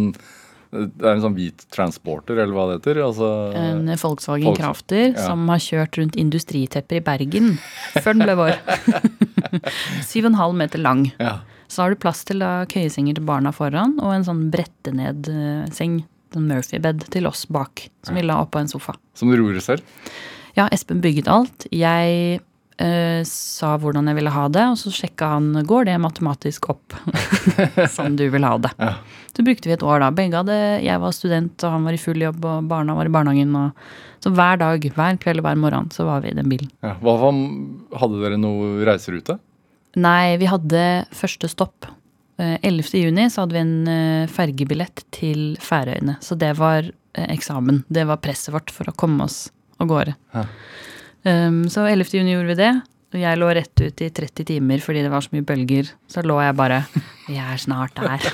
Det 0.76 1.06
er 1.06 1.14
en 1.16 1.24
sånn 1.24 1.36
hvit 1.38 1.64
transporter, 1.74 2.38
eller 2.42 2.54
hva 2.56 2.66
det 2.70 2.78
heter? 2.82 3.00
Altså, 3.06 3.30
En 3.56 3.86
Volkswagen 4.02 4.50
Volks- 4.50 4.60
Crafter 4.62 5.04
ja. 5.14 5.26
som 5.26 5.48
har 5.52 5.62
kjørt 5.64 6.00
rundt 6.02 6.16
industritepper 6.20 7.00
i 7.00 7.04
Bergen 7.06 7.54
før 8.02 8.12
den 8.18 8.26
ble 8.26 8.36
vår. 8.40 8.56
Syv 10.10 10.26
og 10.28 10.32
en 10.34 10.40
halv 10.42 10.58
meter 10.64 10.82
lang. 10.84 11.08
ja. 11.20 11.38
Så 11.68 11.82
har 11.82 11.90
du 11.90 11.98
plass 11.98 12.20
til 12.30 12.44
da 12.44 12.60
køyesenger 12.70 13.16
til 13.18 13.26
barna 13.26 13.50
foran, 13.52 13.96
og 13.98 14.12
en 14.14 14.24
sånn 14.28 14.44
brette-ned-seng, 14.54 15.96
en 16.38 16.46
Murphy-bed, 16.48 17.08
til 17.12 17.26
oss 17.28 17.48
bak, 17.50 17.88
som 18.06 18.16
vi 18.16 18.22
la 18.22 18.38
oppå 18.44 18.60
en 18.62 18.70
sofa. 18.70 18.94
Som 19.18 19.32
du 19.32 19.38
ror 19.40 19.58
selv? 19.66 19.82
Ja, 20.56 20.68
Espen 20.72 21.02
bygget 21.04 21.28
alt. 21.28 21.66
Jeg 21.74 22.38
eh, 22.38 22.44
sa 22.76 23.70
hvordan 23.80 24.10
jeg 24.12 24.18
ville 24.18 24.34
ha 24.36 24.46
det, 24.52 24.64
og 24.68 24.76
så 24.76 24.92
sjekka 24.92 25.30
han 25.32 25.62
går 25.64 25.86
det 25.88 25.94
matematisk 26.04 26.68
opp 26.74 26.96
som 27.96 28.18
du 28.20 28.26
vil 28.34 28.44
ha 28.44 28.58
det. 28.60 28.74
Ja. 28.76 28.98
Så 29.32 29.44
brukte 29.48 29.70
vi 29.70 29.76
et 29.76 29.84
år 29.84 30.00
da. 30.04 30.12
Begge 30.16 30.42
hadde, 30.42 30.58
Jeg 30.84 31.00
var 31.00 31.16
student, 31.16 31.56
og 31.64 31.72
han 31.72 31.88
var 31.88 31.96
i 31.96 32.00
full 32.00 32.20
jobb, 32.20 32.44
og 32.44 32.68
barna 32.72 32.96
var 32.96 33.08
i 33.08 33.14
barnehagen. 33.16 33.56
Og, 33.60 33.88
så 34.24 34.32
hver 34.36 34.60
dag, 34.60 34.88
hver 34.96 35.20
kveld 35.24 35.40
og 35.40 35.48
hver 35.48 35.60
morgen 35.60 35.92
så 35.96 36.08
var 36.08 36.24
vi 36.24 36.32
i 36.32 36.38
den 36.38 36.52
bilen. 36.52 36.72
Ja. 36.84 36.96
Hva 37.04 37.16
hadde 38.02 38.22
dere 38.24 38.40
noe 38.40 38.86
reiserute? 38.88 39.38
Nei, 39.96 40.36
vi 40.40 40.48
hadde 40.52 40.84
første 41.16 41.48
stopp. 41.52 41.88
Eh, 42.38 42.58
11. 42.62 42.92
juni 43.00 43.30
så 43.32 43.44
hadde 43.44 43.56
vi 43.56 43.64
en 43.64 43.88
eh, 43.92 44.32
fergebillett 44.32 45.06
til 45.16 45.56
Færøyene. 45.64 46.18
Så 46.24 46.36
det 46.40 46.52
var 46.60 46.88
eh, 46.88 47.30
eksamen. 47.32 47.84
Det 47.88 48.04
var 48.08 48.20
presset 48.24 48.54
vårt 48.56 48.74
for 48.76 48.92
å 48.92 48.96
komme 48.96 49.28
oss 49.28 49.46
av 49.80 49.92
gårde. 49.92 50.16
Ja. 50.36 50.44
Um, 51.26 51.66
så 51.74 51.88
11. 51.90 52.14
juni 52.20 52.36
gjorde 52.36 52.54
vi 52.54 52.60
det. 52.60 52.74
Og 53.16 53.22
jeg 53.22 53.40
lå 53.40 53.48
rett 53.56 53.82
ut 53.82 54.02
i 54.04 54.10
30 54.12 54.48
timer 54.50 54.82
fordi 54.84 55.06
det 55.06 55.12
var 55.14 55.24
så 55.24 55.32
mye 55.34 55.46
bølger. 55.48 55.92
Så 56.12 56.24
lå 56.26 56.36
jeg 56.44 56.58
bare 56.58 56.82
Jeg 57.32 57.46
er 57.46 57.62
snart 57.62 57.96
der. 57.96 58.26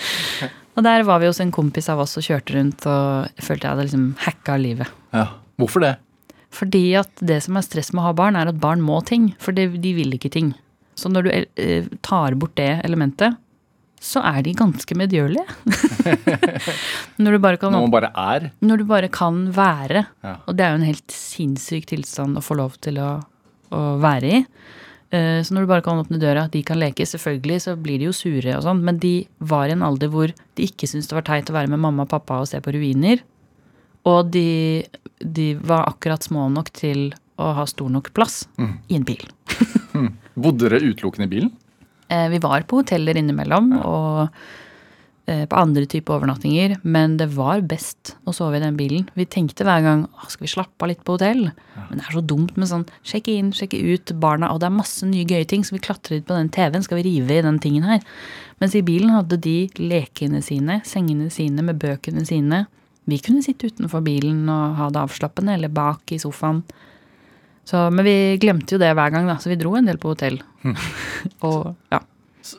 og 0.76 0.84
der 0.84 1.06
var 1.08 1.22
vi 1.22 1.30
hos 1.30 1.40
en 1.40 1.52
kompis 1.54 1.88
av 1.92 2.02
oss 2.04 2.18
og 2.20 2.26
kjørte 2.26 2.56
rundt, 2.58 2.84
og 2.86 3.30
jeg 3.32 3.46
følte 3.46 3.66
jeg 3.66 3.74
hadde 3.74 3.86
liksom 3.88 4.06
hacka 4.26 4.58
livet. 4.60 4.92
Ja. 5.16 5.26
Hvorfor 5.60 5.84
det? 5.84 5.94
Fordi 6.54 6.84
at 6.98 7.22
det 7.24 7.38
som 7.46 7.56
er 7.56 7.64
stress 7.64 7.92
med 7.94 8.02
å 8.02 8.10
ha 8.10 8.16
barn, 8.16 8.36
er 8.36 8.50
at 8.50 8.60
barn 8.60 8.82
må 8.82 8.98
ting. 9.06 9.30
For 9.42 9.56
de, 9.56 9.68
vil 9.70 10.16
ikke 10.16 10.32
ting. 10.34 10.52
Så 10.98 11.08
når 11.12 11.26
du 11.26 11.30
eh, 11.32 11.88
tar 12.04 12.36
bort 12.38 12.56
det 12.58 12.72
elementet, 12.84 13.38
så 14.00 14.22
er 14.24 14.40
de 14.46 14.54
ganske 14.56 14.96
medgjørlige. 14.96 15.44
når, 17.20 17.32
du 17.36 17.38
bare 17.44 17.58
kan, 17.60 17.72
Når 17.74 17.82
man 17.84 17.92
bare 17.92 18.10
er? 18.16 18.46
når 18.64 18.80
du 18.80 18.84
bare 18.88 19.10
kan 19.12 19.42
være. 19.54 20.06
Ja. 20.24 20.36
Og 20.48 20.56
det 20.56 20.64
er 20.64 20.72
jo 20.74 20.80
en 20.80 20.86
helt 20.88 21.12
sinnssyk 21.14 21.88
tilstand 21.90 22.38
å 22.40 22.44
få 22.44 22.56
lov 22.60 22.78
til 22.80 22.96
å, 23.02 23.10
å 23.76 23.82
være 24.00 24.30
i. 24.38 24.40
Eh, 25.12 25.40
Så 25.44 25.52
når 25.52 25.66
du 25.66 25.72
bare 25.74 25.84
kan 25.84 26.00
åpne 26.00 26.20
døra, 26.22 26.46
de 26.48 26.62
kan 26.64 26.80
leke. 26.80 27.04
Selvfølgelig 27.06 27.60
så 27.66 27.76
blir 27.76 28.00
de 28.00 28.08
jo 28.08 28.16
sure 28.16 28.56
og 28.56 28.64
sånn, 28.64 28.80
men 28.86 28.98
de 29.02 29.14
var 29.38 29.68
i 29.68 29.76
en 29.76 29.84
alder 29.86 30.08
hvor 30.12 30.32
de 30.32 30.68
ikke 30.70 30.88
syntes 30.88 31.10
det 31.10 31.18
var 31.20 31.28
teit 31.28 31.50
å 31.52 31.56
være 31.60 31.68
med 31.72 31.82
mamma 31.84 32.08
og 32.08 32.12
pappa 32.16 32.40
og 32.40 32.48
se 32.48 32.60
på 32.64 32.72
ruiner. 32.76 33.20
Og 34.08 34.30
de, 34.32 34.80
de 35.20 35.50
var 35.60 35.84
akkurat 35.90 36.24
små 36.24 36.48
nok 36.48 36.70
til 36.72 37.10
å 37.40 37.52
ha 37.56 37.66
stor 37.68 37.90
nok 37.92 38.14
plass 38.16 38.46
i 38.88 38.96
en 38.96 39.04
bil. 39.04 39.26
Bodde 40.40 40.68
dere 40.70 40.80
utelukkende 40.88 41.28
i 41.28 41.32
bilen? 41.36 41.52
Eh, 42.10 42.28
Vi 42.28 42.38
var 42.42 42.66
på 42.66 42.82
hoteller 42.82 43.16
innimellom, 43.16 43.70
og 43.86 44.28
eh, 45.30 45.44
på 45.46 45.58
andre 45.58 45.86
typer 45.86 46.16
overnattinger, 46.16 46.78
men 46.82 47.16
det 47.20 47.28
var 47.36 47.62
best 47.62 48.16
å 48.26 48.34
sove 48.34 48.58
i 48.58 48.62
den 48.64 48.78
bilen. 48.78 49.06
Vi 49.14 49.28
tenkte 49.30 49.66
hver 49.68 49.84
gang 49.84 50.02
skal 50.26 50.46
vi 50.46 50.50
slappe 50.50 50.82
av 50.82 50.90
litt 50.90 51.04
på 51.06 51.14
hotell? 51.14 51.46
Men 51.76 52.00
det 52.00 52.06
er 52.08 52.18
så 52.18 52.24
dumt 52.26 52.58
med 52.58 52.70
sånn 52.70 52.86
sjekke 53.06 53.36
inn, 53.38 53.52
sjekke 53.54 53.78
ut 53.78 54.14
barna, 54.20 54.50
og 54.50 54.60
det 54.60 54.70
er 54.70 54.76
masse 54.80 55.06
nye 55.06 55.28
gøye 55.28 55.46
ting, 55.46 55.62
Skal 55.64 55.78
vi 55.78 55.86
klatre 55.86 56.18
litt 56.18 56.26
på 56.26 56.34
den 56.34 56.50
TV-en, 56.50 56.82
skal 56.82 56.98
vi 56.98 57.06
rive 57.06 57.38
i 57.38 57.46
den 57.46 57.62
tingen 57.62 57.86
her? 57.86 58.02
Mens 58.60 58.74
i 58.74 58.82
bilen 58.82 59.14
hadde 59.14 59.38
de 59.40 59.70
lekene 59.78 60.42
sine, 60.42 60.82
sengene 60.84 61.30
sine 61.30 61.62
med 61.62 61.78
bøkene 61.78 62.26
sine. 62.26 62.66
Vi 63.06 63.18
kunne 63.18 63.42
sitte 63.42 63.70
utenfor 63.70 64.02
bilen 64.04 64.48
og 64.50 64.76
ha 64.76 64.90
det 64.90 65.00
avslappende, 65.00 65.54
eller 65.54 65.68
bak 65.72 66.10
i 66.12 66.18
sofaen. 66.18 66.64
Så, 67.68 67.84
men 67.94 68.04
vi 68.06 68.14
glemte 68.42 68.74
jo 68.74 68.80
det 68.82 68.90
hver 68.96 69.12
gang, 69.14 69.28
da, 69.28 69.36
så 69.38 69.50
vi 69.52 69.58
dro 69.60 69.74
en 69.78 69.86
del 69.86 69.98
på 70.00 70.10
hotell. 70.14 70.40
og 71.46 71.74
ja. 71.92 72.00
Så, 72.42 72.58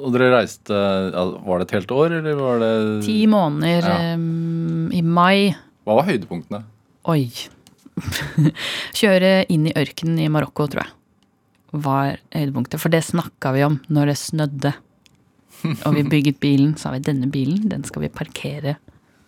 Og 0.00 0.14
dere 0.14 0.30
reiste 0.32 0.72
Var 0.74 1.60
det 1.60 1.66
et 1.66 1.74
helt 1.76 1.92
år, 1.92 2.14
eller 2.18 2.38
var 2.38 2.60
det 2.62 2.72
Ti 3.04 3.18
måneder 3.30 3.84
Ja. 3.86 4.14
um, 4.16 4.88
i 4.96 5.02
mai. 5.04 5.52
Hva 5.84 5.98
var 6.00 6.08
høydepunktene? 6.08 6.62
Oi. 7.12 7.28
Kjøre 9.00 9.44
inn 9.52 9.68
i 9.68 9.74
ørkenen 9.76 10.18
i 10.24 10.28
Marokko, 10.32 10.66
tror 10.72 10.84
jeg. 10.86 10.94
Var 11.84 12.16
høydepunktet. 12.34 12.80
For 12.82 12.92
det 12.92 13.04
snakka 13.06 13.52
vi 13.54 13.62
om 13.66 13.78
når 13.92 14.10
det 14.12 14.18
snødde. 14.18 14.72
Og 15.86 15.94
vi 15.94 16.06
bygget 16.08 16.40
bilen. 16.42 16.74
Sa 16.80 16.90
vi 16.96 17.02
denne 17.04 17.28
bilen 17.30 17.68
den 17.70 17.84
skal 17.86 18.06
vi 18.06 18.12
parkere 18.12 18.78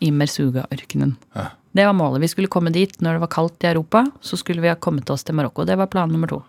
i 0.03 0.11
Mersuga-ørkenen. 0.15 1.15
Ja. 1.39 1.51
Det 1.73 1.87
var 1.89 1.97
målet. 1.97 2.21
Vi 2.21 2.29
skulle 2.35 2.53
komme 2.53 2.73
dit 2.75 2.99
når 3.01 3.17
det 3.17 3.23
var 3.23 3.33
kaldt 3.33 3.65
i 3.65 3.71
Europa. 3.71 4.05
Så 4.21 4.37
skulle 4.41 4.61
vi 4.65 4.69
ha 4.69 4.77
kommet 4.77 5.09
oss 5.11 5.25
til 5.25 5.39
Marokko. 5.39 5.65
Det 5.69 5.79
var 5.81 5.89
plan 5.93 6.11
nummer 6.13 6.31
to. 6.31 6.43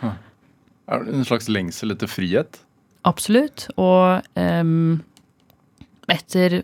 Er 0.88 1.02
det 1.04 1.12
en 1.12 1.26
slags 1.28 1.50
lengsel 1.52 1.92
etter 1.92 2.08
frihet? 2.08 2.62
Absolutt. 3.04 3.66
Og 3.76 4.24
um, 4.40 5.02
etter 6.08 6.62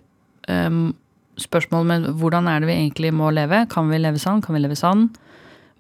um, 0.49 0.95
spørsmålet 1.37 1.91
med 1.91 2.07
hvordan 2.21 2.49
er 2.49 2.63
det 2.63 2.71
vi 2.71 2.79
egentlig 2.79 3.13
må 3.13 3.29
leve? 3.37 3.67
Kan 3.69 3.93
vi 3.93 4.01
leve 4.01 4.23
sånn? 4.23 4.41
Kan 4.45 4.57
vi 4.57 4.63
leve 4.65 4.79
sånn? 4.81 5.11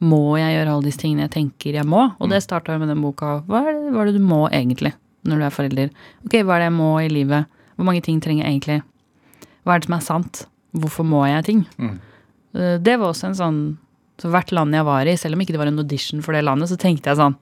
Må 0.04 0.36
jeg 0.36 0.58
gjøre 0.58 0.74
alle 0.74 0.88
disse 0.90 1.00
tingene 1.00 1.24
jeg 1.24 1.34
tenker 1.38 1.78
jeg 1.78 1.88
må? 1.88 2.10
Og 2.18 2.28
det 2.28 2.42
starta 2.44 2.76
med 2.76 2.92
den 2.92 3.00
boka. 3.00 3.38
Hva 3.48 3.64
er, 3.64 3.78
det, 3.78 3.94
hva 3.94 4.04
er 4.04 4.10
det 4.10 4.18
du 4.18 4.28
må 4.28 4.42
egentlig 4.50 4.92
når 5.24 5.40
du 5.40 5.46
er 5.46 5.54
forelder? 5.54 5.94
Ok, 6.26 6.42
hva 6.44 6.58
er 6.58 6.66
det 6.66 6.68
jeg 6.68 6.76
må 6.76 6.90
i 7.00 7.12
livet? 7.12 7.48
Hvor 7.78 7.88
mange 7.88 8.04
ting 8.04 8.20
trenger 8.20 8.44
jeg 8.44 8.58
egentlig? 8.58 8.82
Hva 9.64 9.74
er 9.74 9.80
det 9.82 9.88
som 9.88 9.96
er 9.96 10.04
sant? 10.04 10.44
Hvorfor 10.74 11.06
må 11.06 11.22
jeg 11.28 11.46
ting? 11.46 11.64
Mm. 11.78 11.96
Eh, 12.54 12.76
Det 12.78 12.98
var 13.00 13.12
også 13.12 13.30
en 13.30 13.38
sånn 13.38 13.62
Så 14.20 14.30
hvert 14.30 14.52
land 14.54 14.74
jeg 14.74 14.86
var 14.86 15.08
i, 15.10 15.16
selv 15.18 15.34
om 15.34 15.42
ikke 15.42 15.54
det 15.56 15.58
var 15.58 15.70
en 15.70 15.80
audition 15.82 16.22
for 16.22 16.36
det 16.36 16.44
landet, 16.46 16.70
så 16.70 16.78
tenkte 16.78 17.10
jeg 17.10 17.18
sånn 17.18 17.34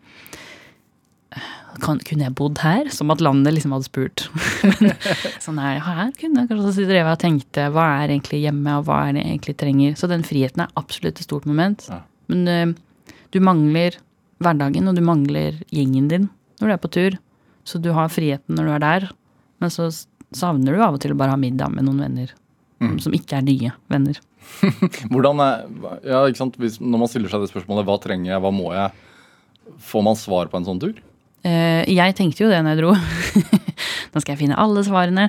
kan, 1.81 1.99
kunne 2.05 2.27
jeg 2.27 2.35
bodd 2.37 2.61
her? 2.63 2.89
Som 2.93 3.11
at 3.15 3.23
landet 3.25 3.55
liksom 3.57 3.73
hadde 3.73 3.89
spurt. 3.89 4.27
Sånn 5.45 5.61
her, 5.63 5.79
her 5.81 6.11
kunne 6.19 6.43
jeg 6.43 6.51
kanskje 6.51 6.75
så 6.77 6.85
drev 6.85 7.01
jeg 7.01 7.17
og 7.17 7.23
tenkte 7.23 7.67
hva 7.73 7.87
er 8.03 8.13
egentlig 8.13 8.43
hjemme, 8.43 8.75
og 8.79 8.87
hva 8.89 8.99
er 9.07 9.17
det 9.17 9.23
jeg 9.23 9.31
egentlig 9.33 9.55
trenger. 9.63 9.95
Så 9.99 10.11
den 10.11 10.27
friheten 10.27 10.65
er 10.65 10.75
absolutt 10.81 11.21
et 11.21 11.27
stort 11.27 11.49
moment. 11.49 11.87
Ja. 11.89 12.03
Men 12.33 12.45
uh, 12.45 13.15
du 13.33 13.41
mangler 13.45 13.97
hverdagen, 14.43 14.91
og 14.91 14.99
du 14.99 15.05
mangler 15.07 15.59
gjengen 15.73 16.11
din 16.13 16.29
når 16.61 16.69
du 16.69 16.75
er 16.75 16.83
på 16.83 16.93
tur. 16.93 17.19
Så 17.69 17.81
du 17.83 17.93
har 17.97 18.13
friheten 18.13 18.59
når 18.59 18.69
du 18.69 18.75
er 18.77 18.85
der, 18.85 19.09
men 19.63 19.73
så 19.73 19.89
savner 20.37 20.77
du 20.77 20.83
av 20.83 20.97
og 20.97 21.03
til 21.03 21.15
å 21.15 21.19
bare 21.19 21.35
ha 21.35 21.41
middag 21.41 21.73
med 21.75 21.87
noen 21.87 22.03
venner. 22.07 22.35
Mm. 22.83 22.99
Som 23.03 23.15
ikke 23.17 23.39
er 23.39 23.47
nye 23.47 23.73
venner. 23.93 24.19
Hvordan 25.13 25.41
er, 25.45 25.65
ja, 26.07 26.25
ikke 26.27 26.41
sant? 26.41 26.59
Hvis, 26.61 26.81
når 26.83 27.05
man 27.05 27.11
stiller 27.11 27.33
seg 27.33 27.45
det 27.45 27.53
spørsmålet 27.53 27.87
hva 27.89 27.99
trenger 28.03 28.35
jeg, 28.35 28.43
hva 28.43 28.53
må 28.55 28.73
jeg, 28.75 28.91
får 29.91 30.05
man 30.07 30.19
svar 30.19 30.51
på 30.51 30.59
en 30.59 30.69
sånn 30.69 30.83
tur? 30.83 30.99
Eh, 31.47 31.83
jeg 31.91 32.17
tenkte 32.19 32.45
jo 32.45 32.51
det 32.51 32.61
når 32.63 32.77
jeg 32.77 32.83
dro. 32.83 32.97
Nå 34.13 34.23
skal 34.23 34.35
jeg 34.35 34.43
finne 34.45 34.59
alle 34.61 34.83
svarene. 34.87 35.29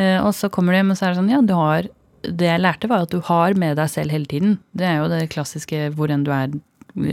Eh, 0.00 0.18
og 0.20 0.32
så 0.36 0.50
kommer 0.52 0.74
du 0.74 0.80
hjem, 0.80 0.94
og 0.94 0.98
så 0.98 1.06
er 1.06 1.12
det 1.12 1.20
sånn, 1.20 1.32
ja, 1.32 1.42
du 1.44 1.54
har 1.58 1.90
Det 2.24 2.48
jeg 2.48 2.60
lærte, 2.62 2.88
var 2.88 3.04
at 3.04 3.12
du 3.12 3.20
har 3.20 3.52
med 3.60 3.76
deg 3.76 3.90
selv 3.92 4.14
hele 4.14 4.24
tiden. 4.24 4.56
Det 4.72 4.86
er 4.88 5.02
jo 5.02 5.10
det 5.12 5.28
klassiske 5.34 5.90
hvor 5.92 6.08
enn 6.08 6.24
du 6.24 6.32
er, 6.32 6.54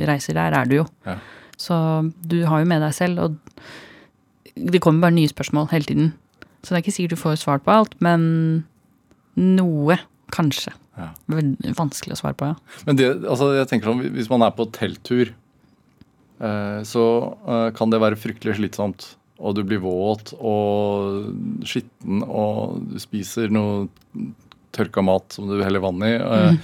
reiser 0.07 0.37
der, 0.39 0.55
er 0.55 0.69
du 0.69 0.77
jo. 0.77 0.85
Ja. 1.03 1.17
Så 1.59 1.75
du 2.23 2.45
har 2.47 2.63
jo 2.63 2.69
med 2.69 2.79
deg 2.81 2.95
selv, 2.95 3.19
og 3.19 4.55
det 4.55 4.79
kommer 4.79 5.09
bare 5.09 5.17
nye 5.17 5.31
spørsmål 5.31 5.67
hele 5.73 5.89
tiden. 5.89 6.13
Så 6.61 6.71
det 6.73 6.77
er 6.79 6.83
ikke 6.85 6.93
sikkert 6.95 7.15
du 7.17 7.21
får 7.23 7.39
svar 7.41 7.61
på 7.65 7.73
alt, 7.73 7.95
men 8.03 8.25
noe, 9.39 9.97
kanskje. 10.31 10.73
Ja. 10.99 11.09
Veldig 11.31 11.73
vanskelig 11.77 12.13
å 12.17 12.19
svare 12.19 12.37
på, 12.37 12.51
ja. 12.51 12.81
Men 12.87 12.99
det, 12.99 13.07
altså, 13.25 13.51
jeg 13.57 13.69
tenker 13.71 13.89
sånn, 13.91 14.03
hvis 14.13 14.29
man 14.31 14.43
er 14.45 14.53
på 14.55 14.67
telttur, 14.75 15.31
eh, 16.41 16.79
så 16.87 17.05
eh, 17.47 17.67
kan 17.77 17.89
det 17.93 18.01
være 18.03 18.19
fryktelig 18.19 18.59
slitsomt. 18.59 19.13
Og 19.41 19.55
du 19.57 19.63
blir 19.65 19.81
våt 19.81 20.35
og 20.37 21.31
skitten, 21.65 22.21
og 22.27 22.83
du 22.91 22.99
spiser 23.01 23.49
noe 23.49 23.87
tørka 24.75 25.01
mat 25.03 25.33
som 25.33 25.49
du 25.49 25.57
heller 25.65 25.81
vann 25.83 26.03
i. 26.05 26.11
eh, 26.13 26.59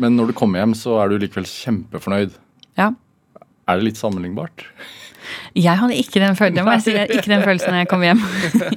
Men 0.00 0.16
når 0.18 0.32
du 0.32 0.36
kommer 0.40 0.58
hjem, 0.64 0.74
så 0.74 0.96
er 1.04 1.12
du 1.12 1.20
likevel 1.22 1.46
kjempefornøyd. 1.46 2.34
ja. 2.80 2.90
Er 3.70 3.78
det 3.78 3.84
litt 3.86 3.98
sammenlignbart? 4.00 4.64
Jeg 5.58 5.78
hadde 5.80 5.96
ikke 5.98 6.22
den 6.22 6.36
følelsen, 6.38 6.66
må 6.66 6.76
jeg 6.76 6.84
si, 6.86 6.94
ikke 7.16 7.30
den 7.32 7.44
følelsen 7.46 7.74
når 7.74 7.82
jeg 7.82 7.90
kom 7.90 8.04
hjem. 8.06 8.22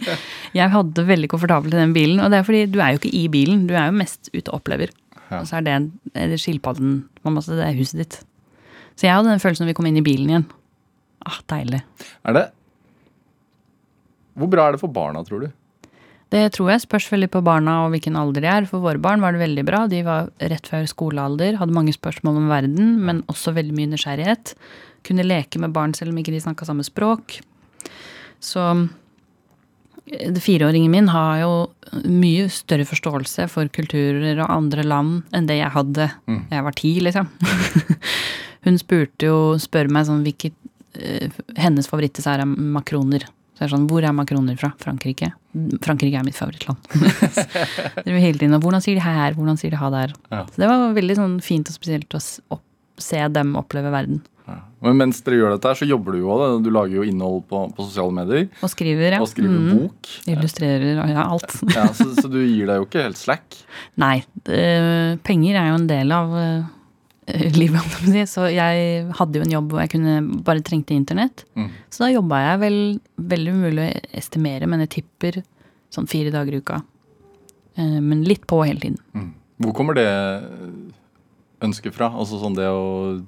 Jeg 0.54 0.70
hadde 0.70 0.94
det 0.94 1.08
veldig 1.08 1.28
komfortabelt 1.32 1.74
i 1.74 1.80
den 1.80 1.96
bilen, 1.96 2.20
og 2.22 2.30
det 2.30 2.38
er 2.38 2.44
fordi 2.46 2.60
du 2.70 2.76
er 2.78 2.92
jo 2.94 3.00
ikke 3.00 3.10
i 3.18 3.24
bilen, 3.34 3.64
du 3.66 3.72
er 3.74 3.88
jo 3.88 3.96
mest 3.98 4.30
ute 4.36 4.52
og 4.52 4.60
opplever. 4.60 4.92
Ja. 5.32 5.40
Og 5.40 5.48
så 5.50 5.58
er 5.58 5.66
det, 5.66 5.78
det 6.14 6.38
skilpadden, 6.38 7.00
det 7.26 7.56
er 7.66 7.80
huset 7.80 8.04
ditt. 8.04 8.20
Så 8.94 9.08
jeg 9.08 9.16
hadde 9.16 9.32
den 9.32 9.42
følelsen 9.42 9.66
når 9.66 9.72
vi 9.72 9.78
kom 9.80 9.88
inn 9.90 9.98
i 9.98 10.06
bilen 10.06 10.30
igjen. 10.30 10.46
Ah, 11.26 11.40
deilig. 11.50 11.82
Er 12.28 12.38
det 12.38 12.46
Hvor 14.38 14.50
bra 14.52 14.68
er 14.68 14.76
det 14.76 14.82
for 14.84 14.94
barna, 14.94 15.24
tror 15.26 15.48
du? 15.48 15.50
Det 16.34 16.48
tror 16.56 16.72
jeg 16.72 16.82
spørs 16.82 17.12
veldig 17.14 17.30
på 17.36 17.44
barna 17.46 17.84
og 17.84 17.92
hvilken 17.94 18.16
alder 18.18 18.42
de 18.42 18.50
er. 18.50 18.66
For 18.70 18.82
våre 18.82 19.02
barn 19.02 19.22
var 19.22 19.36
det 19.36 19.44
veldig 19.44 19.66
bra. 19.68 19.84
De 19.90 20.02
var 20.06 20.32
rett 20.42 20.70
før 20.70 20.88
skolealder, 20.90 21.60
hadde 21.60 21.76
mange 21.76 21.94
spørsmål 21.94 22.40
om 22.42 22.50
verden, 22.50 22.96
men 23.06 23.22
også 23.30 23.54
veldig 23.54 23.76
mye 23.78 23.92
nysgjerrighet. 23.92 24.56
Kunne 25.06 25.28
leke 25.28 25.62
med 25.62 25.76
barn 25.76 25.94
selv 25.94 26.14
om 26.14 26.18
ikke 26.22 26.34
de 26.34 26.42
snakka 26.42 26.66
samme 26.66 26.86
språk. 26.88 27.38
Så 28.42 28.64
eh, 30.10 30.40
fireåringen 30.42 30.92
min 30.92 31.12
har 31.14 31.44
jo 31.44 31.54
mye 32.10 32.48
større 32.50 32.88
forståelse 32.90 33.46
for 33.54 33.70
kulturer 33.76 34.40
og 34.40 34.50
andre 34.50 34.88
land 34.88 35.36
enn 35.36 35.46
det 35.50 35.60
jeg 35.60 35.76
hadde 35.76 36.10
da 36.26 36.58
jeg 36.58 36.66
var 36.66 36.80
ti, 36.80 36.96
liksom. 37.06 37.30
Hun 38.66 38.80
spurte 38.80 39.30
jo, 39.30 39.38
spør 39.62 39.92
meg 39.92 40.10
sånn 40.10 40.26
hvilket 40.26 40.58
eh, 40.98 41.30
Hennes 41.62 41.90
favorittdessert 41.92 42.42
er 42.42 42.50
makroner. 42.50 43.28
Så 43.54 43.62
det 43.62 43.66
er 43.68 43.74
sånn, 43.76 43.88
Hvor 43.90 44.06
er 44.06 44.16
makroner 44.18 44.58
fra? 44.58 44.72
Frankrike? 44.82 45.30
Frankrike 45.86 46.18
er 46.18 46.26
mitt 46.26 46.38
favorittland. 46.38 46.82
Det 48.02 48.08
er 48.08 48.16
jo 48.16 48.22
hele 48.24 48.40
tiden, 48.42 48.56
og 48.58 48.66
Hvordan 48.66 48.82
sier 48.82 48.98
de 48.98 49.06
her? 49.06 49.36
Hvordan 49.38 49.60
sier 49.62 49.76
de 49.76 49.82
ha 49.82 49.90
der? 49.94 50.14
Ja. 50.34 50.44
Så 50.50 50.64
det 50.64 50.70
var 50.72 50.96
veldig 50.98 51.18
sånn 51.20 51.36
fint 51.46 51.70
og 51.70 51.78
spesielt 51.78 52.18
å 52.18 52.22
se 53.02 53.22
dem 53.36 53.54
oppleve 53.60 53.94
verden. 53.94 54.24
Ja. 54.48 54.58
Men 54.84 54.98
mens 55.00 55.22
dere 55.24 55.38
gjør 55.40 55.54
dette, 55.56 55.70
her, 55.70 55.80
så 55.80 55.88
jobber 55.88 56.16
du 56.16 56.24
jo 56.24 56.34
òg. 56.34 56.44
Du 56.66 56.70
lager 56.74 56.98
jo 56.98 57.06
innhold 57.08 57.46
på, 57.48 57.62
på 57.78 57.86
sosiale 57.86 58.16
medier. 58.18 58.50
Og 58.66 58.72
skriver, 58.74 59.16
ja. 59.16 59.22
Og 59.24 59.30
skriver 59.32 59.54
mm. 59.56 59.70
bok. 59.78 60.14
Illustrerer 60.34 61.00
og 61.04 61.14
ja, 61.14 61.24
alt. 61.24 61.60
Ja, 61.78 61.86
så, 61.96 62.10
så 62.18 62.32
du 62.32 62.42
gir 62.42 62.68
deg 62.68 62.82
jo 62.82 62.88
ikke 62.90 63.06
helt 63.06 63.22
slack. 63.22 63.60
Nei, 64.02 64.18
det, 64.50 64.64
penger 65.28 65.62
er 65.62 65.72
jo 65.72 65.78
en 65.80 65.92
del 65.94 66.16
av 66.16 66.36
eh, 66.42 66.72
livet, 67.62 67.80
jeg 67.80 67.92
på. 67.94 68.26
Så 68.30 68.48
jeg 68.52 69.06
hadde 69.20 69.40
jo 69.40 69.46
en 69.46 69.56
jobb 69.56 69.74
hvor 69.74 69.84
jeg 69.84 69.94
kunne 69.96 70.16
bare 70.46 70.64
trengte 70.66 70.96
internett. 70.96 71.46
Mm. 71.56 71.70
Så 71.90 72.06
da 72.06 72.12
jobba 72.14 72.42
jeg 72.44 72.62
vel 72.64 72.80
veldig 73.34 73.54
umulig 73.56 73.86
å 73.88 74.02
estimere, 74.20 74.70
men 74.70 74.84
jeg 74.86 74.94
tipper 75.00 75.42
sånn 75.94 76.10
fire 76.10 76.34
dager 76.34 76.58
i 76.58 76.62
uka. 76.64 76.82
Eh, 77.78 78.00
Men 78.02 78.24
litt 78.28 78.46
på 78.50 78.64
hele 78.66 78.80
tiden. 78.82 79.00
Mm. 79.14 79.32
Hvor 79.64 79.76
kommer 79.78 79.98
det 79.98 80.08
ønsket 81.64 81.96
fra? 81.96 82.10
Altså 82.12 82.40
sånn 82.42 82.58
det 82.58 82.68
å 82.68 83.22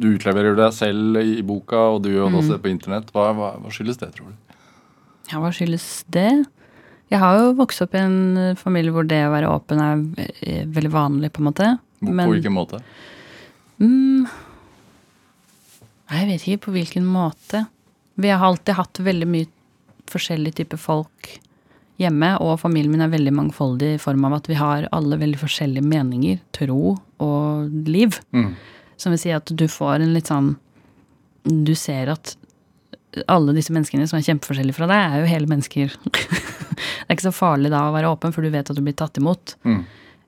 Du 0.00 0.06
utleverer 0.14 0.56
deg 0.56 0.72
selv 0.72 1.20
i 1.20 1.42
boka, 1.44 1.76
og 1.94 2.02
du 2.02 2.08
gjør 2.14 2.32
også 2.32 2.56
det 2.56 2.62
på 2.64 2.72
internett. 2.72 3.10
Hva, 3.12 3.30
hva, 3.36 3.50
hva 3.60 3.72
skyldes 3.74 4.00
det, 4.00 4.08
tror 4.16 4.32
du? 4.32 4.56
Ja, 5.30 5.42
hva 5.42 5.50
skyldes 5.54 6.06
det? 6.08 6.30
Jeg 7.10 7.20
har 7.20 7.36
jo 7.36 7.52
vokst 7.58 7.82
opp 7.84 7.94
i 7.94 8.00
en 8.00 8.18
eh, 8.40 8.56
familie 8.58 8.94
hvor 8.94 9.04
det 9.06 9.20
å 9.26 9.32
være 9.34 9.50
åpen 9.52 9.82
er 9.84 10.64
veldig 10.72 10.92
vanlig, 10.94 11.32
på 11.34 11.42
en 11.42 11.48
måte. 11.50 11.68
Men- 12.00 12.26
På 12.26 12.32
hvilken 12.34 12.52
måte? 12.56 12.82
Mm. 13.80 14.26
Jeg 16.10 16.26
vet 16.26 16.46
ikke 16.48 16.64
på 16.66 16.72
hvilken 16.74 17.04
måte. 17.06 17.66
Vi 18.20 18.28
har 18.28 18.44
alltid 18.44 18.74
hatt 18.74 18.98
veldig 18.98 19.28
mye 19.30 19.46
forskjellige 20.10 20.54
typer 20.62 20.80
folk 20.80 21.38
hjemme, 22.00 22.32
og 22.40 22.58
familien 22.60 22.90
min 22.94 23.04
er 23.04 23.12
veldig 23.12 23.32
mangfoldig 23.36 23.94
i 23.94 24.00
form 24.00 24.24
av 24.24 24.38
at 24.40 24.48
vi 24.50 24.56
har 24.58 24.88
alle 24.96 25.18
veldig 25.20 25.38
forskjellige 25.38 25.84
meninger, 25.86 26.40
tro 26.56 26.96
og 27.20 27.70
liv. 27.86 28.18
Mm. 28.32 28.54
Som 28.96 29.14
vil 29.14 29.22
si 29.22 29.30
at 29.36 29.52
du 29.54 29.66
får 29.68 30.00
en 30.00 30.14
litt 30.14 30.28
sånn 30.28 30.56
Du 31.42 31.72
ser 31.74 32.10
at 32.12 32.34
alle 33.32 33.54
disse 33.56 33.72
menneskene 33.72 34.04
som 34.06 34.18
er 34.18 34.26
kjempeforskjellige 34.26 34.76
fra 34.76 34.86
deg, 34.90 35.00
er 35.00 35.22
jo 35.22 35.30
hele 35.30 35.48
mennesker. 35.48 35.94
det 36.12 37.06
er 37.08 37.16
ikke 37.16 37.30
så 37.30 37.32
farlig 37.32 37.70
da 37.72 37.86
å 37.88 37.94
være 37.94 38.10
åpen, 38.12 38.34
for 38.34 38.44
du 38.44 38.50
vet 38.52 38.68
at 38.70 38.76
du 38.76 38.82
blir 38.84 38.96
tatt 38.98 39.16
imot. 39.16 39.54
Mm. 39.64 39.80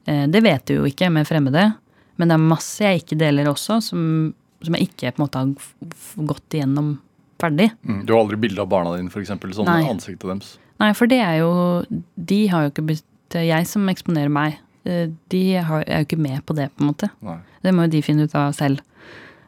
Eh, 0.07 0.27
Det 0.29 0.43
vet 0.43 0.67
du 0.67 0.75
jo 0.81 0.89
ikke 0.89 1.11
med 1.13 1.27
fremmede, 1.29 1.73
men 2.17 2.29
det 2.29 2.37
er 2.37 2.51
masse 2.51 2.85
jeg 2.85 3.03
ikke 3.03 3.19
deler 3.19 3.51
også, 3.51 3.81
som, 3.83 4.35
som 4.63 4.75
jeg 4.77 4.91
ikke 4.91 5.13
på 5.15 5.23
en 5.23 5.25
måte 5.27 5.43
har 5.43 6.27
gått 6.33 6.59
igjennom 6.59 6.97
ferdig. 7.43 7.71
Mm. 7.87 8.03
Du 8.07 8.13
har 8.15 8.23
aldri 8.23 8.39
bilde 8.45 8.63
av 8.63 8.69
barna 8.71 8.97
dine, 8.97 9.11
f.eks. 9.11 9.33
Sånn 9.57 9.67
Nei. 9.71 9.81
ansiktet 9.91 10.29
deres. 10.29 10.53
Nei, 10.83 10.93
for 10.99 11.11
det 11.11 11.21
er 11.23 11.39
jo 11.43 11.51
De 12.17 12.39
har 12.51 12.65
jo 12.65 12.71
ikke 12.73 12.85
blitt 12.89 13.37
Jeg 13.37 13.67
som 13.71 13.87
eksponerer 13.89 14.33
meg, 14.33 14.59
eh, 14.85 15.09
de 15.33 15.43
har, 15.57 15.85
er 15.87 16.03
jo 16.03 16.09
ikke 16.11 16.21
med 16.21 16.43
på 16.47 16.57
det, 16.59 16.69
på 16.75 16.85
en 16.85 16.91
måte. 16.93 17.09
Nei. 17.25 17.39
Det 17.65 17.73
må 17.73 17.87
jo 17.87 17.95
de 17.95 18.03
finne 18.05 18.27
ut 18.29 18.35
av 18.37 18.53
selv. 18.53 18.83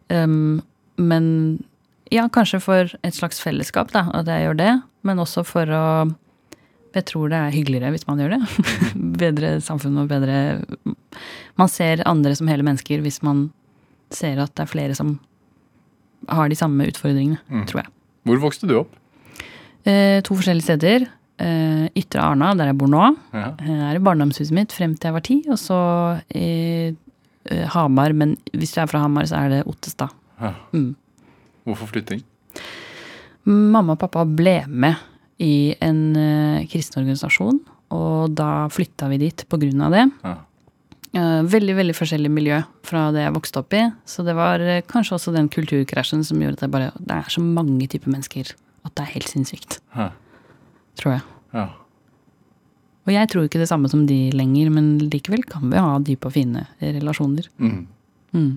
Um, 0.09 0.63
men 0.97 1.27
ja, 2.13 2.29
kanskje 2.33 2.61
for 2.63 2.93
et 3.03 3.17
slags 3.17 3.41
fellesskap, 3.43 3.91
da, 3.93 4.07
at 4.15 4.29
jeg 4.31 4.47
gjør 4.47 4.57
det. 4.61 4.73
Men 5.05 5.21
også 5.21 5.45
for 5.45 5.69
å 5.69 5.85
Jeg 6.95 7.05
tror 7.11 7.29
det 7.33 7.39
er 7.41 7.51
hyggeligere 7.55 7.91
hvis 7.95 8.07
man 8.07 8.21
gjør 8.23 8.37
det. 8.37 8.41
bedre 9.25 9.55
samfunn 9.65 9.97
og 10.03 10.09
bedre 10.13 10.37
Man 11.59 11.69
ser 11.71 12.03
andre 12.07 12.35
som 12.39 12.49
hele 12.51 12.63
mennesker 12.67 13.03
hvis 13.03 13.21
man 13.27 13.49
ser 14.15 14.39
at 14.43 14.53
det 14.55 14.63
er 14.67 14.71
flere 14.71 14.95
som 14.99 15.17
har 16.31 16.49
de 16.49 16.57
samme 16.57 16.87
utfordringene, 16.89 17.39
Mm. 17.51 17.65
tror 17.69 17.83
jeg. 17.83 17.91
Hvor 18.25 18.39
vokste 18.41 18.69
du 18.71 18.77
opp? 18.79 18.93
Eh, 19.85 20.21
to 20.25 20.35
forskjellige 20.39 20.65
steder. 20.71 21.07
Eh, 21.39 21.89
Ytre 21.99 22.23
Arna, 22.23 22.55
der 22.57 22.71
jeg 22.71 22.79
bor 22.81 22.89
nå. 22.89 23.03
Ja. 23.35 23.51
Her 23.61 23.97
er 23.97 24.01
barndomshuset 24.01 24.55
mitt 24.57 24.73
frem 24.73 24.95
til 24.97 25.11
jeg 25.11 25.17
var 25.19 25.25
ti. 25.27 25.37
Og 25.51 25.59
så 25.61 25.77
i 26.35 26.95
eh, 26.95 27.67
Hamar, 27.75 28.15
men 28.17 28.37
hvis 28.55 28.73
du 28.73 28.81
er 28.81 28.89
fra 28.89 29.03
Hamar, 29.05 29.27
så 29.29 29.43
er 29.43 29.51
det 29.53 29.67
Ottestad. 29.69 30.15
Ja. 30.41 30.55
Mm. 30.73 30.95
Hvorfor 31.67 31.91
flytting? 31.93 32.23
Mamma 33.45 33.93
og 33.93 34.01
pappa 34.01 34.25
ble 34.25 34.63
med 34.69 34.97
i 35.43 35.75
en 35.83 36.01
uh, 36.17 36.65
kristen 36.71 37.03
organisasjon, 37.03 37.61
og 37.95 38.35
da 38.39 38.67
flytta 38.73 39.09
vi 39.13 39.21
dit 39.27 39.47
på 39.51 39.59
grunn 39.61 39.85
av 39.87 39.95
det. 39.95 40.09
Ja. 40.25 40.35
Uh, 41.15 41.47
veldig 41.47 41.77
veldig 41.79 41.95
forskjellig 41.95 42.31
miljø 42.35 42.59
fra 42.87 43.07
det 43.15 43.23
jeg 43.23 43.35
vokste 43.37 43.63
opp 43.63 43.75
i. 43.79 43.85
Så 44.09 44.27
det 44.27 44.35
var 44.39 44.63
uh, 44.63 44.81
kanskje 44.91 45.19
også 45.19 45.35
den 45.35 45.51
kulturkrasjen 45.53 46.25
som 46.27 46.43
gjorde 46.43 46.59
at 46.59 46.67
jeg 46.67 46.75
bare, 46.75 46.91
det 46.99 47.21
er 47.21 47.31
så 47.35 47.45
mange 47.45 47.89
typer 47.91 48.11
mennesker 48.15 48.55
at 48.85 48.93
det 48.95 49.07
er 49.07 49.15
helt 49.15 49.31
sinnssykt. 49.31 49.79
Ja. 49.97 50.11
Tror 51.01 51.17
jeg. 51.17 51.25
Ja. 51.55 51.69
Og 53.05 53.13
jeg 53.13 53.29
tror 53.31 53.47
ikke 53.47 53.61
det 53.61 53.69
samme 53.69 53.89
som 53.93 54.07
de 54.09 54.19
lenger, 54.33 54.71
men 54.73 54.95
likevel 55.13 55.45
kan 55.49 55.67
vi 55.71 55.81
ha 55.81 55.99
dype 56.01 56.31
og 56.31 56.35
fine 56.37 56.65
relasjoner. 56.81 57.49
Mm. 57.61 57.85
Mm. 58.35 58.53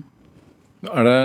Er 0.88 1.08
det 1.08 1.18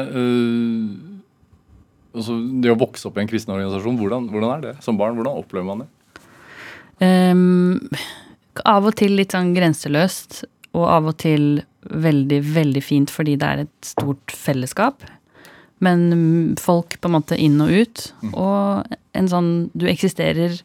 altså 2.13 2.37
Det 2.63 2.71
å 2.71 2.79
vokse 2.79 3.07
opp 3.09 3.17
i 3.17 3.23
en 3.23 3.29
kristen 3.29 3.53
organisasjon, 3.55 3.97
hvordan, 3.99 4.29
hvordan 4.31 4.55
er 4.55 4.65
det 4.67 4.73
som 4.85 4.99
barn? 4.99 5.17
Hvordan 5.17 5.41
opplever 5.41 5.67
man 5.67 5.83
det? 5.83 5.89
Um, 7.03 7.89
av 8.69 8.85
og 8.85 8.95
til 8.99 9.15
litt 9.17 9.33
sånn 9.33 9.53
grenseløst, 9.55 10.43
og 10.77 10.85
av 10.89 11.09
og 11.11 11.17
til 11.21 11.63
veldig, 11.83 12.39
veldig 12.53 12.81
fint 12.85 13.11
fordi 13.11 13.35
det 13.39 13.49
er 13.49 13.63
et 13.65 13.87
stort 13.87 14.33
fellesskap. 14.33 15.03
Men 15.83 16.05
mm, 16.11 16.55
folk 16.61 16.95
på 17.01 17.09
en 17.09 17.15
måte 17.17 17.37
inn 17.39 17.59
og 17.61 17.73
ut. 17.73 18.05
Og 18.31 18.95
en 19.17 19.29
sånn 19.29 19.51
Du 19.75 19.85
eksisterer 19.89 20.55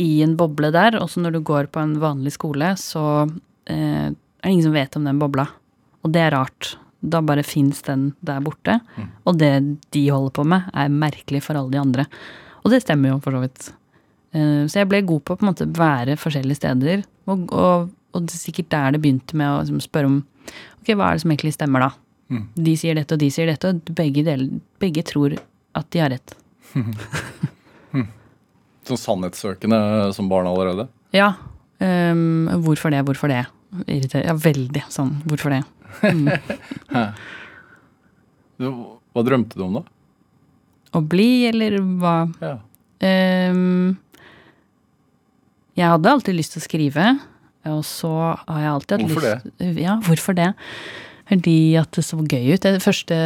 i 0.00 0.22
en 0.24 0.36
boble 0.38 0.70
der, 0.72 0.96
Også 0.96 1.20
når 1.20 1.36
du 1.36 1.40
går 1.44 1.68
på 1.72 1.82
en 1.82 1.98
vanlig 2.00 2.32
skole, 2.38 2.72
så 2.80 3.28
eh, 3.68 4.08
er 4.08 4.14
det 4.14 4.52
ingen 4.54 4.70
som 4.70 4.76
vet 4.76 4.96
om 4.96 5.04
den 5.04 5.20
bobla. 5.20 5.50
Og 6.00 6.14
det 6.14 6.22
er 6.24 6.32
rart. 6.32 6.76
Da 7.02 7.20
bare 7.24 7.42
fins 7.46 7.80
den 7.86 8.10
der 8.20 8.40
borte. 8.44 8.80
Og 9.24 9.38
det 9.40 9.52
de 9.94 10.02
holder 10.12 10.34
på 10.36 10.44
med, 10.44 10.66
er 10.74 10.88
merkelig 10.92 11.42
for 11.46 11.56
alle 11.56 11.70
de 11.72 11.80
andre. 11.80 12.04
Og 12.64 12.70
det 12.74 12.82
stemmer 12.84 13.14
jo 13.14 13.20
for 13.24 13.32
så 13.32 13.40
vidt. 13.40 13.70
Eh, 14.36 14.66
Så 14.68 14.80
jeg 14.82 14.88
ble 14.90 15.00
god 15.08 15.24
på 15.24 15.32
å 15.34 15.38
på 15.40 15.46
en 15.46 15.52
måte 15.52 15.66
være 15.78 16.18
forskjellige 16.20 16.60
steder. 16.60 17.04
Og, 17.26 17.46
og, 17.52 17.88
og 18.12 18.26
det 18.26 18.34
er 18.36 18.42
sikkert 18.44 18.68
der 18.70 18.92
det 18.92 19.00
begynte 19.00 19.36
med 19.38 19.48
å 19.48 19.60
liksom 19.62 19.80
spørre 19.80 20.10
om 20.10 20.18
ok, 20.82 20.92
hva 20.96 21.08
er 21.10 21.16
det 21.16 21.22
som 21.24 21.30
egentlig 21.32 21.54
stemmer 21.56 21.86
da? 21.86 21.90
Mm. 22.30 22.44
De 22.54 22.76
sier 22.78 22.94
dette, 22.94 23.14
og 23.16 23.20
de 23.22 23.30
sier 23.32 23.48
dette, 23.50 23.68
og 23.72 23.94
begge, 23.96 24.22
del, 24.26 24.44
begge 24.78 25.02
tror 25.08 25.34
at 25.74 25.88
de 25.90 25.98
har 26.04 26.12
rett. 26.12 26.36
Sånn 28.90 28.98
sannhetssøkende 28.98 29.78
som 30.16 30.28
barn 30.30 30.48
allerede? 30.48 30.86
Ja. 31.14 31.34
Um, 31.80 32.48
hvorfor 32.64 32.90
det, 32.92 33.02
hvorfor 33.06 33.30
det? 33.30 33.42
Irriterer. 33.86 34.24
Ja, 34.30 34.34
veldig 34.40 34.82
sånn. 34.90 35.12
Hvorfor 35.28 35.52
det? 35.54 35.60
Hva 38.60 39.24
drømte 39.26 39.56
du 39.56 39.64
om, 39.64 39.80
da? 39.80 39.84
Å 40.96 41.00
bli, 41.06 41.30
eller 41.48 41.78
hva? 42.00 42.16
Ja. 42.42 42.56
Um, 43.00 43.96
jeg 45.78 45.88
hadde 45.88 46.12
alltid 46.12 46.36
lyst 46.36 46.54
til 46.54 46.60
å 46.60 46.66
skrive, 46.66 47.06
og 47.70 47.80
så 47.88 48.10
har 48.34 48.60
jeg 48.60 48.72
alltid 48.74 48.96
hatt 48.96 49.06
Hvorfor 49.06 49.28
lyst 49.28 49.80
Ja, 49.80 49.94
hvorfor 50.04 50.36
det? 50.36 50.50
Fordi 51.30 51.58
at 51.78 51.94
det 51.94 52.04
så 52.04 52.18
gøy 52.18 52.56
ut. 52.56 52.66
Det 52.66 52.82
første 52.82 53.16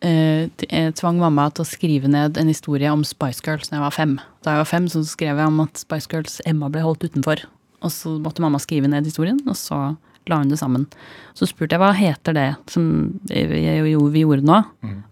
eh, 0.00 0.48
jeg 0.64 0.94
tvang 0.96 1.18
mamma 1.20 1.50
til 1.52 1.66
å 1.66 1.68
skrive 1.68 2.08
ned 2.08 2.38
en 2.40 2.50
historie 2.50 2.88
om 2.88 3.02
Spice 3.04 3.44
Girls 3.44 3.68
da 3.68 3.76
jeg 3.76 3.84
var 3.84 3.94
fem. 3.94 4.14
Da 4.40 4.54
jeg 4.54 4.62
var 4.62 4.70
fem, 4.70 4.86
så 4.88 5.02
skrev 5.04 5.36
jeg 5.36 5.52
om 5.52 5.60
at 5.66 5.82
Spice 5.82 6.08
Girls 6.10 6.38
Emma 6.48 6.70
ble 6.72 6.82
holdt 6.86 7.04
utenfor. 7.04 7.44
Og 7.84 7.92
så 7.92 8.14
måtte 8.20 8.42
mamma 8.44 8.60
skrive 8.62 8.88
ned 8.88 9.08
historien, 9.08 9.42
og 9.44 9.58
så 9.60 9.82
la 10.28 10.40
hun 10.40 10.50
det 10.52 10.58
sammen. 10.60 10.86
Så 11.34 11.48
spurte 11.48 11.76
jeg 11.76 11.82
hva 11.82 11.90
heter 11.96 12.36
det 12.36 12.48
som 12.70 12.84
vi 13.30 14.22
gjorde 14.22 14.44
nå. 14.46 14.58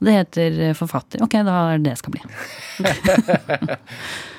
Det 0.04 0.14
heter 0.14 0.58
eh, 0.68 0.74
forfatter. 0.76 1.22
Ok, 1.24 1.38
da 1.46 1.56
er 1.72 1.80
det 1.80 1.90
det 1.90 1.96
skal 2.00 2.14
bli. 2.14 2.22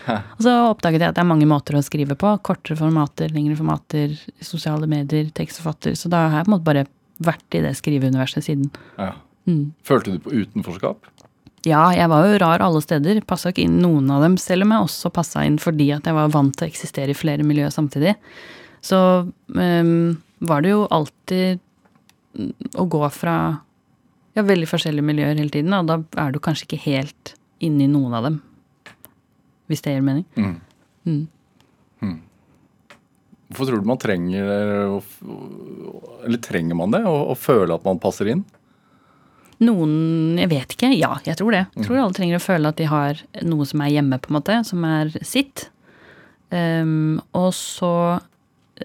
Og 0.09 0.41
så 0.45 0.53
oppdaget 0.69 1.03
jeg 1.03 1.11
at 1.11 1.17
det 1.17 1.23
er 1.23 1.31
mange 1.31 1.49
måter 1.49 1.77
å 1.77 1.85
skrive 1.85 2.17
på. 2.19 2.35
Kortere 2.45 2.77
formater, 2.79 3.31
lengre 3.33 3.57
formater, 3.59 4.15
sosiale 4.41 4.89
medier, 4.89 5.29
tekstforfatter. 5.35 5.97
Så 5.99 6.11
da 6.11 6.27
har 6.27 6.41
jeg 6.41 6.47
på 6.47 6.53
en 6.53 6.57
måte 6.57 6.69
bare 6.69 6.87
vært 7.19 7.57
i 7.57 7.63
det 7.65 7.75
skriveuniverset 7.79 8.45
siden. 8.45 8.69
ja. 8.99 9.15
Mm. 9.49 9.71
Følte 9.87 10.11
du 10.13 10.19
på 10.21 10.29
utenforskap? 10.29 11.07
Ja, 11.67 11.89
jeg 11.95 12.07
var 12.11 12.27
jo 12.27 12.37
rar 12.39 12.61
alle 12.63 12.81
steder. 12.83 13.19
Passa 13.27 13.51
ikke 13.51 13.65
inn 13.65 13.79
noen 13.83 14.07
av 14.13 14.23
dem, 14.23 14.37
selv 14.39 14.63
om 14.65 14.73
jeg 14.75 14.85
også 14.85 15.11
passa 15.15 15.43
inn 15.47 15.57
fordi 15.59 15.89
at 15.95 16.07
jeg 16.07 16.15
var 16.15 16.31
vant 16.31 16.55
til 16.55 16.67
å 16.67 16.69
eksistere 16.69 17.15
i 17.15 17.17
flere 17.17 17.45
miljøer 17.47 17.73
samtidig. 17.73 18.13
Så 18.85 18.99
ehm, 19.59 20.19
var 20.39 20.63
det 20.63 20.73
jo 20.73 20.85
alltid 20.93 21.59
mm, 22.37 22.53
å 22.79 22.85
gå 22.91 23.01
fra 23.15 23.35
ja, 24.37 24.45
veldig 24.45 24.69
forskjellige 24.69 25.09
miljøer 25.09 25.35
hele 25.35 25.53
tiden, 25.53 25.75
og 25.75 25.89
da 25.89 25.99
er 26.23 26.31
du 26.33 26.39
kanskje 26.43 26.69
ikke 26.69 26.83
helt 26.85 27.35
inne 27.63 27.85
i 27.85 27.91
noen 27.91 28.15
av 28.15 28.29
dem. 28.29 28.39
Hvis 29.69 29.83
det 29.85 29.93
gir 29.93 30.05
mening. 30.05 30.25
Mm. 30.39 30.55
Mm. 31.09 31.27
Hvorfor 33.49 33.71
tror 33.71 33.81
du 33.81 33.87
man 33.89 33.97
trenger 33.97 34.45
Eller 36.21 36.41
trenger 36.43 36.77
man 36.77 36.93
det? 36.93 37.01
Å, 37.09 37.13
å 37.33 37.35
føle 37.37 37.73
at 37.73 37.85
man 37.87 38.01
passer 38.01 38.29
inn? 38.29 38.43
Noen 39.65 40.37
Jeg 40.39 40.51
vet 40.53 40.75
ikke. 40.75 40.91
Ja, 40.95 41.15
jeg 41.25 41.39
tror 41.39 41.55
det. 41.55 41.65
Jeg 41.75 41.87
tror 41.87 41.99
alle 42.03 42.15
trenger 42.15 42.39
å 42.39 42.43
føle 42.43 42.71
at 42.71 42.79
de 42.79 42.87
har 42.87 43.19
noe 43.43 43.67
som 43.67 43.81
er 43.83 43.91
hjemme, 43.97 44.21
på 44.21 44.31
en 44.31 44.37
måte. 44.37 44.59
Som 44.69 44.85
er 44.87 45.11
sitt. 45.25 45.67
Um, 46.53 47.19
og 47.35 47.51
så 47.57 47.91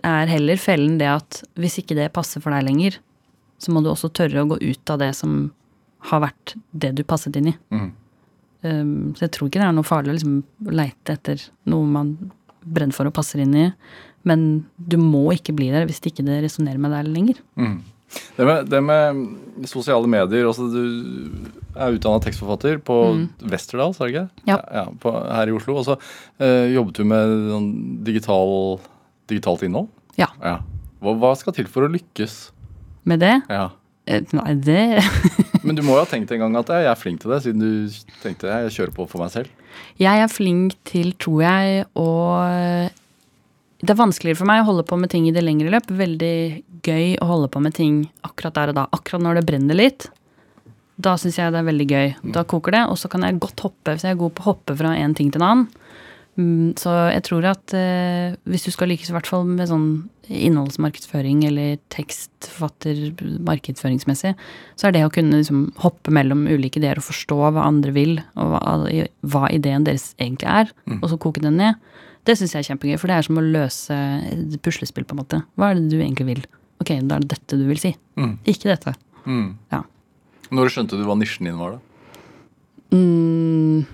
er 0.03 0.31
heller 0.31 0.61
fellen 0.61 0.97
det 1.01 1.11
at 1.11 1.43
hvis 1.61 1.79
ikke 1.83 1.97
det 1.99 2.13
passer 2.15 2.43
for 2.43 2.55
deg 2.55 2.67
lenger, 2.67 2.99
så 3.63 3.73
må 3.73 3.83
du 3.85 3.91
også 3.93 4.11
tørre 4.15 4.43
å 4.43 4.49
gå 4.51 4.59
ut 4.63 4.93
av 4.93 5.01
det 5.03 5.13
som 5.17 5.53
har 6.11 6.25
vært 6.27 6.57
det 6.73 6.93
du 6.99 7.05
passet 7.07 7.37
inn 7.39 7.53
i. 7.53 7.55
Mm. 7.73 7.93
Um, 8.65 9.13
så 9.17 9.27
jeg 9.27 9.35
tror 9.37 9.49
ikke 9.49 9.61
det 9.61 9.69
er 9.69 9.77
noe 9.77 9.87
farlig 9.87 10.13
å 10.13 10.17
liksom 10.19 10.73
leite 10.73 11.17
etter 11.17 11.43
noe 11.71 11.89
man 11.89 12.15
brenner 12.65 12.97
for 12.97 13.09
og 13.09 13.17
passer 13.17 13.43
inn 13.45 13.57
i. 13.57 13.71
Men 14.25 14.65
du 14.77 14.97
må 15.01 15.27
ikke 15.35 15.55
bli 15.57 15.69
der 15.73 15.85
hvis 15.89 16.01
det 16.01 16.15
ikke 16.15 16.25
det 16.27 16.43
resonnerer 16.47 16.81
med 16.81 16.95
deg 16.97 17.11
lenger. 17.13 17.43
Mm. 17.61 17.83
Det 18.37 18.47
med, 18.47 18.69
det 18.71 18.81
med 18.85 19.67
sosiale 19.67 20.07
medier 20.07 20.47
altså 20.47 20.69
Du 20.71 20.83
er 21.75 21.97
utdanna 21.97 22.23
tekstforfatter 22.23 22.79
på 22.87 22.97
Westerdals, 23.51 23.99
er 23.99 24.07
det 24.07 24.13
ikke? 24.13 24.27
Mm. 24.45 24.51
Ja. 24.53 24.59
ja 24.79 24.85
på, 25.03 25.13
her 25.13 25.51
i 25.51 25.57
Oslo. 25.57 25.77
Og 25.81 25.89
så 25.89 25.97
eh, 26.39 26.73
jobbet 26.75 27.01
du 27.01 27.09
med 27.11 27.65
digital, 28.07 28.79
digitalt 29.31 29.63
innhold. 29.67 29.89
Ja. 30.21 30.29
Ja. 30.43 30.59
Hva, 31.05 31.15
hva 31.21 31.33
skal 31.37 31.53
til 31.57 31.67
for 31.71 31.87
å 31.87 31.91
lykkes? 31.93 32.37
Med 33.05 33.21
det 33.21 33.35
Ja. 33.53 33.71
eh, 34.09 34.23
Nei, 34.33 34.55
det 34.65 34.79
Men 35.65 35.77
du 35.77 35.83
må 35.85 35.97
jo 35.97 36.03
ha 36.03 36.09
tenkt 36.09 36.31
en 36.33 36.41
gang 36.45 36.57
at 36.61 36.69
jeg 36.73 36.87
er 36.89 36.97
flink 37.01 37.21
til 37.23 37.33
det, 37.33 37.43
siden 37.45 37.61
du 37.61 37.93
tenkte 38.23 38.49
jeg 38.49 38.73
kjører 38.77 38.95
på 38.97 39.07
for 39.09 39.21
meg 39.25 39.33
selv. 39.33 39.49
Jeg 40.01 40.21
er 40.23 40.29
flink 40.31 40.77
til, 40.89 41.13
tror 41.21 41.43
jeg, 41.45 41.87
å 41.99 42.09
Det 43.85 43.91
er 43.93 43.99
vanskeligere 44.01 44.39
for 44.41 44.49
meg 44.49 44.63
å 44.63 44.69
holde 44.71 44.85
på 44.89 44.97
med 45.01 45.11
ting 45.13 45.27
i 45.29 45.33
det 45.35 45.43
lengre 45.45 45.73
løp. 45.75 45.89
Veldig 45.93 46.37
gøy 46.87 47.17
å 47.21 47.27
holde 47.29 47.49
på 47.53 47.61
med 47.65 47.75
ting 47.77 48.03
akkurat 48.25 48.55
der 48.57 48.73
og 48.73 48.79
da. 48.79 48.85
Akkurat 48.97 49.25
når 49.25 49.41
det 49.41 49.47
brenner 49.51 49.77
litt. 49.77 50.07
Da 50.97 51.17
syns 51.21 51.37
jeg 51.41 51.51
det 51.53 51.59
er 51.61 51.67
veldig 51.69 51.87
gøy. 51.91 52.09
Da 52.37 52.45
koker 52.49 52.77
det, 52.77 52.85
og 52.89 52.97
så 53.01 53.11
kan 53.13 53.25
jeg 53.27 53.41
godt 53.43 53.65
hoppe, 53.67 53.93
hvis 53.97 54.05
jeg 54.07 54.15
er 54.15 54.21
god 54.21 54.35
på 54.37 54.45
å 54.45 54.49
hoppe 54.53 54.77
fra 54.79 54.93
en 54.97 55.17
ting 55.19 55.33
til 55.35 55.43
en 55.43 55.49
annen. 55.51 55.67
Mm, 56.35 56.75
Så 56.81 56.91
jeg 57.13 57.23
tror 57.29 57.45
at 57.47 57.75
eh, 57.79 58.35
hvis 58.51 58.65
du 58.67 58.73
skal 58.75 58.91
lykkes 58.91 59.11
i 59.13 59.15
hvert 59.15 59.29
fall 59.31 59.45
med 59.47 59.69
sånn 59.71 59.87
innholdsmarkedsføring 60.27 61.45
eller 61.47 61.77
tekstforfatter 61.93 63.13
markedsføringsmessig, 63.45 64.33
så 64.75 64.89
er 64.89 64.95
det 64.97 65.03
å 65.07 65.13
kunne 65.13 65.39
liksom 65.43 65.67
hoppe 65.85 66.11
mellom 66.17 66.47
ulike 66.49 66.81
ideer 66.81 66.99
og 66.99 67.07
forstå 67.07 67.39
hva 67.55 67.67
andre 67.69 67.93
vil, 67.95 68.17
og 68.41 68.55
hva, 68.55 68.63
hva 69.21 69.51
ideen 69.53 69.85
deres 69.87 70.15
egentlig 70.19 70.49
er, 70.49 70.73
og 70.97 71.07
så 71.13 71.21
koke 71.21 71.45
den 71.45 71.61
ned, 71.61 71.77
det 72.25 72.39
syns 72.41 72.55
jeg 72.57 72.65
er 72.65 72.69
kjempegøy. 72.73 72.97
For 72.99 73.13
det 73.13 73.19
er 73.19 73.27
som 73.27 73.37
å 73.37 73.45
løse 73.45 73.97
et 74.33 74.55
puslespill, 74.65 75.05
på 75.05 75.13
en 75.13 75.21
måte. 75.21 75.43
Hva 75.61 75.71
er 75.71 75.77
det 75.77 75.91
du 75.93 75.99
egentlig 76.01 76.27
vil? 76.31 76.45
Ok, 76.81 76.95
da 77.05 77.19
er 77.19 77.27
det 77.27 77.35
dette 77.37 77.59
du 77.61 77.67
vil 77.69 77.79
si. 77.83 77.93
Mm. 78.17 78.39
Ikke 78.49 78.71
dette. 78.73 78.95
Mm. 79.29 79.51
Ja. 79.75 79.83
Når 80.57 80.73
skjønte 80.73 80.97
du 80.97 81.05
hva 81.05 81.19
nisjen 81.21 81.45
din 81.51 81.61
var, 81.61 81.77
da? 81.77 81.81
Mm, 82.97 83.85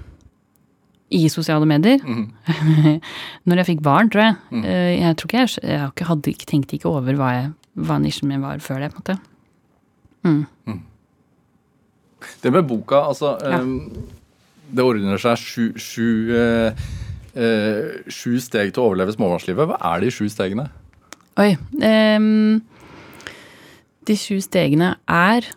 I 1.11 1.25
sosiale 1.33 1.67
medier. 1.67 1.99
Mm. 2.07 2.29
Når 3.51 3.61
jeg 3.63 3.67
fikk 3.73 3.83
barn, 3.83 4.11
tror 4.13 4.23
jeg. 4.29 4.37
Mm. 4.55 4.65
Jeg 4.65 5.17
tror 5.19 5.31
ikke 5.31 5.41
jeg, 5.43 5.51
jeg 5.67 6.07
hadde 6.11 6.31
ikke 6.35 6.47
tenkt 6.53 6.73
ikke 6.77 6.89
over 6.93 7.17
hva, 7.19 7.31
jeg, 7.35 7.51
hva 7.89 7.97
nisjen 8.03 8.31
min 8.31 8.45
var 8.45 8.63
før 8.63 8.85
det. 8.85 8.93
på 8.95 9.01
en 9.01 9.03
måte. 9.03 9.19
Mm. 10.71 10.81
Det 12.43 12.53
med 12.53 12.67
boka, 12.69 13.01
altså 13.11 13.37
Ja. 13.43 13.61
um, 13.61 14.07
Det 14.71 14.85
ordner 14.85 15.19
seg 15.19 15.39
sju, 15.41 15.65
sju, 15.83 16.31
uh, 16.31 16.71
uh, 17.35 17.97
sju 18.07 18.37
steg 18.39 18.71
til 18.77 18.85
å 18.85 18.91
overleve 18.93 19.17
småbarnslivet. 19.17 19.67
Hva 19.67 19.79
er 19.97 20.05
de 20.05 20.11
sju 20.15 20.29
stegene? 20.31 20.69
Oi. 21.41 21.57
Um, 21.83 22.61
de 24.07 24.15
sju 24.17 24.39
stegene 24.45 24.93
er 25.11 25.49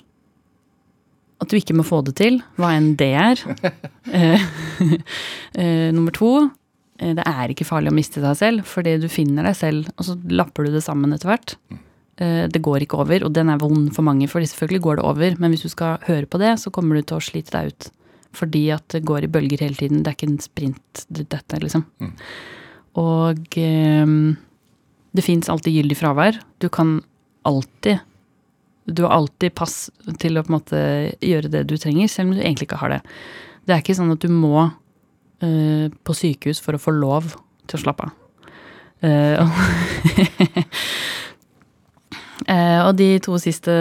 at 1.43 1.51
du 1.51 1.59
ikke 1.59 1.75
må 1.77 1.85
få 1.87 2.01
det 2.07 2.15
til, 2.19 2.41
hva 2.59 2.73
enn 2.77 2.93
det 2.99 3.13
er. 3.27 3.43
Eh, 4.13 4.41
eh, 5.55 5.87
nummer 5.95 6.11
to, 6.13 6.29
eh, 6.99 7.13
det 7.15 7.23
er 7.23 7.53
ikke 7.53 7.65
farlig 7.65 7.87
å 7.89 7.95
miste 7.95 8.19
deg 8.21 8.35
selv, 8.35 8.65
fordi 8.67 8.97
du 8.99 9.07
finner 9.09 9.47
deg 9.47 9.55
selv, 9.55 9.87
og 9.95 10.05
så 10.05 10.17
lapper 10.27 10.67
du 10.67 10.73
det 10.75 10.83
sammen 10.83 11.15
etter 11.15 11.29
hvert. 11.31 11.53
Eh, 12.21 12.43
det 12.51 12.61
går 12.61 12.83
ikke 12.83 12.99
over, 12.99 13.23
og 13.25 13.31
den 13.33 13.49
er 13.49 13.61
vond 13.61 13.87
for 13.95 14.05
mange, 14.05 14.27
for 14.29 14.43
selvfølgelig 14.43 14.83
går 14.85 14.99
det 14.99 15.05
over, 15.07 15.37
men 15.39 15.55
hvis 15.55 15.63
du 15.65 15.71
skal 15.71 16.03
høre 16.05 16.27
på 16.29 16.41
det, 16.43 16.51
så 16.61 16.73
kommer 16.75 16.99
du 16.99 17.07
til 17.07 17.17
å 17.17 17.23
slite 17.23 17.55
deg 17.55 17.71
ut. 17.71 17.89
Fordi 18.37 18.63
at 18.75 18.85
det 18.93 19.05
går 19.07 19.25
i 19.25 19.31
bølger 19.31 19.63
hele 19.63 19.77
tiden. 19.77 20.03
Det 20.03 20.11
er 20.11 20.17
ikke 20.17 20.31
en 20.31 20.43
sprint, 20.43 21.05
dette, 21.09 21.59
liksom. 21.61 21.85
Mm. 22.01 22.13
Og 23.01 23.57
ehm, 23.61 24.33
det 25.13 25.25
fins 25.25 25.49
alltid 25.49 25.77
gyldig 25.79 25.97
fravær. 25.99 26.39
Du 26.61 26.69
kan 26.73 26.99
alltid 27.45 28.01
Du 28.85 29.05
har 29.05 29.15
alltid 29.15 29.55
pass 29.55 29.87
til 30.19 30.37
å 30.37 30.43
på 30.43 30.51
en 30.51 30.57
måte 30.57 30.79
gjøre 31.23 31.51
det 31.53 31.65
du 31.69 31.77
trenger, 31.79 32.11
selv 32.11 32.31
om 32.31 32.37
du 32.37 32.43
egentlig 32.43 32.67
ikke 32.67 32.81
har 32.81 32.97
det. 32.97 33.01
Det 33.63 33.75
er 33.75 33.83
ikke 33.83 33.95
sånn 33.95 34.11
at 34.15 34.23
du 34.23 34.31
må 34.33 34.67
uh, 34.67 35.87
på 36.03 36.17
sykehus 36.17 36.59
for 36.63 36.75
å 36.75 36.81
få 36.81 36.95
lov 36.95 37.31
til 37.67 37.79
å 37.79 37.83
slappe 37.85 38.09
av. 38.09 38.19
Uh, 39.03 39.43
Eh, 42.49 42.79
og 42.83 42.97
de 42.99 43.07
to 43.23 43.37
siste, 43.39 43.71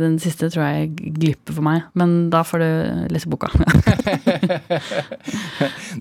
den 0.00 0.14
siste 0.22 0.48
tror 0.52 0.64
jeg 0.64 1.12
glipper 1.18 1.56
for 1.56 1.64
meg, 1.66 1.88
men 1.98 2.30
da 2.32 2.40
får 2.46 2.62
du 2.62 2.68
lese 3.12 3.28
boka. 3.28 3.50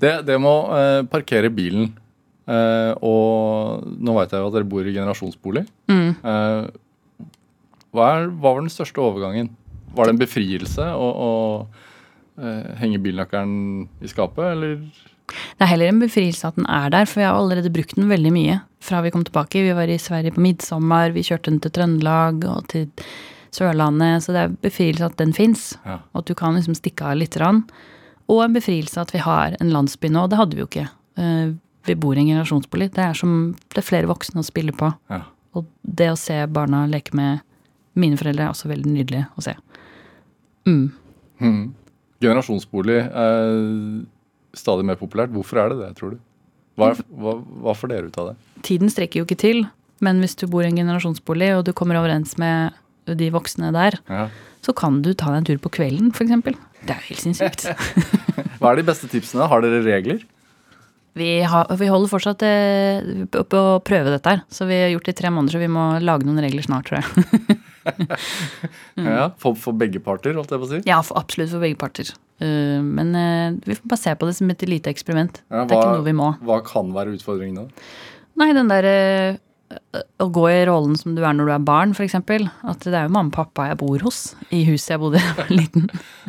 Det, 0.01 0.11
det 0.27 0.35
med 0.37 0.47
å 0.47 1.05
parkere 1.09 1.49
bilen 1.49 1.87
Og 3.01 3.87
nå 3.87 4.13
veit 4.13 4.33
jeg 4.33 4.43
jo 4.43 4.49
at 4.49 4.55
dere 4.55 4.67
bor 4.69 4.85
i 4.85 4.93
generasjonsbolig. 4.93 5.63
Mm. 5.89 6.11
Hva, 7.97 8.07
er, 8.13 8.27
hva 8.29 8.53
var 8.53 8.61
den 8.63 8.69
største 8.73 9.01
overgangen? 9.01 9.49
Var 9.97 10.05
det 10.05 10.13
en 10.15 10.21
befrielse 10.21 10.85
å, 10.93 11.05
å 11.27 11.31
eh, 12.37 12.73
henge 12.81 12.99
bilnøkkelen 13.01 13.87
i 14.05 14.11
skapet, 14.11 14.51
eller? 14.53 14.75
Det 15.27 15.65
er 15.65 15.71
heller 15.73 15.89
en 15.91 15.99
befrielse 16.03 16.47
at 16.47 16.55
den 16.59 16.67
er 16.71 16.91
der, 16.93 17.07
for 17.09 17.19
vi 17.19 17.25
har 17.27 17.35
allerede 17.35 17.71
brukt 17.73 17.97
den 17.97 18.07
veldig 18.11 18.31
mye 18.35 18.59
fra 18.87 19.01
vi 19.03 19.09
kom 19.11 19.25
tilbake. 19.27 19.63
Vi 19.65 19.73
var 19.75 19.89
i 19.91 19.97
Sverige 19.99 20.31
på 20.37 20.43
midtsommer, 20.45 21.11
vi 21.15 21.25
kjørte 21.27 21.49
den 21.51 21.57
til 21.65 21.73
Trøndelag 21.75 22.45
og 22.47 22.67
til 22.71 22.85
Sørlandet, 23.57 24.21
så 24.23 24.35
det 24.35 24.43
er 24.45 24.55
befrielse 24.63 25.07
at 25.07 25.17
den 25.19 25.33
fins, 25.35 25.71
Ja. 25.87 25.97
og 26.13 26.21
at 26.21 26.29
du 26.29 26.35
kan 26.37 26.55
liksom 26.55 26.75
stikke 26.77 27.09
av 27.09 27.17
lite 27.17 27.39
grann. 27.41 27.63
Og 28.29 28.43
en 28.43 28.53
befrielse 28.55 28.99
at 29.01 29.11
vi 29.15 29.19
har 29.23 29.55
en 29.59 29.71
landsby 29.73 30.11
nå, 30.13 30.27
det 30.29 30.37
hadde 30.39 30.55
vi 30.59 30.63
jo 30.65 30.69
ikke. 30.69 30.89
Eh, 31.17 31.55
Vi 31.87 31.95
bor 31.95 32.17
i 32.17 32.19
en 32.19 32.27
generasjonsbolig. 32.27 32.89
Det 32.91 32.99
er 32.99 33.13
som 33.15 33.55
det 33.71 33.77
er 33.79 33.85
flere 33.87 34.09
voksne 34.09 34.41
å 34.41 34.45
spille 34.45 34.73
på. 34.75 34.89
Ja. 35.09 35.21
Og 35.55 35.65
det 35.87 36.09
å 36.11 36.17
se 36.19 36.35
barna 36.51 36.81
leke 36.85 37.15
med 37.15 37.39
mine 37.97 38.17
foreldre 38.19 38.45
er 38.47 38.53
også 38.53 38.69
veldig 38.71 38.93
nydelig 38.93 39.23
å 39.37 39.43
se. 39.45 39.55
Mm. 40.67 40.85
Mm. 41.41 41.61
Generasjonsbolig 42.23 42.99
er 43.05 43.51
stadig 44.57 44.85
mer 44.89 44.97
populært. 44.99 45.33
Hvorfor 45.35 45.61
er 45.61 45.73
det 45.73 45.79
det, 45.83 45.91
tror 45.99 46.15
du? 46.15 46.19
Hva, 46.77 46.91
hva, 47.17 47.35
hva 47.65 47.73
får 47.77 47.91
dere 47.93 48.09
ut 48.11 48.17
av 48.21 48.31
det? 48.31 48.35
Tiden 48.67 48.91
strekker 48.93 49.21
jo 49.21 49.27
ikke 49.27 49.39
til, 49.41 49.63
men 50.05 50.19
hvis 50.21 50.37
du 50.37 50.45
bor 50.49 50.65
i 50.65 50.69
en 50.69 50.77
generasjonsbolig, 50.77 51.51
og 51.57 51.65
du 51.65 51.73
kommer 51.77 51.97
overens 52.01 52.35
med 52.41 52.75
de 53.07 53.29
voksne 53.33 53.71
der, 53.73 53.97
Ja. 54.11 54.27
så 54.65 54.73
kan 54.77 55.01
du 55.01 55.13
ta 55.17 55.31
deg 55.31 55.39
en 55.41 55.47
tur 55.51 55.61
på 55.63 55.71
kvelden, 55.77 56.11
f.eks. 56.13 56.33
Det 56.85 56.93
er 56.93 56.99
jo 57.01 57.07
helt 57.11 57.23
sinnssykt. 57.23 57.67
Hva 58.61 58.71
er 58.73 58.81
de 58.81 58.85
beste 58.89 59.09
tipsene? 59.09 59.47
Har 59.49 59.63
dere 59.65 59.81
regler? 59.85 60.25
Vi, 61.17 61.29
har, 61.49 61.65
vi 61.79 61.87
holder 61.89 62.11
fortsatt 62.11 62.43
eh, 62.45 63.07
på 63.33 63.57
å 63.57 63.79
prøve 63.81 64.11
dette 64.13 64.35
her, 64.35 64.43
så 64.53 64.67
vi 64.69 64.77
har 64.83 64.91
gjort 64.93 65.07
det 65.09 65.15
i 65.15 65.19
tre 65.23 65.31
måneder, 65.33 65.55
så 65.57 65.61
vi 65.63 65.71
må 65.73 65.85
lage 66.03 66.27
noen 66.27 66.43
regler 66.45 66.65
snart, 66.67 66.91
tror 66.91 67.01
jeg. 67.01 67.57
Ja, 69.07 69.29
for, 69.41 69.57
for 69.59 69.77
begge 69.77 70.01
parter, 70.03 70.35
holdt 70.37 70.53
jeg 70.53 70.61
på 70.61 70.67
å 70.67 70.71
si? 70.71 70.81
Ja, 70.89 70.99
for, 71.05 71.19
absolutt 71.21 71.53
for 71.53 71.63
begge 71.63 71.79
parter. 71.79 72.13
Uh, 72.41 72.77
men 72.85 73.15
uh, 73.17 73.57
vi 73.65 73.77
får 73.77 73.89
bare 73.89 74.03
se 74.03 74.13
på 74.19 74.29
det 74.29 74.37
som 74.37 74.53
et 74.53 74.67
lite 74.69 74.93
eksperiment. 74.93 75.41
Ja, 75.49 75.65
Det 75.65 75.73
er 75.73 75.81
ikke 75.81 75.97
noe 75.97 76.07
vi 76.07 76.15
må. 76.17 76.31
Hva 76.45 76.61
kan 76.65 76.93
være 76.95 77.15
utfordringen 77.17 77.63
da? 77.63 77.89
Nei, 78.37 78.51
den 78.53 78.69
derre 78.69 78.95
å 80.21 80.27
gå 80.31 80.43
i 80.49 80.65
rollen 80.67 80.95
som 80.99 81.15
du 81.17 81.23
er 81.25 81.35
når 81.35 81.49
du 81.49 81.53
er 81.55 81.63
barn, 81.67 81.93
f.eks. 81.95 82.15
At 82.17 82.85
det 82.85 82.93
er 82.93 83.07
jo 83.07 83.13
mamma 83.13 83.31
og 83.31 83.35
pappa 83.35 83.67
jeg 83.71 83.79
bor 83.81 84.03
hos 84.05 84.21
i 84.55 84.61
huset 84.67 84.93
jeg 84.93 85.01
bodde 85.01 85.19
i 85.19 85.23
da 85.25 85.27
jeg 85.33 85.39
var 85.41 85.55
liten. 85.61 85.87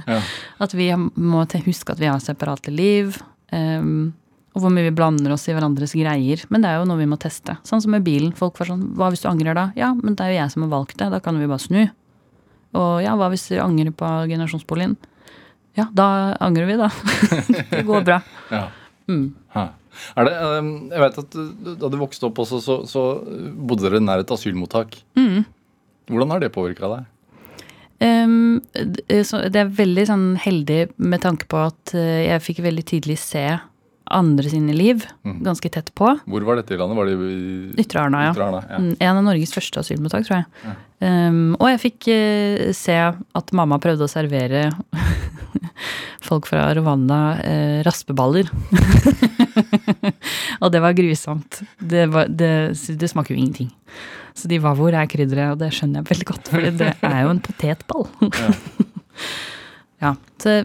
Ja. 0.09 0.21
At 0.67 0.75
vi 0.75 0.89
må 0.99 1.45
huske 1.67 1.95
at 1.95 2.03
vi 2.03 2.11
har 2.11 2.23
separate 2.25 2.75
liv. 2.75 3.21
ehm, 3.55 4.11
og 4.59 4.65
hvor 4.65 4.73
mye 4.75 4.89
vi 4.89 4.95
blander 4.99 5.31
oss 5.31 5.47
i 5.47 5.55
hverandres 5.55 5.93
greier. 5.95 6.41
Men 6.51 6.65
det 6.65 6.73
er 6.73 6.81
jo 6.81 6.89
noe 6.91 6.99
vi 6.99 7.07
må 7.07 7.19
teste. 7.23 7.55
Sånn 7.69 7.83
som 7.85 7.95
med 7.95 8.03
bilen. 8.03 8.33
Folk 8.35 8.59
var 8.59 8.73
sånn 8.73 8.89
Hva 8.99 9.13
hvis 9.15 9.23
du 9.23 9.29
angrer 9.31 9.55
da? 9.55 9.69
Ja, 9.79 9.93
men 9.95 10.19
det 10.19 10.27
er 10.27 10.33
jo 10.33 10.41
jeg 10.41 10.55
som 10.55 10.65
har 10.67 10.73
valgt 10.73 10.99
det. 10.99 11.07
Da 11.15 11.21
kan 11.23 11.39
vi 11.39 11.47
bare 11.47 11.63
snu. 11.63 11.85
Og 12.79 12.91
ja, 13.05 13.15
hva 13.15 13.31
hvis 13.31 13.47
du 13.53 13.61
angrer 13.63 13.95
på 13.95 14.09
generasjonsboligen? 14.27 14.97
Ja, 15.79 15.87
da 15.95 16.09
angrer 16.43 16.67
vi, 16.67 16.79
da. 16.81 16.91
det 17.77 17.87
går 17.87 18.07
bra. 18.09 18.23
Ja. 18.49 18.67
Mm. 19.09 19.33
Er 20.21 20.27
det, 20.29 20.33
ehm, 20.37 20.67
jeg 20.93 21.01
vet 21.01 21.15
at 21.23 21.37
Da 21.81 21.89
du 21.89 21.95
vokste 21.97 22.29
opp, 22.29 22.41
også, 22.43 22.59
så, 22.61 22.75
så 22.89 23.05
bodde 23.25 23.87
dere 23.87 24.03
nær 24.05 24.21
et 24.21 24.35
asylmottak. 24.35 24.99
Mm. 25.17 25.47
Hvordan 26.11 26.35
har 26.35 26.43
det 26.43 26.53
påvirka 26.55 26.91
deg? 26.93 27.07
Um, 27.99 28.61
det 28.75 29.59
er 29.59 29.73
veldig 29.75 30.05
sånn 30.07 30.27
heldig 30.39 30.83
med 31.03 31.25
tanke 31.25 31.49
på 31.51 31.65
at 31.65 31.97
eh, 31.99 32.29
jeg 32.29 32.45
fikk 32.45 32.61
veldig 32.69 32.85
tidlig 32.87 33.17
se 33.19 33.43
andre 34.15 34.51
sine 34.51 34.75
liv 34.77 35.05
mm. 35.27 35.41
ganske 35.47 35.71
tett 35.73 35.91
på. 35.99 36.11
Hvor 36.25 36.47
var 36.47 36.61
dette 36.61 36.75
i 36.75 36.81
landet? 36.81 36.99
Var 36.99 37.09
det 37.09 37.17
i 37.29 37.85
Ytre 37.85 38.05
Arna, 38.05 38.29
ja. 38.29 38.35
Ja. 38.39 38.79
Mm, 38.79 38.93
En 38.99 39.21
av 39.21 39.25
Norges 39.27 39.55
første 39.55 39.83
asylmottak, 39.83 40.27
tror 40.29 40.41
jeg. 40.41 40.77
Ehm, 41.05 41.55
og 41.61 41.69
jeg 41.71 41.83
fikk 41.85 42.09
uh, 42.11 42.69
se 42.75 42.97
at 42.99 43.53
mamma 43.57 43.79
prøvde 43.83 44.07
å 44.07 44.11
servere 44.11 44.69
folk 46.29 46.49
fra 46.51 46.67
Rwanda 46.79 47.21
uh, 47.39 47.79
raspeballer. 47.87 48.51
og 50.63 50.73
det 50.75 50.83
var 50.85 50.97
grusomt. 50.99 51.63
Det, 51.79 52.09
var, 52.15 52.31
det, 52.31 52.53
det 52.99 53.11
smaker 53.13 53.35
jo 53.35 53.41
ingenting. 53.43 53.71
Så 54.39 54.51
de 54.51 54.61
var 54.63 54.77
hvor 54.79 54.95
er 54.95 55.09
krydderet, 55.11 55.55
og 55.55 55.63
det 55.63 55.73
skjønner 55.75 56.03
jeg 56.03 56.11
veldig 56.13 56.29
godt, 56.29 56.51
for 56.53 56.63
det 56.63 56.93
er 57.03 57.23
jo 57.25 57.35
en 57.35 57.43
potetball. 57.43 58.09
ja. 60.05 60.15
Så 60.39 60.61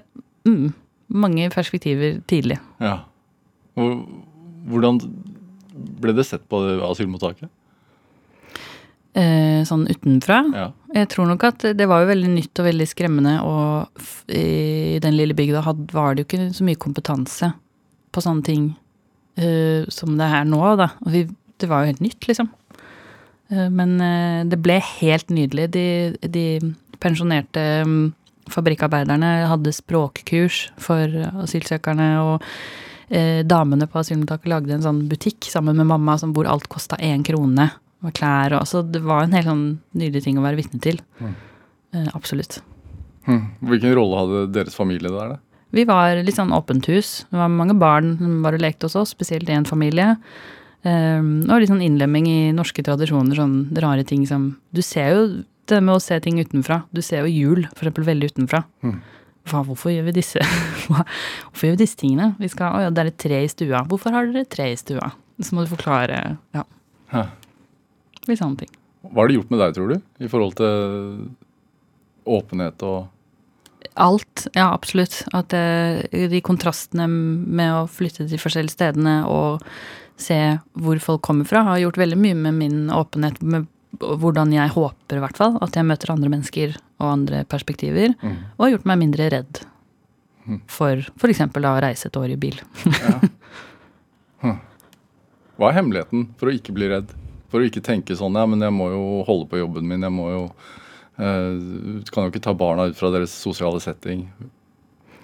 mm, 0.46 0.68
mange 1.14 1.50
perspektiver 1.54 2.20
tidlig. 2.30 2.60
Ja. 2.82 3.00
Hvor- 3.76 4.06
Hvordan 4.70 5.00
ble 6.00 6.14
det 6.16 6.24
sett 6.26 6.46
på 6.48 6.60
asylmottaket? 6.88 7.50
Eh, 9.14 9.62
sånn 9.70 9.84
utenfra. 9.92 10.40
Ja. 10.58 10.68
Jeg 10.96 11.10
tror 11.14 11.28
nok 11.30 11.44
at 11.46 11.66
det 11.78 11.86
var 11.90 12.02
jo 12.02 12.10
veldig 12.10 12.32
nytt 12.34 12.62
og 12.62 12.66
veldig 12.66 12.88
skremmende, 12.90 13.34
og 13.46 14.32
i 14.34 14.98
den 15.04 15.14
lille 15.20 15.36
bygda 15.38 15.62
var 15.94 16.16
det 16.16 16.24
jo 16.24 16.30
ikke 16.32 16.48
så 16.56 16.66
mye 16.66 16.80
kompetanse 16.82 17.52
på 18.14 18.24
sånne 18.26 18.44
ting 18.48 18.64
eh, 19.38 19.86
som 19.94 20.16
det 20.18 20.26
er 20.26 20.48
nå, 20.50 20.62
da. 20.82 20.88
Og 21.06 21.12
vi, 21.14 21.24
det 21.62 21.70
var 21.70 21.84
jo 21.84 21.92
helt 21.92 22.02
nytt, 22.02 22.26
liksom. 22.30 22.50
Eh, 23.52 23.70
men 23.70 24.00
eh, 24.02 24.42
det 24.50 24.62
ble 24.66 24.80
helt 24.82 25.30
nydelig. 25.30 25.68
De, 25.76 25.86
de 26.26 26.46
pensjonerte 27.04 27.68
mm, 27.86 28.14
fabrikkarbeiderne 28.54 29.36
hadde 29.52 29.76
språkkurs 29.78 30.72
for 30.82 31.06
asylsøkerne, 31.46 32.10
og 32.24 32.50
eh, 33.14 33.42
damene 33.46 33.88
på 33.90 34.02
asylmottaket 34.02 34.52
lagde 34.52 34.76
en 34.76 34.86
sånn 34.86 35.06
butikk 35.12 35.48
sammen 35.52 35.78
med 35.80 35.90
mamma 35.90 36.18
som 36.20 36.34
hvor 36.36 36.50
alt 36.50 36.68
kosta 36.72 36.98
én 36.98 37.24
krone. 37.26 37.70
Og 38.04 38.12
klær 38.18 38.58
og 38.58 38.68
Så 38.68 38.82
det 38.84 39.00
var 39.06 39.24
en 39.24 39.36
helt 39.36 39.48
sånn 39.48 39.66
nydelig 39.96 40.26
ting 40.26 40.40
å 40.40 40.44
være 40.44 40.60
vitne 40.60 40.82
til. 40.84 41.00
Mm. 41.22 41.36
Eh, 41.96 42.10
absolutt. 42.18 42.60
Hm. 43.30 43.46
Hvilken 43.64 43.96
rolle 43.96 44.20
hadde 44.20 44.42
deres 44.58 44.76
familie 44.76 45.12
der? 45.14 45.36
da? 45.36 45.38
Vi 45.74 45.86
var 45.90 46.20
litt 46.22 46.38
sånn 46.38 46.54
åpent 46.54 46.90
hus. 46.92 47.24
Det 47.32 47.40
var 47.40 47.50
mange 47.50 47.76
barn 47.80 48.18
som 48.20 48.42
var 48.44 48.58
og 48.58 48.62
lekte 48.62 48.90
hos 48.90 48.98
oss, 49.00 49.14
spesielt 49.16 49.50
én 49.50 49.66
familie. 49.66 50.18
Um, 50.84 51.46
og 51.48 51.62
litt 51.64 51.72
sånn 51.72 51.82
innlemming 51.82 52.28
i 52.28 52.40
norske 52.54 52.84
tradisjoner, 52.84 53.38
sånn 53.40 53.72
rare 53.80 54.04
ting 54.04 54.26
som 54.28 54.58
Du 54.76 54.82
ser 54.84 55.14
jo 55.14 55.22
det 55.72 55.80
med 55.80 55.96
å 55.96 56.02
se 56.04 56.20
ting 56.20 56.42
utenfra. 56.44 56.82
Du 56.92 57.02
ser 57.02 57.24
jo 57.24 57.32
jul, 57.32 57.64
eksempel, 57.72 58.04
veldig 58.04 58.34
utenfra. 58.34 58.66
Mhm. 58.84 59.00
Hva, 59.50 59.60
hvorfor 59.68 59.92
gjør 59.92 60.06
vi 60.08 60.16
disse 60.16 60.40
Hvorfor 60.88 61.66
gjør 61.68 61.76
vi 61.76 61.82
disse 61.84 62.00
tingene? 62.00 62.30
Vi 62.40 62.50
skal, 62.52 62.78
å 62.78 62.86
ja, 62.86 62.92
det 62.94 63.04
er 63.04 63.12
et 63.12 63.20
tre 63.20 63.42
i 63.44 63.50
stua. 63.52 63.84
Hvorfor 63.90 64.16
har 64.16 64.30
dere 64.30 64.46
et 64.46 64.52
tre 64.54 64.70
i 64.72 64.78
stua? 64.80 65.10
Så 65.44 65.56
må 65.56 65.66
du 65.66 65.72
forklare 65.74 66.20
Ja, 66.56 66.64
Hæ. 67.12 67.26
litt 68.30 68.40
sånne 68.40 68.64
ting. 68.64 68.72
Hva 69.04 69.24
har 69.24 69.30
det 69.32 69.36
gjort 69.40 69.52
med 69.52 69.60
deg, 69.60 69.74
tror 69.76 69.92
du? 69.92 69.98
I 70.24 70.30
forhold 70.32 70.56
til 70.62 71.26
åpenhet 72.38 72.86
og 72.88 73.10
Alt. 74.00 74.48
Ja, 74.56 74.72
absolutt. 74.74 75.20
At 75.36 75.54
eh, 75.54 76.00
de 76.32 76.40
kontrastene 76.42 77.06
med 77.12 77.74
å 77.76 77.84
flytte 77.92 78.24
til 78.24 78.32
de 78.32 78.40
forskjellige 78.42 78.74
stedene 78.74 79.20
og 79.30 79.62
se 80.18 80.38
hvor 80.80 80.98
folk 81.04 81.22
kommer 81.26 81.46
fra, 81.46 81.66
har 81.68 81.82
gjort 81.84 82.00
veldig 82.02 82.18
mye 82.18 82.38
med 82.40 82.58
min 82.58 82.80
åpenhet 82.94 83.42
med 83.44 83.68
hvordan 84.00 84.52
jeg 84.56 84.70
håper, 84.74 85.18
i 85.18 85.22
hvert 85.24 85.38
fall, 85.38 85.58
at 85.62 85.76
jeg 85.78 85.86
møter 85.86 86.12
andre 86.14 86.30
mennesker 86.34 86.74
og 87.00 87.08
andre 87.12 87.44
perspektiver. 87.46 88.16
Mm. 88.24 88.38
Og 88.58 88.66
har 88.66 88.74
gjort 88.78 88.90
meg 88.94 89.00
mindre 89.06 89.30
redd 89.38 89.64
Mm. 90.44 90.58
for 90.68 91.00
f.eks. 91.00 91.40
å 91.40 91.80
reise 91.80 92.10
et 92.10 92.18
år 92.20 92.34
i 92.34 92.36
bil. 92.36 92.58
Hva 94.44 95.70
er 95.70 95.76
hemmeligheten 95.78 96.26
for 96.40 96.50
å 96.50 96.56
ikke 96.58 96.74
bli 96.76 96.90
redd? 96.92 97.14
For 97.54 97.62
å 97.62 97.68
ikke 97.70 97.84
tenke 97.86 98.16
sånn 98.18 98.36
ja, 98.36 98.44
men 98.50 98.60
jeg 98.66 98.74
må 98.74 98.90
jo 98.92 99.04
holde 99.28 99.46
på 99.52 99.60
jobben 99.62 99.86
min, 99.88 100.02
jeg 100.04 100.12
må 100.12 100.26
jo 100.34 100.42
eh, 101.22 102.04
Kan 102.12 102.26
jo 102.26 102.32
ikke 102.34 102.42
ta 102.44 102.56
barna 102.58 102.90
ut 102.90 102.98
fra 102.98 103.12
deres 103.14 103.32
sosiale 103.32 103.80
setting. 103.84 104.26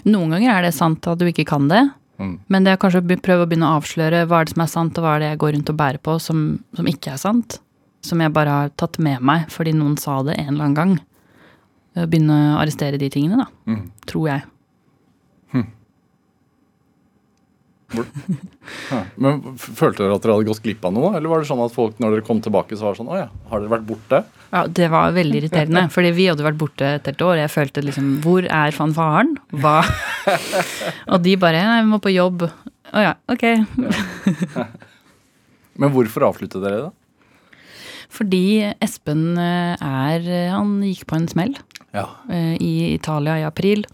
Noen 0.08 0.32
ganger 0.38 0.54
er 0.54 0.68
det 0.70 0.76
sant 0.78 1.04
at 1.10 1.20
du 1.20 1.26
ikke 1.32 1.48
kan 1.50 1.68
det, 1.72 1.88
Mm. 2.20 2.34
men 2.52 2.66
det 2.66 2.74
er 2.74 2.78
kanskje 2.82 3.00
å 3.00 3.16
prøve 3.24 3.46
å 3.46 3.48
begynne 3.48 3.68
å 3.70 3.78
avsløre 3.80 4.26
hva 4.28 4.42
er 4.42 4.46
det 4.50 4.52
som 4.52 4.62
er 4.66 4.68
sant, 4.68 4.98
og 5.00 5.06
hva 5.06 5.14
er 5.16 5.20
det 5.24 5.28
jeg 5.30 5.38
går 5.40 5.54
rundt 5.56 5.70
og 5.72 5.78
bærer 5.80 6.00
på 6.04 6.18
som, 6.20 6.40
som 6.76 6.88
ikke 6.92 7.14
er 7.14 7.20
sant. 7.22 7.62
Som 8.06 8.22
jeg 8.24 8.34
bare 8.36 8.56
har 8.56 8.72
tatt 8.80 9.00
med 9.04 9.24
meg 9.26 9.50
fordi 9.52 9.74
noen 9.76 9.98
sa 10.00 10.22
det 10.24 10.38
en 10.40 10.54
eller 10.54 10.70
annen 10.70 10.78
gang. 10.78 10.96
Begynne 12.00 12.38
å 12.54 12.60
arrestere 12.62 13.00
de 13.02 13.10
tingene, 13.12 13.44
da. 13.44 13.74
Mm. 13.74 13.84
Tror 14.08 14.30
jeg. 14.32 14.46
Ja. 18.90 19.00
Men 19.18 19.40
Følte 19.58 20.04
dere 20.04 20.18
at 20.18 20.24
dere 20.24 20.36
hadde 20.38 20.48
gått 20.50 20.62
glipp 20.66 20.84
av 20.86 20.94
noe? 20.94 21.12
Eller 21.18 21.32
var 21.32 21.42
det 21.42 21.50
sånn 21.50 21.62
at 21.64 21.74
folk 21.74 21.98
når 22.02 22.16
dere 22.16 22.26
kom 22.28 22.42
tilbake, 22.44 22.78
så 22.78 22.86
var 22.86 22.96
det 22.96 23.02
sånn 23.02 23.10
Å 23.10 23.18
ja, 23.18 23.28
har 23.50 23.64
dere 23.64 23.74
vært 23.74 23.88
borte? 23.88 24.22
Ja, 24.52 24.64
Det 24.80 24.90
var 24.94 25.16
veldig 25.16 25.42
irriterende, 25.42 25.86
fordi 25.96 26.12
vi 26.18 26.28
hadde 26.30 26.46
vært 26.46 26.60
borte 26.62 26.92
et 27.00 27.10
helt 27.10 27.26
år. 27.26 27.42
Jeg 27.42 27.54
følte 27.56 27.86
liksom 27.86 28.12
Hvor 28.26 28.46
er 28.46 28.76
fanfaren? 28.76 29.36
Hva? 29.64 29.80
og 31.14 31.26
de 31.26 31.36
bare 31.42 31.66
Nei, 31.66 31.82
vi 31.82 31.92
må 31.92 32.02
på 32.04 32.14
jobb. 32.14 32.46
Å 32.90 33.06
ja, 33.06 33.16
ok. 33.30 33.46
Men 35.80 35.94
hvorfor 35.96 36.30
avsluttet 36.30 36.62
dere 36.62 36.86
det? 36.86 36.94
Fordi 38.10 38.72
Espen 38.82 39.38
eh, 39.38 39.76
er 39.80 40.26
Han 40.54 40.80
gikk 40.86 41.06
på 41.10 41.20
en 41.20 41.30
smell. 41.30 41.56
Ja. 41.94 42.06
eh, 42.30 42.56
i 42.62 42.94
Italia 42.94 43.40
i 43.40 43.46
april. 43.48 43.86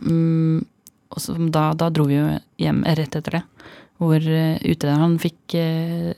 Mm, 0.00 0.64
og 1.10 1.22
så 1.22 1.34
da, 1.50 1.72
da 1.74 1.88
dro 1.90 2.06
vi 2.06 2.18
jo 2.18 2.26
hjem 2.62 2.84
rett 2.86 3.16
etter 3.18 3.40
det. 3.40 3.44
Hvor 4.00 4.16
utrederen 4.16 5.02
han 5.02 5.16
fikk 5.20 5.52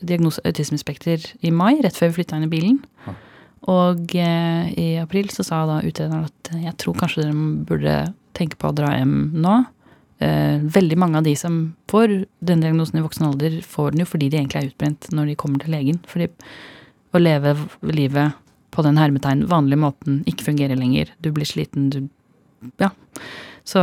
diagnose 0.07 0.39
autismespekter 0.47 1.25
i 1.43 1.51
mai, 1.51 1.81
rett 1.83 1.97
før 1.99 2.13
vi 2.13 2.21
flytta 2.21 2.39
inn 2.39 2.47
i 2.47 2.53
bilen. 2.53 2.77
Ja. 3.09 3.17
Og 3.71 4.11
eh, 4.19 4.73
i 4.75 4.89
april 4.99 5.31
så 5.31 5.45
sa 5.47 5.63
da 5.69 5.79
utrederen 5.87 6.27
at 6.27 6.51
eh, 6.51 6.65
jeg 6.67 6.75
tror 6.83 6.99
kanskje 6.99 7.23
dere 7.23 7.47
burde 7.69 7.95
tenke 8.35 8.59
på 8.59 8.71
å 8.73 8.75
dra 8.75 8.91
hjem 8.97 9.15
nå. 9.39 9.61
Eh, 10.23 10.59
veldig 10.75 10.99
mange 10.99 11.21
av 11.21 11.27
de 11.27 11.35
som 11.39 11.61
får 11.91 12.23
den 12.43 12.63
diagnosen 12.65 12.99
i 12.99 13.05
voksen 13.05 13.29
alder, 13.29 13.61
får 13.63 13.95
den 13.95 14.03
jo 14.03 14.11
fordi 14.11 14.31
de 14.33 14.41
egentlig 14.41 14.63
er 14.63 14.71
utbrent 14.73 15.11
når 15.15 15.31
de 15.31 15.39
kommer 15.39 15.63
til 15.63 15.75
legen. 15.77 16.01
Fordi 16.11 16.31
å 17.13 17.21
leve 17.21 17.57
livet 17.83 18.33
på 18.73 18.83
den 18.87 18.97
hermetegn 18.97 19.45
vanlige 19.51 19.79
måten 19.83 20.23
ikke 20.29 20.47
fungerer 20.49 20.79
lenger. 20.81 21.11
Du 21.21 21.31
blir 21.33 21.45
sliten, 21.49 21.91
du 21.91 22.09
Ja. 22.79 22.91
Så 23.65 23.81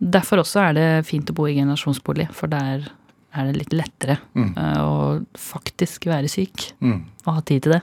derfor 0.00 0.40
også 0.40 0.60
er 0.70 0.72
det 0.74 1.06
fint 1.06 1.28
å 1.30 1.34
bo 1.36 1.44
i 1.46 1.54
generasjonsbolig, 1.54 2.30
for 2.32 2.48
der 2.48 2.88
er 3.36 3.44
det 3.52 3.56
litt 3.58 3.72
lettere 3.76 4.18
Mm. 4.34 4.56
eh, 4.56 4.78
å 4.80 5.26
faktisk 5.36 6.06
være 6.06 6.28
syk 6.28 6.72
Mm. 6.80 7.04
og 7.26 7.34
ha 7.34 7.40
tid 7.40 7.62
til 7.62 7.72
det. 7.72 7.82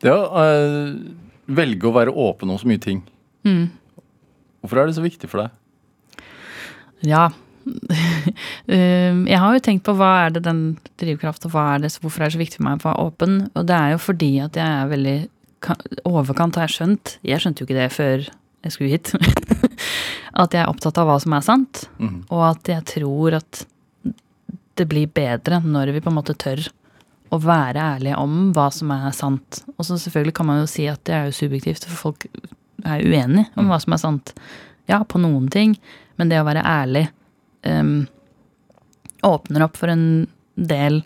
Det 0.00 0.10
å 0.12 0.28
eh, 0.36 0.94
velge 1.48 1.82
å 1.88 1.92
være 1.94 2.12
åpen 2.14 2.50
om 2.50 2.58
så 2.58 2.66
mye 2.66 2.80
ting. 2.80 3.02
Mm. 3.44 3.70
Hvorfor 4.62 4.78
er 4.82 4.86
det 4.86 4.94
så 4.94 5.02
viktig 5.02 5.28
for 5.28 5.42
deg? 5.42 5.50
Ja. 7.02 7.30
Um, 7.66 9.24
jeg 9.32 9.38
har 9.42 9.54
jo 9.56 9.62
tenkt 9.64 9.84
på 9.86 9.94
hva 9.98 10.10
er 10.26 10.34
det 10.36 10.44
den 10.46 10.60
drivkraft, 11.00 11.46
og 11.48 11.54
hva 11.54 11.64
er 11.74 11.84
det, 11.84 11.92
hvorfor 12.02 12.22
er 12.22 12.30
det 12.30 12.36
så 12.36 12.42
viktig 12.42 12.60
for 12.60 12.66
meg 12.68 12.78
å 12.80 12.88
være 12.88 13.06
åpen? 13.08 13.36
Og 13.58 13.66
det 13.68 13.76
er 13.78 13.94
jo 13.96 14.02
fordi 14.06 14.30
at 14.44 14.58
jeg 14.60 14.82
er 14.82 14.92
veldig 14.92 15.16
Overkant 16.06 16.54
har 16.60 16.68
jeg 16.68 16.74
skjønt. 16.76 17.14
Jeg 17.26 17.42
skjønte 17.42 17.62
jo 17.62 17.66
ikke 17.66 17.78
det 17.80 17.86
før 17.90 18.26
jeg 18.28 18.74
skulle 18.74 18.90
hit. 18.92 19.08
at 20.42 20.52
jeg 20.54 20.60
er 20.62 20.68
opptatt 20.70 20.98
av 21.00 21.08
hva 21.08 21.16
som 21.22 21.34
er 21.34 21.42
sant, 21.46 21.86
Mm. 21.98 22.20
og 22.28 22.42
at 22.52 22.68
jeg 22.70 22.84
tror 22.92 23.38
at 23.40 23.62
det 24.76 24.84
blir 24.90 25.08
bedre 25.08 25.58
når 25.64 25.94
vi 25.96 26.02
på 26.04 26.12
en 26.12 26.18
måte 26.18 26.36
tør 26.38 26.60
å 27.34 27.38
være 27.42 27.82
ærlige 27.96 28.18
om 28.20 28.52
hva 28.54 28.68
som 28.70 28.92
er 28.94 29.08
sant. 29.16 29.62
Og 29.74 29.88
så 29.88 29.96
selvfølgelig 29.98 30.36
kan 30.36 30.46
man 30.52 30.60
jo 30.60 30.68
si 30.70 30.84
at 30.92 31.02
det 31.08 31.16
er 31.16 31.24
jo 31.30 31.38
subjektivt, 31.40 31.88
for 31.88 32.12
folk 32.12 32.28
er 32.84 33.02
uenige 33.02 33.48
om 33.58 33.72
hva 33.72 33.80
som 33.82 33.96
er 33.96 34.02
sant. 34.04 34.34
Ja, 34.86 35.00
på 35.02 35.18
noen 35.18 35.48
ting, 35.50 35.74
men 36.20 36.30
det 36.30 36.38
å 36.38 36.46
være 36.46 36.62
ærlig 36.62 37.08
em, 37.66 37.94
åpner 39.26 39.66
opp 39.66 39.78
for 39.78 39.92
en 39.92 40.26
del 40.54 41.02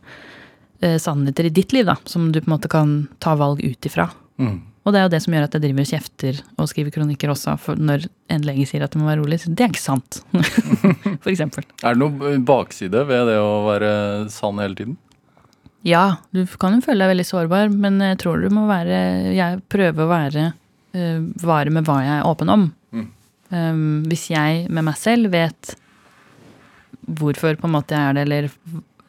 uh, 0.84 0.98
sannheter 1.00 1.48
i 1.48 1.54
ditt 1.54 1.74
liv, 1.74 1.88
da, 1.88 1.96
som 2.04 2.30
du 2.32 2.40
på 2.40 2.50
en 2.50 2.56
måte 2.56 2.70
kan 2.72 2.96
ta 3.18 3.34
valg 3.40 3.62
ut 3.64 3.88
ifra. 3.88 4.10
Mm. 4.40 4.58
Og 4.80 4.94
det 4.94 5.00
er 5.00 5.04
jo 5.04 5.12
det 5.12 5.20
som 5.20 5.34
gjør 5.36 5.44
at 5.44 5.54
jeg 5.56 5.62
driver 5.66 5.84
og 5.84 5.90
kjefter 5.90 6.38
og 6.56 6.68
skriver 6.70 6.94
kronikker 6.94 7.32
også, 7.32 7.56
når 7.76 8.06
en 8.32 8.46
lege 8.48 8.64
sier 8.68 8.84
at 8.86 8.94
det 8.94 9.00
må 9.00 9.10
være 9.10 9.20
rolig, 9.20 9.40
så 9.42 9.52
det 9.52 9.66
er 9.66 9.74
ikke 9.74 9.82
sant. 9.82 10.22
for 11.22 11.30
eksempel. 11.32 11.66
Er 11.84 11.96
det 11.96 12.00
noe 12.00 12.32
bakside 12.48 13.04
ved 13.08 13.28
det 13.28 13.36
å 13.42 13.52
være 13.68 13.92
sann 14.32 14.60
hele 14.62 14.78
tiden? 14.78 14.96
Ja, 15.86 16.20
du 16.36 16.42
kan 16.60 16.76
jo 16.76 16.84
føle 16.84 17.04
deg 17.04 17.14
veldig 17.14 17.28
sårbar, 17.28 17.70
men 17.72 18.00
jeg 18.04 18.18
tror 18.20 18.42
du 18.42 18.50
må 18.52 18.66
være 18.68 18.96
Jeg 19.32 19.62
prøver 19.72 20.04
å 20.04 20.10
være 20.10 20.48
uh, 20.52 21.20
vare 21.44 21.72
med 21.72 21.86
hva 21.88 22.00
jeg 22.04 22.16
er 22.16 22.28
åpen 22.28 22.52
om. 22.52 22.66
Mm. 22.92 23.06
Um, 23.50 23.86
hvis 24.08 24.28
jeg 24.32 24.66
med 24.68 24.86
meg 24.86 24.98
selv 25.00 25.32
vet 25.32 25.74
hvorfor 27.18 27.58
på 27.58 27.68
en 27.68 27.74
måte 27.74 27.96
jeg 27.96 28.10
er 28.10 28.16
det, 28.16 28.24
eller 28.26 28.48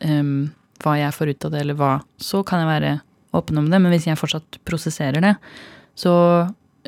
um, 0.07 0.49
hva 0.81 0.97
jeg 0.97 1.15
får 1.15 1.33
ut 1.33 1.47
av 1.47 1.53
det, 1.53 1.61
eller 1.65 1.77
hva, 1.79 1.91
så 2.21 2.41
kan 2.47 2.63
jeg 2.63 2.71
være 2.71 2.95
åpen 3.37 3.61
om 3.61 3.69
det. 3.71 3.79
Men 3.79 3.93
hvis 3.93 4.07
jeg 4.09 4.19
fortsatt 4.19 4.59
prosesserer 4.67 5.23
det, 5.23 5.35
så 5.99 6.13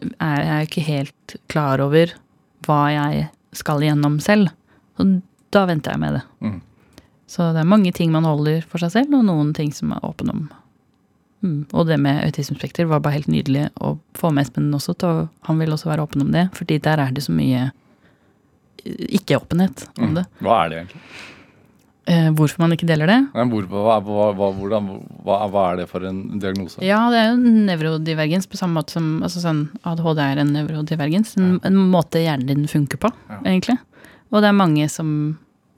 er 0.01 0.43
jeg 0.47 0.69
ikke 0.69 0.87
helt 0.87 1.35
klar 1.51 1.83
over 1.83 2.15
hva 2.65 2.81
jeg 2.93 3.27
skal 3.55 3.83
igjennom 3.83 4.17
selv. 4.23 4.51
Og 4.97 5.19
da 5.53 5.67
venter 5.69 5.93
jeg 5.93 6.01
med 6.01 6.17
det. 6.17 6.23
Mm. 6.41 6.59
Så 7.29 7.51
det 7.53 7.61
er 7.63 7.69
mange 7.69 7.93
ting 7.95 8.11
man 8.13 8.27
holder 8.27 8.65
for 8.69 8.81
seg 8.81 8.93
selv, 8.93 9.15
og 9.17 9.25
noen 9.27 9.53
ting 9.57 9.71
som 9.75 9.93
er 9.93 10.05
åpen 10.05 10.31
om. 10.33 10.43
Mm. 11.43 11.61
Og 11.75 11.87
det 11.89 11.99
med 11.99 12.23
autismespekter 12.23 12.87
var 12.87 13.03
bare 13.03 13.19
helt 13.19 13.31
nydelig 13.31 13.67
å 13.83 13.97
få 14.17 14.31
med 14.31 14.45
Espen 14.45 14.69
også 14.73 14.95
til 14.95 15.25
Han 15.49 15.59
vil 15.59 15.73
også 15.75 15.89
være 15.89 16.05
åpen 16.05 16.23
om 16.23 16.31
det, 16.31 16.47
fordi 16.55 16.79
der 16.79 17.01
er 17.03 17.11
det 17.11 17.25
så 17.25 17.35
mye 17.35 17.71
ikke-åpenhet 18.85 19.87
om 19.97 20.09
Mm. 20.09 20.15
det. 20.15 20.25
Hva 20.41 20.65
er 20.65 20.69
det 20.69 20.77
egentlig? 20.83 21.01
Eh, 22.05 22.29
hvorfor 22.35 22.59
man 22.59 22.71
ikke 22.75 22.85
deler 22.87 23.07
det? 23.07 23.19
Nei, 23.33 23.45
hvor, 23.47 23.63
hva, 23.71 23.99
hva, 24.03 24.33
hva, 24.35 24.49
hvordan, 24.59 24.87
hva, 25.23 25.71
er 25.71 25.77
det 25.77 25.85
for 25.89 26.03
en 26.03 26.37
diagnose? 26.37 26.81
Ja, 26.83 27.09
det 27.09 27.17
er 27.21 27.29
jo 27.31 27.37
nevrodivergens 27.69 28.45
på 28.51 28.57
samme 28.59 28.75
måte 28.81 28.91
som 28.97 29.21
altså 29.23 29.39
sånn, 29.39 29.69
ADHD 29.87 30.19
er 30.19 30.41
en 30.43 30.51
nevrodivergens. 30.51 31.37
En, 31.37 31.61
en 31.63 31.75
måte 31.93 32.19
hjernen 32.19 32.45
din 32.47 32.67
funker 32.67 32.97
på, 32.99 33.11
Ja. 33.29 33.39
egentlig. 33.45 33.77
Og 34.33 34.41
det 34.41 34.49
er 34.49 34.57
mange 34.59 34.89
som 34.89 35.37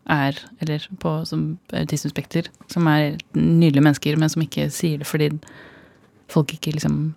er, 0.10 0.34
eller 0.62 0.80
på 0.97 1.26
som 1.28 1.60
autismespekter, 1.74 2.47
som 2.70 2.88
er 2.88 3.18
nydelige 3.36 3.84
mennesker, 3.84 4.18
men 4.18 4.30
som 4.30 4.41
ikke 4.41 4.72
sier 4.72 4.97
det 4.99 5.08
fordi 5.08 5.30
folk 6.28 6.47
ikke 6.58 6.74
liksom 6.74 7.14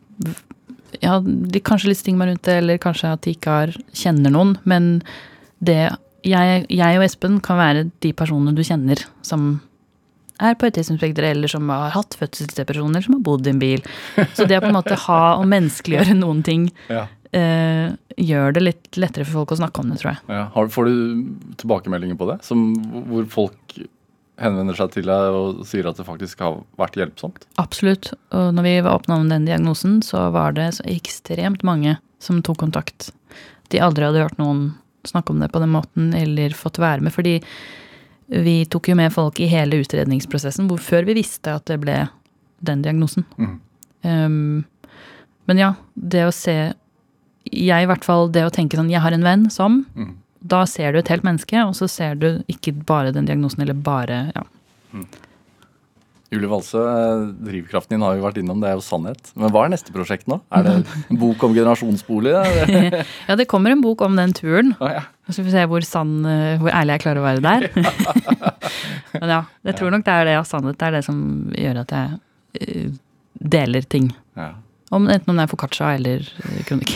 Ja, 1.03 1.21
de 1.21 1.61
kanskje 1.61 1.89
litt 1.89 1.99
stigma 2.01 2.25
rundt 2.27 2.43
det, 2.43 2.57
eller 2.63 2.79
kanskje 2.79 3.13
at 3.13 3.21
de 3.23 3.35
ikke 3.35 3.47
har, 3.53 3.73
kjenner 3.93 4.33
noen, 4.33 4.55
men 4.65 5.03
det 5.65 5.81
jeg, 6.27 6.65
jeg 6.69 6.99
og 6.99 7.05
Espen 7.07 7.39
kan 7.45 7.59
være 7.61 7.87
de 8.03 8.13
personene 8.17 8.55
du 8.57 8.63
kjenner 8.67 9.01
som 9.25 9.61
er 10.43 10.55
på 10.59 10.69
autismespekteret, 10.69 11.33
eller 11.35 11.51
som 11.51 11.67
har 11.73 11.91
hatt 11.95 12.15
fødselsdepresjoner, 12.19 13.03
som 13.03 13.17
har 13.17 13.23
bodd 13.27 13.47
i 13.49 13.51
en 13.51 13.59
bil. 13.63 13.81
Så 14.39 14.47
det 14.47 14.59
å 14.59 14.63
på 14.63 14.69
en 14.71 14.77
måte 14.77 14.99
ha 15.09 15.21
og 15.39 15.47
menneskeliggjøre 15.51 16.15
noen 16.19 16.45
ting 16.47 16.69
Ja. 16.91 17.07
eh, 17.35 17.91
gjør 18.19 18.55
det 18.55 18.63
litt 18.63 18.99
lettere 18.99 19.27
for 19.27 19.41
folk 19.41 19.55
å 19.57 19.59
snakke 19.63 19.83
om 19.83 19.91
det, 19.91 19.99
tror 20.03 20.13
jeg. 20.13 20.21
Ja. 20.31 20.45
Har, 20.55 20.71
får 20.75 20.91
du 20.91 20.95
tilbakemeldinger 21.63 22.19
på 22.21 22.29
det? 22.31 22.39
Som, 22.47 22.69
hvor 23.11 23.27
folk 23.35 23.79
henvender 24.39 24.79
seg 24.79 24.93
til 24.95 25.09
deg 25.11 25.35
og 25.35 25.65
sier 25.67 25.89
at 25.91 25.99
det 25.99 26.07
faktisk 26.07 26.43
har 26.47 26.61
vært 26.79 26.99
hjelpsomt? 27.01 27.47
Absolutt. 27.59 28.13
Og 28.31 28.53
når 28.55 28.67
vi 28.69 28.75
var 28.87 28.99
åpna 29.01 29.19
om 29.19 29.31
den 29.33 29.47
diagnosen, 29.49 29.99
så 30.07 30.29
var 30.35 30.55
det 30.55 30.69
så 30.79 30.87
ekstremt 30.87 31.65
mange 31.67 31.97
som 32.23 32.39
tok 32.47 32.61
kontakt. 32.63 33.11
De 33.75 33.83
aldri 33.83 34.07
hadde 34.07 34.23
hørt 34.23 34.39
noen 34.39 34.69
snakke 35.07 35.33
om 35.33 35.43
det 35.43 35.51
på 35.53 35.61
den 35.63 35.73
måten, 35.75 36.13
eller 36.15 36.57
fått 36.57 36.81
være 36.83 37.05
med. 37.05 37.15
Fordi 37.15 37.39
vi 38.29 38.65
tok 38.69 38.91
jo 38.91 38.97
med 38.99 39.13
folk 39.15 39.41
i 39.41 39.49
hele 39.49 39.81
utredningsprosessen 39.81 40.69
hvor 40.69 40.83
før 40.83 41.07
vi 41.09 41.17
visste 41.21 41.55
at 41.57 41.69
det 41.71 41.79
ble 41.81 42.03
den 42.65 42.83
diagnosen. 42.85 43.25
Mm. 43.39 43.55
Um, 44.03 44.65
men 45.49 45.61
ja, 45.61 45.73
det 45.95 46.27
å 46.29 46.35
se 46.35 46.55
Jeg 47.49 47.83
i 47.83 47.89
hvert 47.89 48.05
fall, 48.05 48.29
det 48.31 48.45
å 48.47 48.53
tenke 48.55 48.77
sånn 48.79 48.93
Jeg 48.93 49.03
har 49.03 49.15
en 49.17 49.27
venn 49.27 49.49
som 49.51 49.85
Mm. 49.97 50.17
Da 50.39 50.61
ser 50.71 50.93
du 50.93 51.01
et 51.01 51.09
helt 51.11 51.25
menneske, 51.27 51.59
og 51.67 51.73
så 51.75 51.89
ser 51.91 52.15
du 52.15 52.45
ikke 52.47 52.71
bare 52.87 53.11
den 53.11 53.27
diagnosen, 53.27 53.65
eller 53.65 53.75
bare 53.75 54.31
Ja. 54.37 54.45
Julie 56.29 56.49
Walsø, 56.51 56.83
eh, 56.85 57.23
drivkraften 57.47 57.95
din 57.95 58.03
har 58.05 58.17
vi 58.17 58.21
vært 58.21 58.39
innom, 58.43 58.61
det 58.61 58.69
er 58.69 58.77
jo 58.77 58.85
sannhet. 58.85 59.31
Men 59.39 59.53
hva 59.55 59.63
er 59.65 59.73
neste 59.73 59.95
prosjekt 59.95 60.29
nå? 60.29 60.37
Er 60.53 60.67
det 60.67 60.75
en 61.09 61.21
bok 61.21 61.45
om 61.47 61.55
generasjonsbolig? 61.57 62.35
Ja, 63.29 63.37
det 63.37 63.49
kommer 63.49 63.73
en 63.73 63.81
bok 63.85 64.03
om 64.05 64.17
den 64.19 64.35
turen. 64.37 64.75
Å, 64.77 64.91
ja. 64.93 65.03
Så 65.29 65.41
får 65.41 65.49
vi 65.49 65.55
se 65.55 65.65
hvor 65.71 65.85
sann, 65.89 66.15
eh, 66.29 66.61
hvor 66.61 66.73
ærlig 66.75 66.99
jeg 66.99 67.05
klarer 67.07 67.23
å 67.23 67.27
være 67.27 67.45
der. 67.45 67.69
Men 69.23 69.33
ja, 69.33 69.43
jeg 69.71 69.79
tror 69.81 69.93
nok 69.95 70.05
det 70.05 70.15
er 70.15 70.29
det 70.29 70.39
av 70.39 70.49
sannhet. 70.49 70.79
Det 70.81 70.89
er 70.89 70.97
det 70.99 71.05
som 71.09 71.21
gjør 71.57 71.83
at 71.87 71.97
jeg 71.97 72.21
eh, 72.61 72.91
deler 73.57 73.89
ting. 73.89 74.13
Ja. 74.37 74.53
Om, 74.93 75.09
enten 75.13 75.33
om 75.33 75.41
det 75.41 75.45
er 75.45 75.51
foccaccia 75.53 75.95
eller 75.97 76.29
kronikk. 76.69 76.93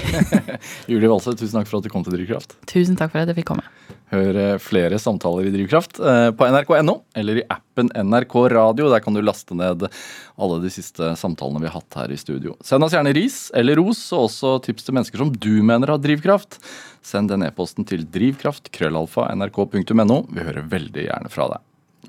Julie 0.89 1.09
Walsø, 1.09 1.35
tusen 1.37 1.59
takk 1.59 1.68
for 1.68 1.80
at 1.80 1.89
du 1.89 1.93
kom 1.93 2.05
til 2.05 2.16
Drivkraft. 2.16 2.57
Tusen 2.68 2.97
takk 3.01 3.12
for 3.12 3.24
at 3.24 3.33
jeg 3.33 3.41
fikk 3.41 3.51
komme. 3.53 3.64
Hør 4.12 4.36
eh, 4.36 4.58
flere 4.60 4.98
samtaler 5.00 5.46
i 5.48 5.50
Drivkraft 5.54 5.96
eh, 5.96 6.28
på 6.36 6.44
nrk.no 6.52 6.98
eller 7.16 7.38
i 7.40 7.44
appen 7.48 7.88
NRK 7.96 8.34
Radio. 8.52 8.92
Der 8.92 9.00
kan 9.00 9.16
du 9.16 9.24
laste 9.24 9.56
ned 9.56 9.88
alle 9.88 10.58
de 10.60 10.68
siste 10.72 11.14
samtalene 11.16 11.62
vi 11.62 11.68
har 11.70 11.80
hatt 11.80 11.96
her 12.02 12.12
i 12.12 12.18
studio. 12.20 12.52
Send 12.60 12.84
oss 12.84 12.92
gjerne 12.92 13.14
ris 13.16 13.48
eller 13.56 13.80
ros, 13.80 14.12
og 14.12 14.26
også 14.26 14.60
tips 14.68 14.84
til 14.84 14.92
mennesker 14.98 15.16
som 15.22 15.32
du 15.32 15.64
mener 15.64 15.88
har 15.94 16.00
drivkraft. 16.04 16.60
Send 17.00 17.32
den 17.32 17.40
e-posten 17.46 17.88
til 17.88 18.04
drivkraft.krøllalfa.nrk.no. 18.12 20.18
Vi 20.28 20.44
hører 20.44 20.68
veldig 20.76 21.04
gjerne 21.08 21.32
fra 21.32 21.48
deg. 21.54 21.60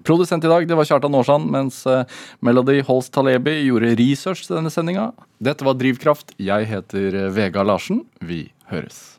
Produsent 0.03 0.43
i 0.43 0.51
dag 0.51 0.67
det 0.67 0.75
var 0.75 0.83
Kjartan 0.89 1.15
Aarsand, 1.15 1.47
mens 1.55 1.87
eh, 1.87 2.03
Melody 2.43 2.83
Holst 2.83 3.15
Talebi 3.15 3.63
gjorde 3.69 3.95
research 3.95 4.43
til 4.43 4.59
denne 4.59 4.67
sendinga. 4.75 5.15
Dette 5.39 5.63
var 5.63 5.79
Drivkraft. 5.79 6.35
Jeg 6.35 6.67
heter 6.67 7.31
Vega 7.31 7.63
Larsen. 7.63 8.03
Vi 8.19 8.51
høres. 8.67 9.12